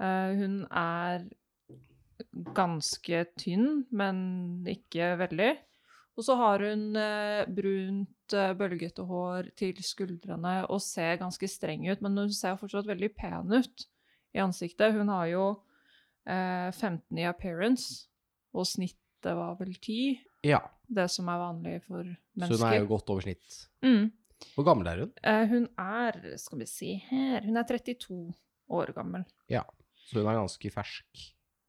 Eh, 0.00 0.32
hun 0.38 0.54
er 0.70 1.26
ganske 2.56 3.20
tynn, 3.36 3.84
men 3.92 4.22
ikke 4.70 5.12
veldig. 5.20 5.50
Og 6.16 6.24
så 6.26 6.36
har 6.40 6.64
hun 6.64 6.96
eh, 6.96 7.42
brunt, 7.48 8.36
eh, 8.36 8.54
bølgete 8.56 9.04
hår 9.08 9.50
til 9.60 9.76
skuldrene 9.84 10.54
og 10.68 10.80
ser 10.84 11.20
ganske 11.20 11.48
streng 11.48 11.84
ut, 11.88 12.00
men 12.04 12.16
hun 12.16 12.32
ser 12.32 12.56
fortsatt 12.60 12.88
veldig 12.88 13.12
pen 13.16 13.52
ut 13.52 13.86
i 14.36 14.40
ansiktet. 14.40 14.96
Hun 14.96 15.12
har 15.12 15.28
jo 15.32 15.44
eh, 16.28 16.68
15 16.72 17.20
i 17.20 17.28
appearance, 17.28 18.08
og 18.54 18.66
snittet 18.68 19.36
var 19.38 19.56
vel 19.60 19.74
10. 19.78 20.20
ja. 20.44 20.60
Det 20.92 21.06
som 21.08 21.28
er 21.32 21.38
vanlig 21.40 21.78
for 21.86 22.02
mennesker. 22.04 22.52
Så 22.58 22.58
hun 22.66 22.72
er 22.74 22.80
jo 22.82 22.88
godt 22.90 23.08
over 23.14 23.22
snitt. 23.24 23.54
mm. 23.82 24.10
Hvor 24.56 24.64
gammel 24.66 24.88
er 24.90 24.98
hun? 25.04 25.12
eh, 25.22 25.44
hun 25.48 25.68
er, 25.78 26.18
skal 26.36 26.58
vi 26.58 26.66
si 26.66 26.90
her, 27.08 27.40
hun 27.46 27.56
er 27.56 27.62
32 27.64 28.34
år 28.68 28.92
gammel. 28.92 29.24
Ja. 29.48 29.62
Så 30.04 30.18
hun 30.18 30.26
er 30.28 30.40
ganske 30.40 30.70
fersk. 30.74 31.22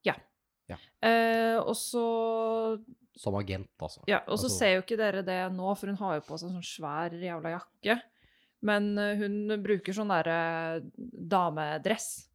Ja. 0.04 0.78
Eh, 1.04 1.60
og 1.60 1.76
så 1.76 2.02
Som 3.20 3.36
agent, 3.36 3.70
altså. 3.80 4.02
Ja, 4.08 4.22
og 4.28 4.40
så 4.40 4.46
Altså- 4.48 4.58
ser 4.58 4.74
jo 4.76 4.82
ikke 4.82 4.98
dere 4.98 5.22
det 5.22 5.52
nå, 5.54 5.76
for 5.78 5.88
hun 5.88 5.98
har 5.98 6.16
jo 6.16 6.22
på 6.28 6.38
seg 6.40 6.50
sånn 6.50 6.64
svær 6.66 7.12
jævla 7.14 7.60
jakke. 7.60 8.02
Men 8.64 8.98
eh, 8.98 9.16
hun 9.18 9.62
bruker 9.62 9.94
sånn 9.94 10.08
derre 10.10 10.82
damedress 10.98 12.28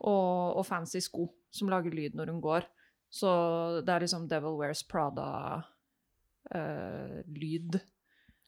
og, 0.00 0.56
og 0.58 0.64
fancy 0.66 1.00
sko 1.04 1.28
som 1.54 1.68
lager 1.68 1.92
lyd 1.94 2.14
når 2.16 2.32
hun 2.32 2.40
går. 2.40 2.64
Så 3.14 3.30
det 3.86 3.92
er 3.94 4.00
liksom 4.02 4.24
Devil 4.30 4.56
Wears 4.58 4.82
Prada-lyd. 4.90 5.62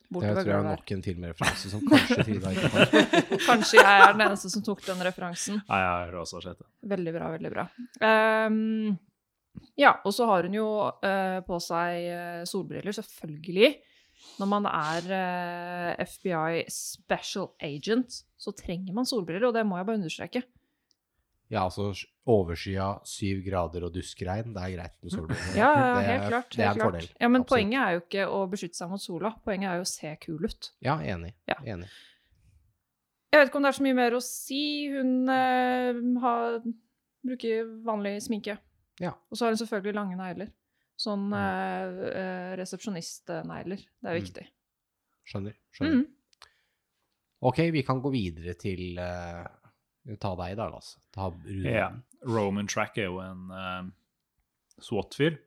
Det 0.07 0.21
tror 0.23 0.39
jeg 0.39 0.55
er 0.55 0.63
nok 0.63 0.91
en 0.95 1.03
referanse 1.27 1.71
som 1.71 1.81
kanskje 1.87 2.23
Frida 2.23 2.53
ikke 2.55 2.69
har. 2.75 2.87
Kanskje 3.49 3.81
jeg 3.81 4.03
er 4.05 4.13
den 4.15 4.23
eneste 4.29 4.51
som 4.53 4.63
tok 4.67 4.85
den 4.87 5.03
referansen. 5.03 5.59
Nei, 5.67 5.81
jeg 5.83 5.91
har 5.91 6.15
også 6.21 6.43
sett 6.45 6.61
det. 6.63 6.69
Veldig 6.95 7.13
bra, 7.17 7.31
veldig 7.35 7.51
bra. 7.51 7.65
Um, 7.99 8.95
ja, 9.79 9.97
og 10.07 10.15
så 10.15 10.29
har 10.31 10.47
hun 10.47 10.55
jo 10.55 10.69
uh, 10.87 11.41
på 11.47 11.59
seg 11.65 12.07
eh, 12.13 12.43
solbriller, 12.49 12.95
selvfølgelig. 12.95 13.71
Når 14.41 14.49
man 14.51 14.69
er 14.71 15.11
uh, 15.11 16.05
FBI 16.07 16.65
special 16.73 17.51
agent, 17.65 18.23
så 18.39 18.55
trenger 18.57 18.95
man 18.95 19.09
solbriller, 19.09 19.49
og 19.51 19.57
det 19.59 19.67
må 19.67 19.81
jeg 19.81 19.89
bare 19.91 20.01
understreke. 20.03 20.45
Ja, 21.49 21.63
altså 21.63 21.93
overskya 22.27 22.87
syv 23.07 23.45
grader 23.47 23.85
og 23.87 23.93
duskregn, 23.95 24.51
det 24.57 24.63
er 24.65 24.73
greit 24.75 24.97
med 25.03 25.13
solbriller. 25.15 25.53
Ja, 25.55 25.69
ja, 25.79 25.93
Det 26.01 26.07
helt 26.09 26.25
klart. 26.33 26.49
Det 26.51 26.59
er 26.65 26.67
helt 26.73 26.81
en 26.81 26.83
fordel. 26.89 27.07
Ja, 27.21 27.29
men 27.29 27.41
Absolutt. 27.45 27.53
poenget 27.53 27.81
er 27.85 27.91
jo 27.95 28.01
ikke 28.03 28.25
å 28.35 28.41
beskytte 28.51 28.81
seg 28.81 28.91
mot 28.91 29.03
sola, 29.05 29.31
poenget 29.45 29.71
er 29.71 29.77
jo 29.79 29.85
å 29.87 29.91
se 29.93 30.17
kul 30.25 30.45
ut. 30.49 30.71
Ja, 30.83 30.97
enig. 31.07 31.35
Ja. 31.47 31.55
enig. 31.63 31.87
Jeg 33.33 33.41
vet 33.43 33.49
ikke 33.51 33.57
om 33.61 33.63
det 33.63 33.69
er 33.69 33.79
så 33.79 33.85
mye 33.87 33.95
mer 33.99 34.17
å 34.17 34.23
si. 34.25 34.61
Hun 34.91 35.29
eh, 35.29 36.03
har, 36.23 36.59
bruker 37.27 37.71
vanlig 37.85 38.17
sminke. 38.25 38.57
Ja. 39.03 39.13
Og 39.31 39.37
så 39.39 39.45
har 39.47 39.53
hun 39.55 39.61
selvfølgelig 39.61 39.95
lange 39.99 40.17
negler. 40.19 40.51
Sånn 40.99 41.29
eh, 41.37 41.97
eh, 42.17 42.53
resepsjonistnegler. 42.57 43.77
Det 44.03 44.09
er 44.11 44.17
Mm. 44.17 44.23
viktig. 44.23 44.47
Skjønner. 45.27 45.55
skjønner. 45.75 45.95
Mm. 46.03 46.07
Ok, 47.43 47.59
vi 47.71 47.83
kan 47.83 48.01
gå 48.01 48.11
videre 48.15 48.55
til 48.59 48.97
eh, 48.99 49.47
Ta 50.23 50.35
deg 50.39 50.57
dag, 50.59 50.75
altså. 50.77 51.01
Ta 51.15 51.33
Ja. 51.65 51.91
Roman 52.27 52.69
Track 52.71 52.99
er 52.99 53.09
jo 53.11 53.19
en 53.23 53.51
uh, 53.51 53.89
SWAT-fyr, 54.83 55.39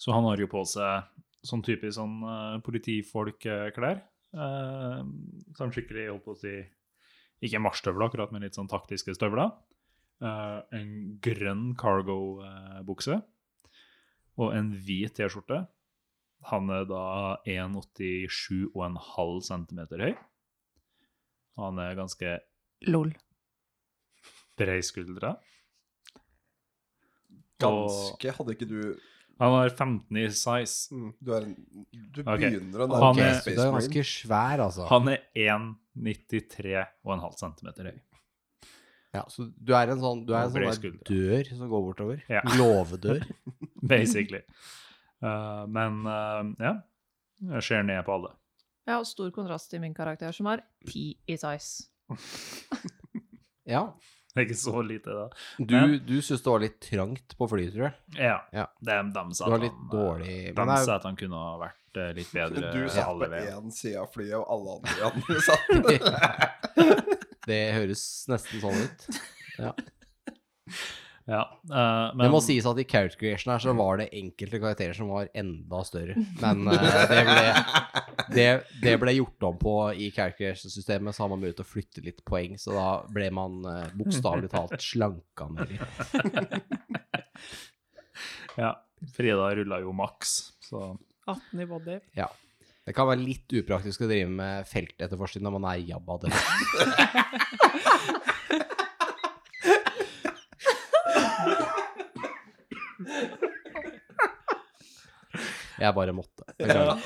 så 0.00 0.12
han 0.14 0.26
har 0.28 0.40
jo 0.40 0.48
på 0.50 0.62
seg 0.68 1.08
sånn 1.46 1.64
typisk 1.64 1.96
sånn 1.98 2.18
uh, 2.24 2.58
politifolkklær. 2.64 4.02
Uh, 4.36 5.00
sånn 5.56 5.72
skikkelig, 5.74 6.08
holdt 6.10 6.26
på 6.26 6.36
å 6.36 6.40
si, 6.40 6.54
ikke 7.44 7.62
marsjstøvler 7.64 8.08
akkurat, 8.08 8.34
men 8.34 8.44
litt 8.44 8.58
sånn 8.58 8.70
taktiske 8.70 9.14
støvler. 9.16 9.54
Uh, 10.18 10.60
en 10.74 11.18
grønn 11.22 11.72
cargo-bukse 11.78 13.20
og 14.38 14.54
en 14.54 14.72
hvit 14.74 15.14
T-skjorte. 15.14 15.64
Han 16.52 16.70
er 16.70 16.84
da 16.86 17.04
1,87,5 17.46 19.40
cm 19.48 19.80
høy. 19.98 20.12
Han 21.58 21.80
er 21.82 21.96
ganske 21.98 22.36
Lol. 22.86 23.10
Breiskuldra. 24.58 25.36
Ganske 27.58 28.30
Hadde 28.36 28.52
ikke 28.54 28.68
du 28.70 28.78
Han 29.38 29.50
var 29.54 29.68
15 29.70 30.16
i 30.18 30.24
size. 30.34 30.90
mm, 30.94 31.12
Du, 31.22 31.32
er 31.34 31.40
du 31.46 31.54
okay. 32.24 32.50
begynner 32.50 32.78
å 32.82 32.86
Han 32.90 32.98
nærme 33.16 33.22
er- 33.22 33.32
deg 33.32 33.40
Space 33.42 33.54
Marine. 33.54 33.56
du 33.56 33.62
er 33.62 33.72
ganske 33.78 34.02
svær, 34.10 34.58
altså. 34.64 34.82
Han 34.90 35.08
er 35.08 35.18
1,93,5 35.34 37.32
cm 37.38 37.68
høy. 37.86 37.98
Ja, 39.14 39.22
så 39.30 39.46
du 39.56 39.72
er 39.74 39.88
en 39.94 40.00
sånn, 40.02 40.26
du 40.26 40.32
er 40.34 40.42
en 40.44 40.50
sånn 40.52 40.98
dør 41.06 41.44
som 41.56 41.68
går 41.70 41.82
bortover. 41.86 42.18
Ja. 42.28 42.40
Låvedør. 42.58 43.22
Basically. 43.94 44.42
Uh, 45.22 45.66
men 45.66 46.06
uh, 46.06 46.42
ja. 46.60 46.74
Jeg 47.40 47.62
ser 47.62 47.82
ned 47.86 48.04
på 48.04 48.12
alle. 48.18 48.28
Jeg 48.88 48.94
har 48.96 49.04
stor 49.06 49.30
kontrast 49.30 49.70
til 49.70 49.80
min 49.80 49.94
karakter, 49.94 50.32
som 50.34 50.46
har 50.50 50.62
ti 50.86 51.16
i 51.28 51.36
size. 51.38 51.86
Ja. 53.68 53.82
Det 54.38 54.44
er 54.44 54.46
ikke 54.46 54.60
så 54.60 54.82
lite, 54.86 55.10
da. 55.10 55.24
Du, 55.58 55.74
Men- 55.74 55.96
du 56.06 56.14
syns 56.22 56.44
det 56.44 56.52
var 56.52 56.60
litt 56.62 56.78
trangt 56.84 57.34
på 57.38 57.48
flyet, 57.50 57.72
tror 57.74 57.88
jeg. 57.88 57.94
Ja. 58.22 58.36
Ja. 58.54 58.66
Det, 58.78 58.98
de 59.16 59.24
sa 59.34 59.48
at 59.50 59.64
eh, 59.66 60.52
er- 60.54 60.94
at 60.94 61.02
han 61.08 61.16
kunne 61.18 61.40
ha 61.42 61.56
vært 61.64 61.98
eh, 61.98 62.12
litt 62.14 62.30
bedre 62.38 62.70
Du 62.76 62.86
satt 62.94 63.18
på 63.18 63.26
én 63.42 63.72
side 63.74 63.98
av 63.98 64.06
flyet, 64.14 64.36
og 64.38 64.46
alle 64.54 64.78
andre 64.78 65.10
andre 65.10 65.40
satt 65.48 65.66
Det 67.48 67.60
høres 67.74 68.06
nesten 68.30 68.62
sånn 68.62 68.78
ut. 68.86 69.08
Ja. 69.58 69.72
Ja, 71.28 71.42
uh, 71.68 72.08
men 72.16 72.24
Det 72.24 72.30
må 72.32 72.38
sies 72.40 72.64
at 72.64 72.78
i 72.80 72.86
character 72.88 73.20
creation 73.20 73.50
her 73.52 73.60
så 73.60 73.74
var 73.76 73.98
det 74.00 74.06
enkelte 74.16 74.56
karakterer 74.62 74.96
som 74.96 75.10
var 75.12 75.28
enda 75.36 75.82
større. 75.84 76.16
Men 76.40 76.64
uh, 76.64 76.72
det, 77.12 77.18
ble, 77.28 77.52
det, 78.32 78.46
det 78.80 78.94
ble 79.02 79.12
gjort 79.18 79.42
om 79.50 79.58
på 79.60 79.74
i 79.92 80.08
character 80.08 80.46
creation-systemet, 80.46 81.12
så 81.12 81.26
har 81.26 81.30
man 81.34 81.42
mulighet 81.42 81.58
til 81.60 81.66
å 81.66 81.72
flytte 81.74 82.00
litt 82.06 82.22
poeng, 82.24 82.56
så 82.60 82.72
da 82.72 83.04
ble 83.12 83.28
man 83.36 83.60
uh, 83.68 83.84
bokstavelig 83.98 84.48
talt 84.54 84.80
slanka 84.80 85.44
ned 85.52 85.68
litt. 85.74 85.84
ja, 88.62 88.72
Frida 89.12 89.52
rulla 89.60 89.76
jo 89.84 89.92
maks, 90.00 90.56
så 90.64 90.96
18 91.28 91.60
i 91.60 91.68
body. 91.68 92.00
Ja. 92.16 92.32
Det 92.88 92.96
kan 92.96 93.04
være 93.10 93.20
litt 93.20 93.52
upraktisk 93.52 94.00
å 94.06 94.08
drive 94.08 94.32
med 94.32 94.64
feltetterforskning 94.70 95.44
når 95.44 95.52
man 95.58 95.68
er 95.74 95.84
Jabba 95.90 96.14
det. 96.22 96.32
Jeg 105.78 105.94
bare 105.94 106.12
måtte. 106.16 106.42
Beklager. 106.58 106.98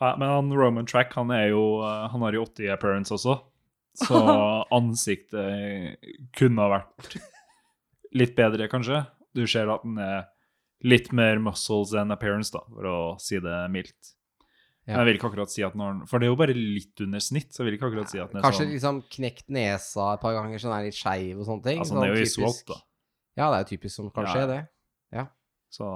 ja, 0.00 0.08
Men 0.18 0.28
han 0.28 0.52
Roman 0.56 0.86
Track, 0.90 1.12
han 1.14 1.30
er 1.34 1.50
jo 1.52 1.60
eh, 1.84 2.06
Han 2.10 2.24
har 2.26 2.34
jo 2.34 2.42
80 2.48 2.72
appearance 2.74 3.14
også, 3.14 3.36
så 4.00 4.22
ansiktet 4.78 6.00
kunne 6.36 6.64
ha 6.64 6.80
vært 6.80 7.18
litt 8.14 8.34
bedre, 8.38 8.66
kanskje. 8.70 9.04
Du 9.34 9.44
ser 9.50 9.70
at 9.70 9.82
den 9.86 9.98
er 10.02 10.24
litt 10.84 11.12
mer 11.16 11.38
muscles 11.42 11.94
enn 11.96 12.12
appearance, 12.14 12.50
da, 12.54 12.60
for 12.70 12.86
å 12.90 12.98
si 13.22 13.38
det 13.42 13.54
mildt. 13.72 14.10
Ja. 14.84 14.98
Men 14.98 15.04
jeg 15.04 15.08
vil 15.08 15.16
ikke 15.18 15.28
akkurat 15.30 15.52
si 15.54 15.62
at 15.64 15.76
når 15.80 15.86
han 15.88 16.00
For 16.10 16.20
det 16.20 16.26
er 16.26 16.32
jo 16.34 16.36
bare 16.36 16.54
litt 16.58 17.00
under 17.00 17.22
snitt, 17.24 17.54
så 17.54 17.62
jeg 17.62 17.70
vil 17.70 17.76
ikke 17.78 17.86
akkurat 17.88 18.10
si 18.10 18.18
at 18.20 18.34
den 18.34 18.42
er 18.42 18.44
Kanskje 18.44 18.66
sånn 18.66 18.74
liksom 18.74 18.98
knekt 19.14 19.46
nesa 19.54 20.10
et 20.12 20.20
par 20.20 20.34
ganger 20.36 20.60
så 20.60 20.68
den 20.68 20.74
er 20.76 20.84
litt 20.90 20.98
skeiv 20.98 21.38
og 21.40 21.46
sånne 21.48 21.64
ting. 21.64 21.78
Altså, 21.80 21.94
han 21.96 22.04
er 22.04 22.10
jo 22.12 22.18
jo 22.18 22.26
i 22.26 22.28
typisk- 22.28 22.68
da. 22.68 22.76
Ja, 23.38 23.48
det 23.50 23.58
er 23.60 23.68
typisk 23.72 23.96
som 23.96 24.10
kan 24.14 24.28
Ja, 24.28 24.32
skje, 24.34 24.44
ja. 24.44 24.46
det. 24.52 24.62
Så 25.74 25.86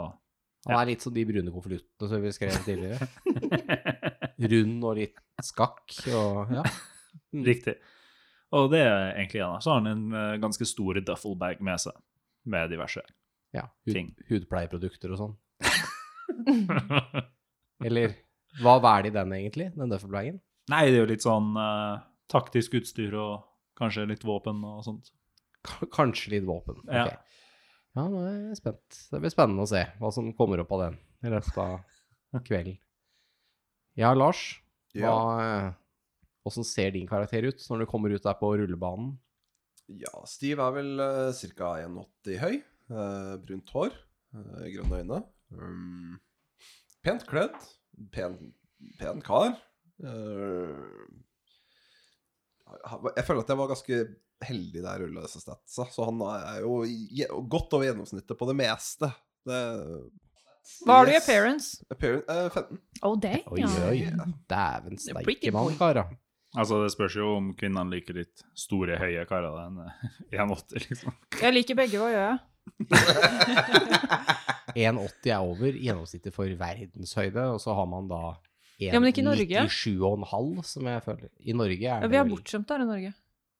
Han 0.67 0.75
er 0.75 0.89
litt 0.91 1.05
som 1.05 1.15
de 1.15 1.23
brune 1.25 1.53
konvoluttene 1.55 2.09
som 2.11 2.23
vi 2.25 2.33
skrev 2.35 2.57
tidligere. 2.67 3.07
Rund 4.53 4.87
og 4.89 4.97
litt 4.99 5.21
skakk 5.47 5.95
og 6.11 6.51
ja. 6.57 6.65
Mm. 7.31 7.45
Riktig. 7.51 7.77
Og 8.59 8.71
det 8.73 8.81
er 8.83 9.13
egentlig 9.13 9.43
en 9.45 9.55
av. 9.55 9.63
Så 9.63 9.71
har 9.71 9.83
han 9.83 9.91
en 9.93 10.17
eh, 10.19 10.39
ganske 10.43 10.67
stor 10.67 10.99
duffelbag 11.05 11.63
med 11.65 11.79
seg, 11.83 11.95
med 12.49 12.73
diverse. 12.73 13.05
ja 13.55 13.67
hud, 13.87 13.93
Ting. 13.95 14.11
hudpleieprodukter 14.31 15.15
og 15.15 15.21
sånn. 15.23 15.37
Eller 17.87 18.17
hva 18.63 18.79
hva 18.83 18.97
er 18.99 19.07
det 19.07 19.13
i 19.13 19.17
den 19.19 19.35
egentlig, 19.37 19.69
den 19.77 19.93
duffelbagen? 19.93 20.41
Nei, 20.73 20.83
det 20.89 20.99
er 20.99 21.05
jo 21.05 21.11
litt 21.13 21.25
sånn 21.25 21.53
uh, 21.57 22.01
taktisk 22.33 22.75
utstyr 22.81 23.15
og 23.17 23.45
kanskje 23.79 24.09
litt 24.11 24.25
våpen 24.27 24.65
og 24.67 24.83
sånt. 24.85 25.13
Kanskje 25.95 26.33
litt 26.37 26.47
våpen. 26.49 26.79
Ja. 26.87 27.07
Ja, 27.97 28.05
nå 28.07 28.21
er 28.29 28.35
jeg 28.51 28.59
spent. 28.61 28.99
Det 29.11 29.19
blir 29.23 29.33
spennende 29.33 29.65
å 29.65 29.71
se 29.71 29.81
hva 29.99 30.11
som 30.15 30.29
kommer 30.39 30.61
opp 30.63 30.71
av 30.77 30.83
den 30.87 30.99
i 31.27 31.33
løpet 31.33 31.57
av 31.59 32.43
kvelden. 32.47 32.79
Ja, 33.99 34.13
Lars. 34.15 34.43
Hva, 34.95 35.03
Ja. 35.03 35.73
Hvordan 36.47 36.65
ser 36.65 36.93
din 36.95 37.09
karakter 37.11 37.45
ut 37.45 37.61
når 37.69 37.83
du 37.83 37.87
kommer 37.91 38.13
ut 38.15 38.23
der 38.25 38.37
på 38.39 38.49
rullebanen? 38.57 39.17
Ja, 39.89 40.13
Steve 40.29 40.65
er 40.65 40.73
vel 40.77 41.01
uh, 41.01 41.33
ca. 41.59 41.73
1,80 41.83 42.39
høy. 42.41 42.55
Uh, 42.89 43.35
brunt 43.43 43.73
hår. 43.75 43.93
uh, 44.37 44.63
grønne 44.73 45.01
øyne. 45.03 45.19
Um, 45.53 46.15
pent 47.05 47.27
kledd. 47.29 47.57
Pen, 48.15 48.39
pen 49.01 49.21
kar. 49.27 49.59
Uh, 50.01 50.79
jeg 53.17 53.25
føler 53.27 53.43
at 53.43 53.53
jeg 53.53 53.59
var 53.61 53.71
ganske 53.75 54.01
heldig 54.45 54.83
det 54.85 54.91
er 54.93 55.05
disse 55.17 55.41
statsa, 55.43 55.87
så 55.91 56.07
han 56.09 56.23
er 56.29 56.61
jo 56.63 57.43
godt 57.51 57.75
over 57.77 57.89
gjennomsnittet 57.89 58.39
på 58.39 58.49
det 58.51 58.57
meste. 58.59 59.11
Det, 59.49 59.59
Hva 60.85 61.01
har 61.01 61.09
du 61.09 61.13
i 61.15 61.19
appearance? 61.19 61.83
Appearance 61.91 62.29
eh, 62.31 62.49
15. 62.53 62.81
Oh, 63.03 63.17
dang. 63.19 63.45
Oi, 63.51 63.65
oi. 63.89 64.01
Dæven 64.51 65.01
steike 65.03 65.53
mann, 65.55 65.77
karer. 65.81 66.11
Altså, 66.57 66.79
det 66.83 66.93
spørs 66.95 67.17
jo 67.19 67.27
om 67.37 67.51
kvinnene 67.59 67.93
liker 67.93 68.17
litt 68.17 68.45
store, 68.57 68.97
høye 69.01 69.25
karer 69.29 69.59
enn 69.67 69.83
eh, 69.85 70.05
1,80, 70.41 70.87
liksom. 70.89 71.19
Jeg 71.43 71.57
liker 71.57 71.79
begge, 71.79 72.01
hva 72.01 72.13
gjør 72.15 72.25
jeg? 72.29 72.39
1,80 74.79 75.31
er 75.33 75.41
over 75.41 75.73
gjennomsnittet 75.77 76.35
for 76.35 76.51
verdenshøyde, 76.61 77.45
og 77.55 77.61
så 77.63 77.75
har 77.77 77.89
man 77.91 78.09
da 78.11 78.23
Ja, 78.79 78.95
men 79.01 79.11
ikke 79.11 79.25
i 79.25 79.27
Norge. 79.27 79.65
1,97,5, 79.67 80.63
som 80.69 80.87
jeg 80.87 81.03
føler. 81.03 81.31
I 81.41 81.57
Norge 81.57 81.81
er 81.83 82.05
Ja, 82.05 82.11
vi 82.13 82.21
er 82.21 82.29
bortskjemte 82.29 82.37
bortskjemt 82.37 82.75
her 82.77 82.85
i 82.85 82.89
Norge. 82.93 83.13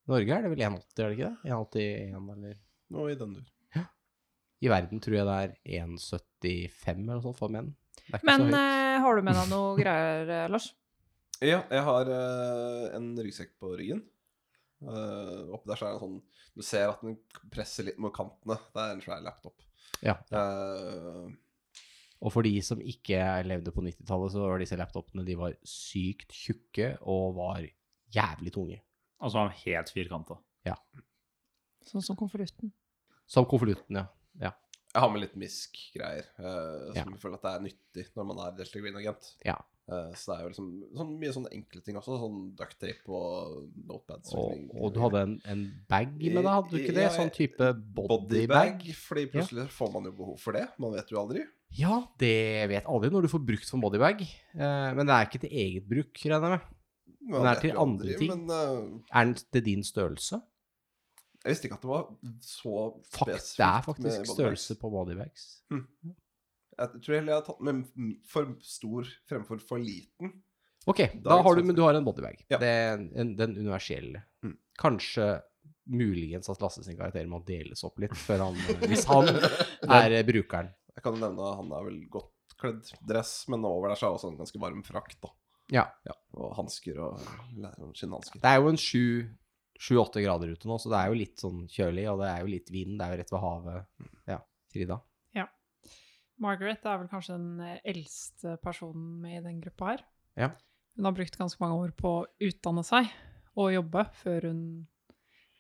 Norge 0.09 0.35
er 0.35 0.45
det 0.47 0.51
vel 0.55 0.65
1,80, 0.65 0.83
er 0.99 1.09
det 1.13 1.17
ikke 1.19 1.29
det? 1.29 1.53
1,81 1.53 2.33
eller 2.35 2.59
Noe 2.95 3.13
i 3.13 3.17
den 3.21 3.35
dur. 3.37 3.47
I 4.59 4.67
verden 4.73 4.99
tror 4.99 5.15
jeg 5.15 5.27
det 5.29 5.35
er 5.39 5.83
1,75 5.85 6.89
eller 6.89 7.13
noe 7.13 7.23
sånt 7.23 7.37
for 7.39 7.53
menn. 7.55 7.69
Det 8.01 8.09
er 8.17 8.19
ikke 8.19 8.27
Men 8.27 8.41
så 8.41 8.47
høyt. 8.49 8.57
eh, 8.59 8.95
har 9.05 9.15
du 9.19 9.23
med 9.29 9.37
deg 9.39 9.51
noe 9.53 9.75
greier, 9.83 10.33
eh, 10.35 10.49
Lars? 10.51 10.67
Ja, 11.39 11.61
jeg 11.71 11.83
har 11.87 12.09
eh, 12.11 12.87
en 12.97 13.11
ryggsekk 13.23 13.53
på 13.63 13.75
ryggen. 13.79 14.01
Uh, 14.83 15.51
oppi 15.55 15.67
der 15.71 15.79
så 15.79 15.87
er 15.89 15.95
det 15.95 15.97
en 15.99 16.03
sånn 16.05 16.19
Du 16.55 16.63
ser 16.63 16.85
at 16.87 17.01
den 17.03 17.17
presser 17.51 17.87
litt 17.89 17.97
mot 18.03 18.15
kantene. 18.15 18.57
Det 18.75 18.83
er 18.83 18.93
en 18.97 19.01
svær 19.03 19.23
laptop. 19.23 19.63
Ja. 20.07 20.15
Uh, 20.31 21.31
Og 22.23 22.33
for 22.35 22.43
de 22.47 22.53
som 22.67 22.83
ikke 22.83 23.23
levde 23.47 23.71
på 23.75 23.83
90-tallet, 23.87 24.35
så 24.35 24.43
var 24.43 24.59
disse 24.63 24.79
laptopene 24.79 25.23
de 25.27 25.37
var 25.39 25.55
sykt 25.67 26.35
tjukke 26.35 26.97
og 27.07 27.37
var 27.39 27.63
jævlig 28.15 28.55
tunge. 28.55 28.81
Altså, 29.19 29.43
han 29.43 29.51
er 29.51 29.63
helt 29.65 29.91
firkanta. 29.95 30.39
Sånn 31.89 32.05
som 32.05 32.19
konvolutten. 32.19 32.73
Som 33.29 33.47
konvolutten, 33.49 33.97
ja. 34.01 34.05
ja. 34.43 34.53
jeg 34.93 35.03
har 35.05 35.11
med 35.13 35.25
litt 35.25 35.35
misk-greier, 35.41 36.29
eh, 36.41 36.95
Ja. 36.97 37.03
som 37.03 37.15
jeg 37.15 37.21
føler 37.23 37.41
at 37.41 37.47
det 37.47 37.53
er 37.55 37.67
nyttig 37.67 38.07
når 38.17 38.29
man 38.31 38.41
er 38.45 38.55
Delta 38.59 38.83
Green-agent. 38.83 39.29
Ja. 39.47 39.59
Uh, 39.89 40.13
så 40.13 40.29
det 40.29 40.35
er 40.35 40.41
jo 40.43 40.49
liksom 40.51 40.67
sånn, 40.99 41.13
mye 41.17 41.33
sånne 41.33 41.51
enkle 41.57 41.81
ting 41.81 41.97
også, 41.97 42.19
sånn 42.21 42.41
ducktape 42.59 43.09
og 43.09 43.71
notepads. 43.89 44.35
Og, 44.37 44.67
og 44.77 44.91
du 44.93 44.99
hadde 45.01 45.23
en, 45.25 45.37
en 45.49 45.63
bag 45.89 46.11
med 46.13 46.43
deg, 46.43 46.49
hadde 46.51 46.75
du 46.75 46.77
ikke 46.83 46.97
det? 46.99 47.07
Ja, 47.07 47.13
Sånn 47.15 47.33
type 47.33 47.71
bodybag? 47.97 48.85
Fordi 49.07 49.25
plutselig 49.33 49.65
får 49.73 49.95
man 49.95 50.11
jo 50.11 50.13
behov 50.19 50.43
for 50.43 50.59
det. 50.59 50.67
Man 50.77 50.93
vet 50.93 51.15
jo 51.15 51.23
aldri. 51.23 51.47
Ja, 51.79 52.03
det 52.21 52.69
vet 52.69 52.89
alle 52.89 53.09
når 53.13 53.25
du 53.25 53.33
får 53.33 53.47
brukt 53.49 53.73
for 53.73 53.81
bodybag. 53.81 54.27
Uh, 54.53 54.93
men 54.93 55.09
det 55.09 55.17
er 55.17 55.31
ikke 55.31 55.41
til 55.47 55.57
eget 55.65 55.89
bruk, 55.89 56.21
regner 56.21 56.37
jeg 56.51 56.59
med. 56.59 56.69
Den 57.29 57.49
er 57.51 57.61
til 57.63 57.81
andre 57.81 58.15
ting. 58.21 58.31
Men 58.33 58.53
uh, 58.53 59.01
Er 59.13 59.29
den 59.29 59.35
til 59.41 59.65
din 59.65 59.85
størrelse? 59.85 60.41
jeg 61.45 61.55
visste 61.55 61.69
ikke 61.69 61.79
at 61.79 61.85
det 61.85 61.91
var 61.91 62.09
så 62.45 62.81
spesifikt. 63.07 63.53
det 63.57 63.67
er 63.67 63.85
faktisk 63.87 64.33
størrelse 64.33 64.75
på 64.81 64.91
bodybags. 64.93 65.47
Jeg 65.71 67.01
tror 67.03 67.15
heller 67.15 67.33
jeg 67.33 67.39
har 67.41 67.47
tatt 67.47 67.63
med 67.65 67.85
for 68.29 68.51
stor 68.63 69.09
fremfor 69.31 69.63
for 69.63 69.83
liten. 69.83 70.35
Ok, 70.89 71.03
da 71.25 71.41
har 71.43 71.59
du, 71.59 71.63
men 71.67 71.77
du 71.77 71.83
har 71.85 71.97
en 71.99 72.07
bodybag. 72.07 72.45
Ja. 72.49 72.59
Det 72.61 72.69
er 72.69 73.01
en, 73.21 73.35
den 73.37 73.57
universelle. 73.59 74.23
Mm. 74.45 74.55
Kanskje 74.79 75.29
muligens 75.89 76.49
at 76.53 76.63
Lasse 76.63 76.85
sin 76.85 76.97
karakter 76.99 77.27
må 77.29 77.41
deles 77.49 77.83
opp 77.85 77.99
litt, 78.01 78.15
han, 78.29 78.57
hvis 78.85 79.07
han 79.09 79.29
er 79.99 80.19
eh, 80.19 80.25
brukeren. 80.29 80.71
Jeg 80.95 81.05
kan 81.05 81.17
jo 81.17 81.23
nevne 81.23 81.49
at 81.49 81.61
han 81.61 81.75
er 81.77 81.89
vel 81.89 81.99
godt 82.13 82.57
kledd 82.59 82.93
dress, 83.09 83.33
men 83.53 83.67
over 83.69 83.93
der 83.93 84.01
så 84.01 84.09
er 84.09 84.17
også 84.17 84.33
en 84.33 84.41
ganske 84.41 84.61
varm 84.63 84.83
frakt. 84.87 85.19
da. 85.23 85.33
Ja. 85.71 85.85
Ja, 86.07 86.15
Og 86.35 86.55
hansker 86.57 86.99
og 87.05 87.19
skinnhansker. 87.95 88.41
Det 88.41 88.49
er 88.51 88.57
jo 88.63 88.69
en 88.73 88.77
sju- 88.81 89.29
sju-åtte 89.79 90.23
grader 90.25 90.51
ute 90.55 90.67
nå, 90.67 90.79
så 90.81 90.91
det 90.91 90.99
er 90.99 91.09
jo 91.13 91.19
litt 91.21 91.37
sånn 91.43 91.67
kjølig, 91.71 92.07
og 92.11 92.19
det 92.23 92.29
er 92.33 92.41
jo 92.41 92.47
litt 92.55 92.71
vind. 92.73 92.99
Det 92.99 93.05
er 93.07 93.13
jo 93.15 93.19
rett 93.21 93.33
ved 93.35 93.41
havet. 93.41 93.87
Ja, 94.27 94.39
Frida. 94.73 95.01
Margaret 96.39 96.85
er 96.87 97.01
vel 97.01 97.09
kanskje 97.11 97.35
den 97.35 97.61
eh, 97.67 97.81
eldste 97.91 98.53
personen 98.63 99.17
med 99.25 99.41
i 99.41 99.45
den 99.49 99.57
gruppa 99.61 99.89
her. 99.91 100.05
Ja. 100.39 100.49
Hun 100.95 101.09
har 101.09 101.17
brukt 101.17 101.35
ganske 101.39 101.59
mange 101.59 101.81
år 101.83 101.91
på 101.99 102.13
å 102.21 102.27
utdanne 102.47 102.85
seg 102.87 103.09
og 103.59 103.73
jobbe 103.75 104.05
før 104.21 104.47
hun 104.47 104.61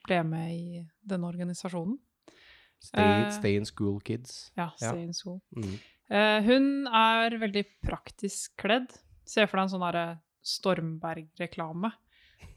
ble 0.06 0.20
med 0.22 0.52
i 0.54 0.84
denne 1.02 1.26
organisasjonen. 1.26 1.96
Stay, 2.78 3.02
uh, 3.24 3.32
stay 3.34 3.56
in 3.58 3.66
school, 3.66 3.98
kids. 4.06 4.52
Ja, 4.54 4.68
Ja. 4.78 4.92
stay 4.92 5.02
in 5.02 5.12
school. 5.18 5.40
Mm. 5.56 5.74
Uh, 6.14 6.38
hun 6.46 6.68
er 6.94 7.34
veldig 7.42 7.64
praktisk 7.82 8.54
kledd. 8.62 8.94
Se 9.28 9.44
for 9.46 9.60
deg 9.60 9.68
en 9.68 9.74
sånn 9.76 10.18
Stormberg-reklame. 10.48 11.90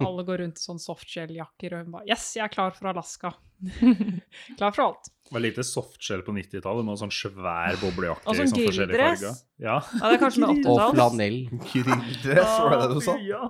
Alle 0.01 0.23
går 0.25 0.41
rundt 0.41 0.59
i 0.59 0.63
sånn 0.63 0.79
softshell-jakker, 0.81 1.73
og 1.75 1.85
hun 1.85 1.95
bare 1.95 2.07
Yes, 2.09 2.25
jeg 2.37 2.45
er 2.45 2.51
klar 2.53 2.73
for 2.75 2.89
Alaska. 2.91 3.33
klar 4.59 4.73
for 4.73 4.83
alt. 4.87 5.09
Det 5.27 5.35
var 5.35 5.43
lite 5.43 5.65
softshell 5.65 6.23
på 6.25 6.33
90-tallet, 6.35 6.85
med 6.87 7.01
sånn 7.01 7.13
svær 7.13 7.77
boblejakke 7.81 8.25
Og 8.25 8.33
i 8.35 8.41
sånn 8.41 8.51
sånn 8.53 8.65
forskjellige 8.69 9.01
farger. 9.01 9.39
Ja. 9.61 9.77
Ja, 9.77 10.03
det 10.07 10.17
er 10.17 10.21
kanskje 10.23 10.43
med 10.43 10.51
Og 10.51 10.59
80-talls. 10.61 10.95
flanell. 10.95 11.39
Grilldress, 11.71 12.53
var 12.57 12.75
det 12.75 12.81
det 12.81 12.97
du 12.97 13.05
sa? 13.05 13.17
Ja. 13.25 13.43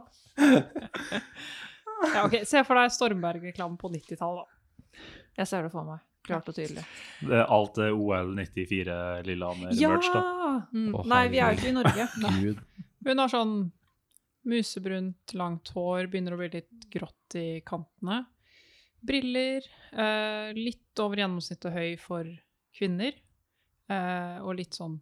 Ja, 2.02 2.24
ok, 2.26 2.40
Se 2.50 2.64
for 2.68 2.80
deg 2.80 2.96
Stormberg-reklame 2.96 3.80
på 3.80 3.92
90-tallet, 3.94 4.48
da. 4.48 5.04
Jeg 5.42 5.48
ser 5.48 5.68
det 5.68 5.74
for 5.74 5.88
meg. 5.88 6.02
Klart 6.28 6.50
og 6.52 6.54
tydelig. 6.54 6.84
Det 7.26 7.38
er 7.40 7.48
alt 7.50 7.80
er 7.82 7.96
OL 7.98 8.36
94 8.38 8.96
Lillehammer-merch, 9.26 10.12
da. 10.14 10.22
Mm. 10.70 10.92
Oh, 10.94 11.06
Nei, 11.10 11.24
vi 11.34 11.40
er 11.42 11.54
jo 11.56 11.62
ikke 11.62 11.72
i 11.72 11.78
Norge. 11.78 12.08
Gud. 12.44 12.62
Hun 13.06 13.22
har 13.22 13.32
sånn 13.32 13.56
musebrunt, 14.48 15.34
langt 15.38 15.72
hår, 15.76 16.08
begynner 16.12 16.36
å 16.36 16.40
bli 16.42 16.50
litt 16.56 16.88
grått 16.94 17.38
i 17.38 17.62
kantene. 17.66 18.24
Briller, 19.02 19.66
eh, 19.92 20.54
litt 20.58 21.02
over 21.02 21.22
gjennomsnittet 21.22 21.74
høy 21.74 21.98
for 22.02 22.28
kvinner, 22.78 23.14
eh, 23.90 24.38
og 24.42 24.58
litt 24.58 24.78
sånn 24.78 25.00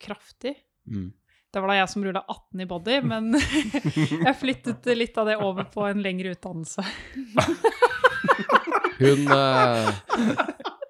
kraftig. 0.00 0.56
Mm. 0.88 1.12
Det 1.54 1.62
var 1.62 1.70
da 1.70 1.76
jeg 1.78 1.90
som 1.92 2.04
rulla 2.04 2.24
18 2.28 2.60
i 2.60 2.66
body, 2.66 2.96
men 3.06 3.30
jeg 4.26 4.36
flyttet 4.40 4.88
litt 4.96 5.18
av 5.20 5.30
det 5.30 5.36
over 5.38 5.68
på 5.70 5.86
en 5.86 6.02
lengre 6.04 6.34
utdannelse. 6.34 6.84
Hun, 8.94 9.26
eh, 9.26 9.88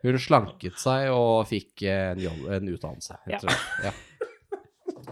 hun 0.05 0.19
slanket 0.21 0.77
seg 0.79 1.09
og 1.15 1.47
fikk 1.49 1.87
en, 1.89 2.21
jobb, 2.21 2.43
en 2.53 2.69
utdannelse, 2.69 3.17
rett 3.25 3.47
og 3.47 3.49
slett. 3.49 3.89
Ja. 3.89 3.93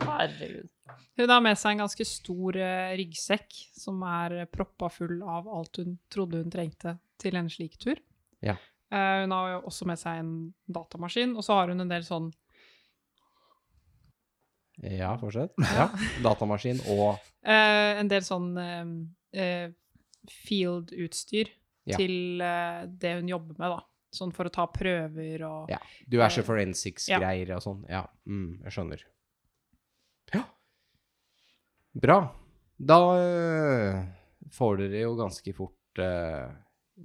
Herregud. 0.02 0.71
Hun 1.16 1.28
har 1.28 1.42
med 1.44 1.58
seg 1.60 1.74
en 1.74 1.82
ganske 1.84 2.04
stor 2.08 2.56
eh, 2.56 2.92
ryggsekk 2.96 3.52
som 3.76 4.00
er 4.08 4.46
proppa 4.52 4.88
full 4.92 5.18
av 5.22 5.48
alt 5.52 5.76
hun 5.82 5.98
trodde 6.12 6.40
hun 6.40 6.50
trengte 6.52 6.94
til 7.20 7.36
en 7.36 7.50
slik 7.52 7.76
tur. 7.82 8.00
Ja. 8.40 8.54
Eh, 8.92 9.18
hun 9.24 9.34
har 9.36 9.50
jo 9.54 9.58
også 9.68 9.86
med 9.88 10.00
seg 10.00 10.22
en 10.22 10.32
datamaskin, 10.72 11.36
og 11.36 11.44
så 11.44 11.58
har 11.60 11.68
hun 11.72 11.84
en 11.84 11.92
del 11.92 12.06
sånn 12.06 12.30
ja, 14.82 15.12
fortsett. 15.20 15.52
Ja. 15.76 15.90
Datamaskin 16.24 16.80
og 16.90 17.18
eh, 17.44 18.00
En 18.00 18.08
del 18.10 18.24
sånn 18.26 18.48
eh, 18.58 18.92
eh, 19.36 19.68
field-utstyr 20.42 21.52
Ja. 21.84 21.96
til 21.98 22.40
eh, 22.40 22.84
det 22.86 23.16
hun 23.18 23.28
jobber 23.28 23.56
med, 23.58 23.72
da. 23.74 23.80
Sånn 24.14 24.30
for 24.34 24.46
å 24.46 24.52
ta 24.54 24.66
prøver 24.70 25.42
og 25.48 25.70
Ja. 25.72 25.78
er 26.12 26.30
så 26.30 26.44
forensics-greier 26.46 27.54
og 27.56 27.62
sånn. 27.64 27.80
Ja, 27.90 28.04
mm, 28.26 28.62
jeg 28.64 28.72
skjønner. 28.76 29.02
Bra. 31.92 32.34
Da 32.76 32.98
eh, 33.20 33.98
får 34.52 34.78
dere 34.80 35.02
jo 35.04 35.16
ganske 35.18 35.52
fort 35.56 36.00
eh, 36.00 36.48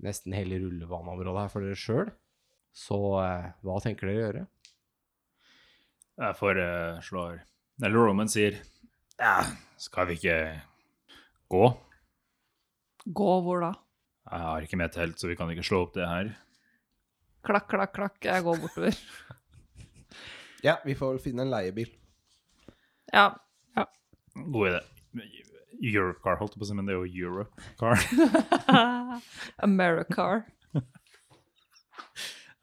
nesten 0.03 0.35
hele 0.35 0.61
rullebaneområdet 0.63 1.43
her 1.43 1.51
for 1.51 1.65
dere 1.65 1.79
sjøl. 1.79 2.13
Så 2.71 2.99
eh, 3.19 3.49
hva 3.67 3.81
tenker 3.83 4.07
dere 4.07 4.17
å 4.17 4.23
gjøre? 4.23 4.45
Jeg 6.17 6.38
foreslår 6.39 7.33
Eller 7.77 7.93
Roman 7.93 8.31
sier 8.31 8.55
Ja, 9.21 9.35
skal 9.77 10.07
vi 10.09 10.15
ikke 10.17 10.38
gå? 11.53 11.67
Gå 13.05 13.33
hvor 13.45 13.61
da? 13.61 13.69
Jeg 14.27 14.43
har 14.47 14.65
ikke 14.65 14.79
med 14.81 14.95
telt, 14.95 15.19
så 15.21 15.29
vi 15.29 15.38
kan 15.39 15.51
ikke 15.53 15.67
slå 15.67 15.83
opp 15.85 15.93
det 15.95 16.07
her. 16.09 16.31
Klakk, 17.47 17.67
klakk, 17.71 17.93
klakk. 17.95 18.17
Jeg 18.25 18.43
går 18.47 18.63
bortover. 18.63 18.97
Ja, 20.65 20.79
vi 20.81 20.95
får 20.97 21.11
vel 21.13 21.19
finne 21.21 21.43
en 21.45 21.51
leiebil. 21.53 21.91
Ja. 23.13 23.27
God 24.45 24.69
idé. 24.69 24.81
Eurocar, 25.77 26.39
holdt 26.39 26.55
jeg 26.55 26.61
på 26.61 26.65
å 26.65 26.69
si, 26.69 26.75
men 26.77 26.88
det 26.88 26.95
er 26.95 27.01
jo 27.01 27.27
Eurocar. 27.27 28.01
Americar. 29.67 30.45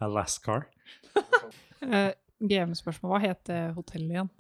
Alascar. 0.03 0.67
uh, 1.85 2.11
GM-spørsmål. 2.51 3.15
Hva 3.15 3.21
heter 3.23 3.75
hotellet 3.77 4.17
igjen? 4.17 4.31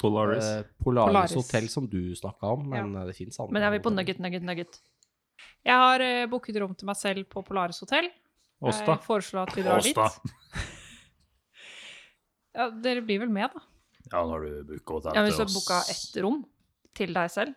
Polaris. 0.00 0.44
Uh, 0.44 0.68
Polaris, 0.82 1.12
Polaris. 1.12 1.36
hotell, 1.38 1.68
som 1.72 1.88
du 1.90 2.00
snakka 2.18 2.54
om, 2.56 2.64
men 2.72 2.94
ja. 2.96 3.04
det 3.08 3.16
fins 3.18 3.38
andre. 3.40 3.56
Men 3.56 3.66
jeg 3.66 3.76
vil 3.76 3.84
på. 3.84 3.94
Nugget, 3.96 4.22
Nugget, 4.22 4.46
Nugget. 4.48 4.80
Jeg 5.66 5.82
har 5.82 6.04
uh, 6.04 6.24
booket 6.32 6.60
rom 6.62 6.74
til 6.78 6.88
meg 6.88 6.98
selv 7.00 7.28
på 7.32 7.44
Polaris 7.44 7.82
hotell. 7.84 8.08
Åsta. 8.64 8.96
Jeg 8.96 9.04
foreslår 9.04 9.50
at 9.50 9.56
vi 9.56 9.64
drar 9.66 9.84
Åsta. 9.84 10.10
dit. 10.16 10.34
Ja, 12.56 12.70
dere 12.72 13.02
blir 13.04 13.18
vel 13.20 13.28
med, 13.28 13.52
da? 13.52 13.60
Ja, 14.06 14.22
når 14.24 14.46
du 14.46 14.52
booker 14.70 14.94
hotell 14.96 15.16
Ja, 15.18 15.24
Hvis 15.26 15.34
du 15.34 15.42
til 15.42 15.42
har 15.42 15.50
oss 15.50 15.56
booka 15.58 15.80
ett 15.92 16.14
rom 16.24 16.38
til 16.96 17.12
deg 17.16 17.30
selv 17.32 17.54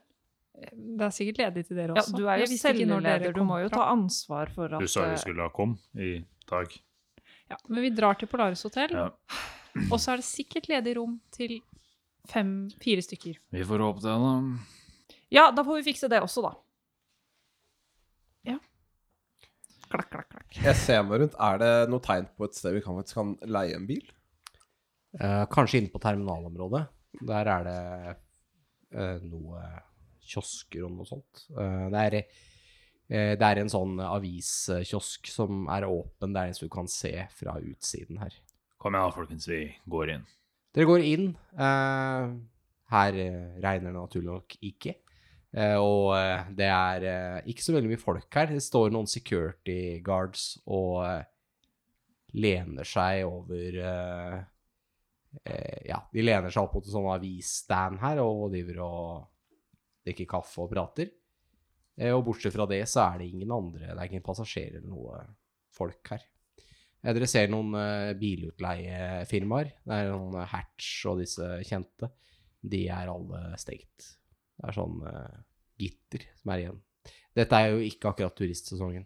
Det 0.76 1.06
er 1.08 1.14
sikkert 1.16 1.38
ledig 1.40 1.64
til 1.70 1.78
dere 1.80 1.94
også. 1.96 2.12
Ja, 2.12 2.18
du 2.20 2.28
er 2.28 2.42
jo 2.44 2.48
selvleder, 2.60 3.32
du 3.36 3.44
må 3.48 3.62
jo 3.64 3.70
ta 3.72 3.86
ansvar 3.94 4.50
for 4.56 4.74
at 4.76 4.82
Du 4.84 4.88
sa 4.92 5.06
jo 5.08 5.16
eh, 5.16 5.22
skulle 5.22 5.46
ha 5.46 5.52
kom 5.56 5.78
i 5.96 6.18
dag. 6.50 6.74
Ja, 7.50 7.58
men 7.70 7.82
vi 7.86 7.90
drar 7.96 8.18
til 8.20 8.28
Polaris 8.30 8.62
hotell, 8.68 8.92
Ja. 8.94 9.08
og 9.90 9.98
så 10.02 10.12
er 10.14 10.20
det 10.22 10.28
sikkert 10.28 10.68
ledig 10.70 10.98
rom 10.98 11.16
til 11.34 11.60
fem, 12.30 12.70
fire 12.84 13.02
stykker. 13.02 13.40
Vi 13.56 13.64
får 13.66 13.86
håpe 13.86 14.04
det, 14.04 14.18
da. 14.26 14.34
Ja, 15.34 15.48
da 15.56 15.64
får 15.66 15.80
vi 15.80 15.88
fikse 15.94 16.10
det 16.12 16.20
også, 16.22 16.44
da. 16.46 16.52
Ja. 18.52 18.58
Klakk, 19.90 20.10
klakk, 20.12 20.28
klakk. 20.30 20.60
Jeg 20.62 20.76
ser 20.78 21.02
meg 21.08 21.24
rundt. 21.24 21.36
Er 21.42 21.58
det 21.62 21.72
noe 21.90 22.04
tegn 22.06 22.28
på 22.38 22.46
et 22.50 22.58
sted 22.58 22.76
vi 22.76 22.82
kan, 22.86 22.98
faktisk 23.00 23.18
kan 23.22 23.32
leie 23.50 23.78
en 23.80 23.88
bil? 23.90 24.04
Eh, 25.20 25.46
kanskje 25.50 25.80
inne 25.82 25.90
på 25.94 26.02
terminalområdet. 26.04 26.84
Der 27.26 27.50
er 27.56 27.64
det 27.66 28.18
noe 28.92 29.64
kiosker 30.30 30.86
og 30.86 30.94
noe 30.96 31.10
sånt. 31.10 31.46
Eh, 31.56 31.88
det, 31.94 32.04
er, 32.04 32.18
eh, 33.10 33.34
det 33.40 33.48
er 33.48 33.62
en 33.62 33.72
sånn 33.72 33.98
aviskiosk 34.04 35.32
som 35.32 35.68
er 35.74 35.88
åpen. 35.90 36.34
Det 36.36 36.42
er 36.44 36.52
en 36.52 36.58
som 36.58 36.70
du 36.70 36.74
kan 36.74 36.90
se 36.92 37.14
fra 37.38 37.58
utsiden 37.62 38.22
her. 38.22 38.36
Kom 38.80 38.96
igjen, 38.96 39.16
folkens. 39.16 39.50
Vi 39.50 39.64
går 39.92 40.16
inn. 40.16 40.26
Dere 40.76 40.88
går 40.88 41.06
inn. 41.06 41.30
Eh, 41.58 42.34
her 42.94 43.22
eh, 43.26 43.56
regner 43.62 43.92
det 43.92 43.98
naturlig 43.98 44.30
nok 44.30 44.60
ikke. 44.72 44.96
Eh, 45.50 45.76
og 45.82 46.14
eh, 46.18 46.46
det 46.58 46.70
er 46.70 47.10
eh, 47.10 47.50
ikke 47.52 47.66
så 47.66 47.76
veldig 47.76 47.92
mye 47.92 48.02
folk 48.02 48.40
her. 48.40 48.54
Det 48.54 48.64
står 48.64 48.94
noen 48.94 49.10
security 49.10 50.00
guards 50.06 50.54
og 50.70 51.02
eh, 51.08 51.28
lener 52.38 52.86
seg 52.88 53.26
over 53.28 53.82
eh, 53.82 54.38
eh, 54.38 54.48
Ja, 55.86 56.00
de 56.14 56.24
lener 56.24 56.50
seg 56.50 56.64
opp 56.66 56.74
mot 56.78 56.86
en 56.88 56.94
sånn 56.96 57.10
avisstand 57.14 58.00
her 58.02 58.20
og 58.24 58.48
driver 58.54 58.80
og 58.86 59.28
drikker 60.08 60.28
kaffe 60.30 60.64
og 60.64 60.72
prater. 60.72 61.12
Eh, 62.00 62.14
og 62.16 62.24
bortsett 62.30 62.56
fra 62.56 62.66
det 62.70 62.82
så 62.90 63.04
er 63.10 63.22
det 63.22 63.30
ingen 63.34 63.52
andre, 63.52 63.92
det 63.92 63.98
er 63.98 64.10
ingen 64.10 64.26
passasjerer 64.26 64.80
eller 64.80 64.90
noe 64.90 65.20
folk 65.76 66.14
her. 66.14 66.24
Eh, 67.04 67.12
Dere 67.14 67.28
ser 67.30 67.52
noen 67.52 67.76
eh, 67.78 68.14
bilutleiefirmaer. 68.20 69.74
Det 69.84 70.00
er 70.00 70.12
noen 70.14 70.40
eh, 70.40 70.50
Hatch 70.54 71.06
og 71.12 71.20
disse 71.22 71.52
kjente. 71.68 72.12
De 72.60 72.86
er 72.92 73.12
alle 73.12 73.44
stengt. 73.60 74.10
Det 74.60 74.72
er 74.72 74.76
sånn 74.76 75.00
eh, 75.08 75.38
gitter 75.80 76.26
som 76.42 76.56
er 76.56 76.66
igjen. 76.66 76.82
Dette 77.36 77.60
er 77.62 77.74
jo 77.76 77.84
ikke 77.86 78.10
akkurat 78.12 78.36
turistsesongen. 78.36 79.06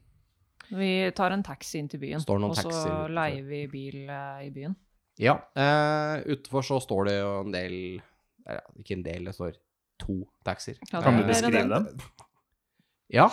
Vi 0.73 0.89
tar 1.13 1.33
en 1.35 1.43
taxi 1.45 1.81
inn 1.81 1.89
til 1.91 1.99
byen, 2.01 2.23
og 2.23 2.55
så 2.55 2.93
leier 3.11 3.43
vi 3.45 3.65
bil 3.69 4.05
eh, 4.07 4.45
i 4.47 4.53
byen. 4.55 4.77
Ja, 5.21 5.35
eh, 5.55 6.23
utenfor 6.25 6.65
så 6.65 6.79
står 6.81 7.05
det 7.09 7.15
jo 7.19 7.31
en 7.43 7.53
del 7.53 7.75
eh, 7.99 8.55
ja, 8.57 8.61
Ikke 8.81 8.95
en 8.97 9.03
del, 9.05 9.27
det 9.29 9.35
står 9.37 9.57
to 10.01 10.15
taxier. 10.45 10.79
Ja, 10.91 11.01
Kan 11.05 11.19
du 11.21 11.27
beskrive 11.29 11.67
dem? 11.69 11.89
Ja. 13.13 13.27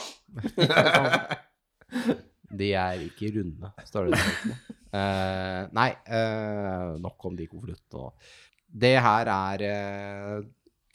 De 2.51 2.66
er 2.76 3.01
ikke 3.07 3.31
runde, 3.39 3.70
står 3.89 4.11
det. 4.11 4.18
der. 4.18 4.59
Eh, 4.91 5.61
nei, 5.72 5.89
eh, 6.11 6.91
nok 7.01 7.24
om 7.31 7.37
de 7.39 7.47
konvoluttene. 7.49 8.11
Det 8.70 8.93
her 9.03 9.31
er 9.33 9.64
eh, 9.66 10.41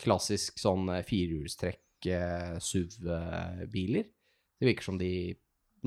klassisk 0.03 0.59
sånn 0.61 0.89
eh, 0.93 1.01
firehjulstrekk 1.07 2.09
eh, 2.11 2.57
SUV-biler. 2.61 4.05
Det 4.59 4.69
virker 4.69 4.86
som 4.91 4.99
de 4.99 5.09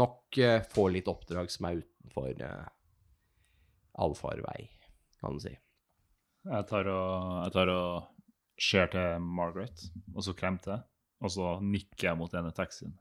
nok 0.00 0.38
får 0.72 0.90
litt 0.94 1.08
oppdrag 1.10 1.48
som 1.50 1.66
er 1.70 1.80
utenfor 1.80 2.42
allfarvei, 3.98 4.68
kan 5.20 5.36
du 5.36 5.42
si. 5.42 5.54
Jeg 6.48 6.68
tar 6.70 6.88
og, 6.92 7.32
jeg 7.44 7.54
tar 7.56 7.72
og 7.72 8.62
ser 8.68 8.90
til 8.92 9.22
Margaret, 9.22 9.84
og 10.14 10.24
så 10.24 10.34
klemmer 10.38 10.72
jeg. 10.72 10.84
Og 11.18 11.32
så 11.34 11.56
nikker 11.64 12.12
jeg 12.12 12.18
mot 12.18 12.30
denne 12.32 12.54
taxien. 12.54 12.94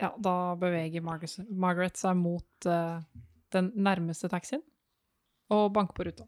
Ja, 0.00 0.14
da 0.16 0.54
beveger 0.56 1.04
Margaret, 1.04 1.42
Margaret 1.52 1.98
seg 2.00 2.16
mot 2.16 2.68
uh, 2.68 3.02
den 3.52 3.70
nærmeste 3.76 4.30
taxien 4.32 4.62
og 5.52 5.74
banker 5.76 5.96
på 5.96 6.06
ruta. 6.08 6.24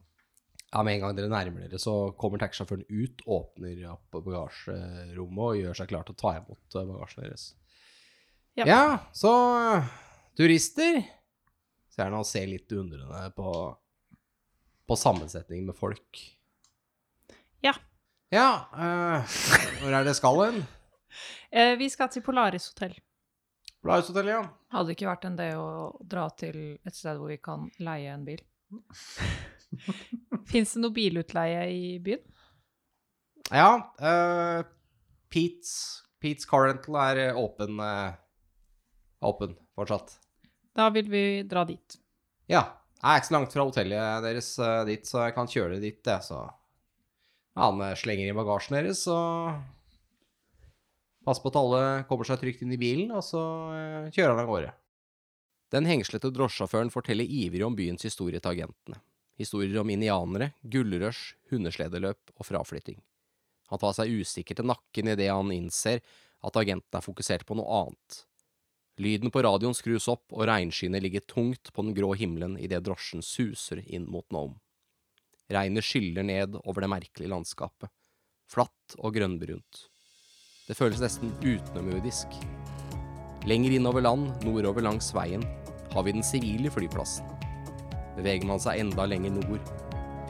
Ja, 0.73 0.83
Med 0.85 0.97
en 0.97 1.03
gang 1.05 1.17
dere 1.17 1.31
nærmer 1.33 1.65
dere, 1.67 1.81
så 1.81 2.13
kommer 2.21 2.41
taxisjåføren 2.41 2.85
ut, 2.89 3.25
åpner 3.29 3.81
opp 3.93 4.13
bagasjerommet 4.13 5.43
og 5.45 5.59
gjør 5.61 5.79
seg 5.79 5.91
klar 5.91 6.07
til 6.09 6.17
å 6.17 6.21
ta 6.21 6.35
imot 6.41 6.77
eh, 6.77 6.87
bagasjen 6.89 7.25
deres. 7.27 7.49
Ja. 8.57 8.67
Ja, 8.69 8.85
så 9.17 9.33
turister 10.37 11.01
Ser 11.93 12.07
gjerne 12.07 12.23
å 12.23 12.27
se 12.27 12.41
litt 12.49 12.73
undrende 12.73 13.27
på, 13.37 13.51
på 14.89 14.97
sammensetning 14.97 15.67
med 15.67 15.77
folk. 15.77 16.23
Ja. 17.65 17.75
Ja, 18.33 18.49
Uh, 18.73 19.35
hvor 19.83 19.93
er 19.93 20.07
det 20.07 20.15
skal 20.17 20.39
hen? 20.41 20.63
Uh, 21.53 21.75
vi 21.77 21.91
skal 21.93 22.09
til 22.09 22.25
Polaris 22.25 22.71
hotell. 22.71 22.95
Blaushotellet, 23.85 24.33
ja. 24.39 24.47
Hadde 24.73 24.89
det 24.89 24.97
ikke 24.97 25.11
vært 25.11 25.27
en 25.29 25.37
det 25.37 25.51
å 25.59 25.67
dra 26.01 26.29
til 26.39 26.59
et 26.81 26.97
sted 26.97 27.19
hvor 27.21 27.29
vi 27.29 27.37
kan 27.43 27.67
leie 27.83 28.15
en 28.15 28.25
bil? 28.25 28.41
Fins 30.53 30.73
det 30.73 30.81
noe 30.81 30.97
bilutleie 30.97 31.67
i 31.75 31.99
byen? 32.01 32.25
Ja, 33.53 33.75
Uh, 34.01 34.65
Pete's 35.33 36.01
Pete's 36.23 36.49
Car 36.49 36.69
Rental 36.71 36.97
er 37.03 37.37
åpen, 37.37 37.81
åpen 39.21 39.57
fortsatt. 39.75 40.13
Da 40.77 40.89
vil 40.95 41.11
vi 41.13 41.25
dra 41.49 41.67
dit. 41.69 41.99
Ja. 42.51 42.65
Jeg 43.03 43.11
er 43.11 43.19
ikke 43.19 43.29
så 43.33 43.35
langt 43.35 43.55
fra 43.55 43.65
hotellet 43.67 44.23
deres 44.23 44.49
eh, 44.63 44.81
dit, 44.87 45.07
så 45.09 45.25
jeg 45.25 45.35
kan 45.35 45.49
kjøre 45.51 45.75
det 45.75 45.81
dit, 45.83 46.03
jeg, 46.07 46.23
så 46.23 46.45
Han 47.59 47.83
slenger 47.99 48.31
i 48.31 48.37
bagasjen 48.37 48.77
deres, 48.79 49.03
og 49.11 49.59
Pass 51.23 51.39
på 51.39 51.53
at 51.53 51.59
alle 51.59 51.83
kommer 52.09 52.27
seg 52.27 52.41
trygt 52.41 52.65
inn 52.65 52.75
i 52.75 52.81
bilen, 52.81 53.13
og 53.15 53.23
så 53.23 53.43
eh, 53.77 54.11
kjører 54.15 54.35
han 54.35 54.43
av 54.43 54.49
gårde. 54.51 54.73
Den 55.73 55.87
hengslete 55.89 56.33
drosjesjåføren 56.35 56.91
forteller 56.93 57.31
ivrig 57.31 57.63
om 57.65 57.77
byens 57.79 58.05
historie 58.05 58.43
til 58.43 58.57
agentene. 58.57 58.99
Historier 59.41 59.79
om 59.81 59.93
indianere, 59.93 60.51
gullrush, 60.63 61.37
hundesledeløp 61.53 62.35
og 62.35 62.47
fraflytting. 62.47 62.99
Han 63.73 63.81
tar 63.81 63.95
seg 63.97 64.11
usikker 64.13 64.59
til 64.59 64.69
nakken 64.69 65.15
idet 65.15 65.31
han 65.31 65.55
innser 65.55 66.03
at 66.43 66.59
agentene 66.59 66.99
er 66.99 67.07
fokusert 67.07 67.47
på 67.49 67.57
noe 67.57 67.79
annet. 67.85 68.19
Lyden 69.01 69.31
på 69.33 69.43
radioen 69.43 69.75
skrus 69.75 70.09
opp, 70.13 70.27
og 70.35 70.45
regnskyene 70.51 71.01
ligger 71.01 71.25
tungt 71.25 71.73
på 71.73 71.85
den 71.85 71.95
grå 71.97 72.13
himmelen 72.19 72.59
idet 72.61 72.83
drosjen 72.85 73.25
suser 73.25 73.81
inn 73.87 74.05
mot 74.11 74.27
Nome. 74.35 74.59
Regnet 75.53 75.85
skyller 75.85 76.25
ned 76.25 76.59
over 76.63 76.85
det 76.85 76.91
merkelige 76.93 77.33
landskapet, 77.33 77.89
flatt 78.53 78.97
og 78.99 79.17
grønnbrunt. 79.17 79.87
Det 80.69 80.77
føles 80.77 81.01
nesten 81.03 81.33
utenomjordisk. 81.41 82.37
Lenger 83.49 83.75
innover 83.75 84.05
land, 84.05 84.29
nordover 84.45 84.85
langs 84.85 85.11
veien, 85.17 85.43
har 85.93 86.05
vi 86.07 86.15
den 86.15 86.25
sivile 86.25 86.71
flyplassen. 86.73 87.27
Beveger 88.17 88.47
man 88.49 88.61
seg 88.63 88.81
enda 88.81 89.09
lenger 89.09 89.35
nord, 89.41 89.73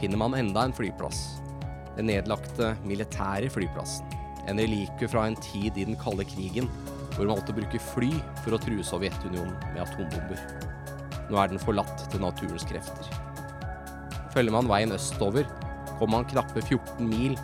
finner 0.01 0.23
man 0.23 0.39
enda 0.39 0.65
en 0.67 0.75
flyplass. 0.75 1.21
Den 1.99 2.09
nedlagte 2.09 2.73
militære 2.87 3.51
flyplassen. 3.53 4.07
En 4.49 4.59
relikvie 4.59 5.11
fra 5.11 5.27
en 5.29 5.37
tid 5.43 5.77
i 5.77 5.85
den 5.87 5.99
kalde 6.01 6.25
krigen, 6.27 6.71
hvor 7.13 7.27
man 7.27 7.37
måtte 7.37 7.55
bruke 7.55 7.83
fly 7.93 8.11
for 8.43 8.57
å 8.57 8.61
true 8.63 8.85
Sovjetunionen 8.87 9.55
med 9.73 9.83
atombomber. 9.85 10.41
Nå 11.31 11.39
er 11.41 11.53
den 11.53 11.63
forlatt 11.63 12.07
til 12.13 12.23
naturens 12.25 12.67
krefter. 12.69 13.09
Følger 14.35 14.55
man 14.55 14.71
veien 14.71 14.95
østover, 14.95 15.47
kommer 15.99 16.19
man 16.19 16.29
knappe 16.29 16.63
14 16.65 17.07
mil 17.07 17.37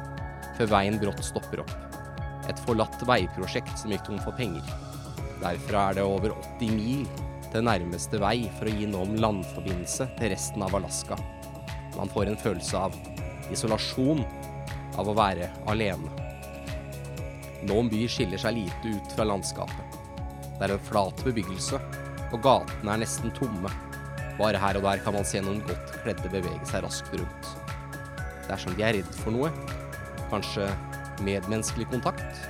før 0.58 0.72
veien 0.72 0.98
brått 1.00 1.22
stopper 1.24 1.62
opp. 1.62 1.74
Et 2.48 2.60
forlatt 2.64 3.02
veiprosjekt 3.06 3.74
som 3.78 3.92
gikk 3.92 4.06
tom 4.08 4.20
for 4.24 4.36
penger. 4.38 4.64
Derfra 5.38 5.88
er 5.90 5.98
det 5.98 6.06
over 6.06 6.34
80 6.34 6.74
mil 6.74 7.04
til 7.52 7.64
nærmeste 7.64 8.20
vei 8.20 8.48
for 8.58 8.68
å 8.68 8.74
gi 8.74 8.88
noen 8.90 9.18
landforbindelse 9.22 10.08
til 10.18 10.32
resten 10.34 10.64
av 10.64 10.74
Alaska. 10.76 11.18
Man 11.96 12.10
får 12.12 12.32
en 12.32 12.40
følelse 12.40 12.80
av 12.88 12.96
isolasjon, 13.54 14.24
av 14.98 15.08
å 15.08 15.16
være 15.16 15.48
alene. 15.70 16.10
Noen 17.68 17.88
by 17.90 18.04
skiller 18.10 18.40
seg 18.40 18.58
lite 18.58 18.96
ut 18.98 19.14
fra 19.14 19.26
landskapet. 19.28 19.87
Det 20.58 20.66
er 20.66 20.74
en 20.74 20.86
flat 20.88 21.20
bebyggelse, 21.22 21.78
og 22.34 22.40
gatene 22.42 22.94
er 22.94 23.02
nesten 23.04 23.30
tomme. 23.36 23.70
Bare 24.38 24.58
her 24.58 24.78
og 24.78 24.84
der 24.86 25.00
kan 25.04 25.14
man 25.14 25.26
se 25.26 25.40
noen 25.42 25.62
godt 25.66 25.92
kledde 26.02 26.30
bevege 26.32 26.66
seg 26.66 26.82
raskt 26.82 27.14
rundt. 27.14 27.50
Det 28.42 28.54
er 28.54 28.62
som 28.62 28.74
de 28.74 28.84
er 28.86 28.96
redd 28.98 29.18
for 29.20 29.34
noe. 29.34 29.52
Kanskje 30.32 30.66
medmenneskelig 31.22 31.86
kontakt? 31.92 32.42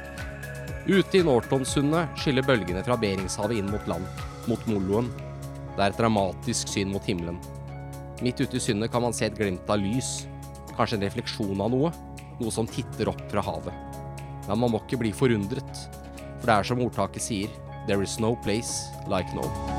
Ute 0.88 1.20
i 1.20 1.24
Nortonsundet 1.24 2.16
skyller 2.16 2.46
bølgene 2.48 2.80
fra 2.86 2.96
Beringshavet 2.96 3.60
inn 3.60 3.68
mot 3.68 3.84
land, 3.90 4.08
mot 4.48 4.62
Moloen. 4.70 5.12
Det 5.76 5.84
er 5.84 5.92
et 5.92 6.00
dramatisk 6.00 6.72
syn 6.72 6.92
mot 6.94 7.04
himmelen. 7.04 7.36
Midt 8.24 8.40
ute 8.40 8.56
i 8.56 8.62
sundet 8.62 8.90
kan 8.90 9.04
man 9.04 9.12
se 9.14 9.28
et 9.28 9.36
glimt 9.36 9.68
av 9.68 9.82
lys, 9.82 10.24
kanskje 10.78 10.96
en 10.96 11.04
refleksjon 11.04 11.60
av 11.60 11.70
noe, 11.74 11.92
noe 12.40 12.54
som 12.54 12.66
titter 12.66 13.12
opp 13.12 13.20
fra 13.28 13.44
havet. 13.44 14.00
Men 14.48 14.64
man 14.64 14.72
må 14.72 14.80
ikke 14.80 15.02
bli 15.04 15.12
forundret, 15.12 15.84
for 16.38 16.48
det 16.48 16.56
er 16.56 16.66
som 16.66 16.80
ordtaket 16.82 17.22
sier, 17.22 17.52
there 17.88 18.02
is 18.02 18.20
no 18.20 18.36
place 18.36 18.90
like 19.06 19.34
Nome. 19.34 19.77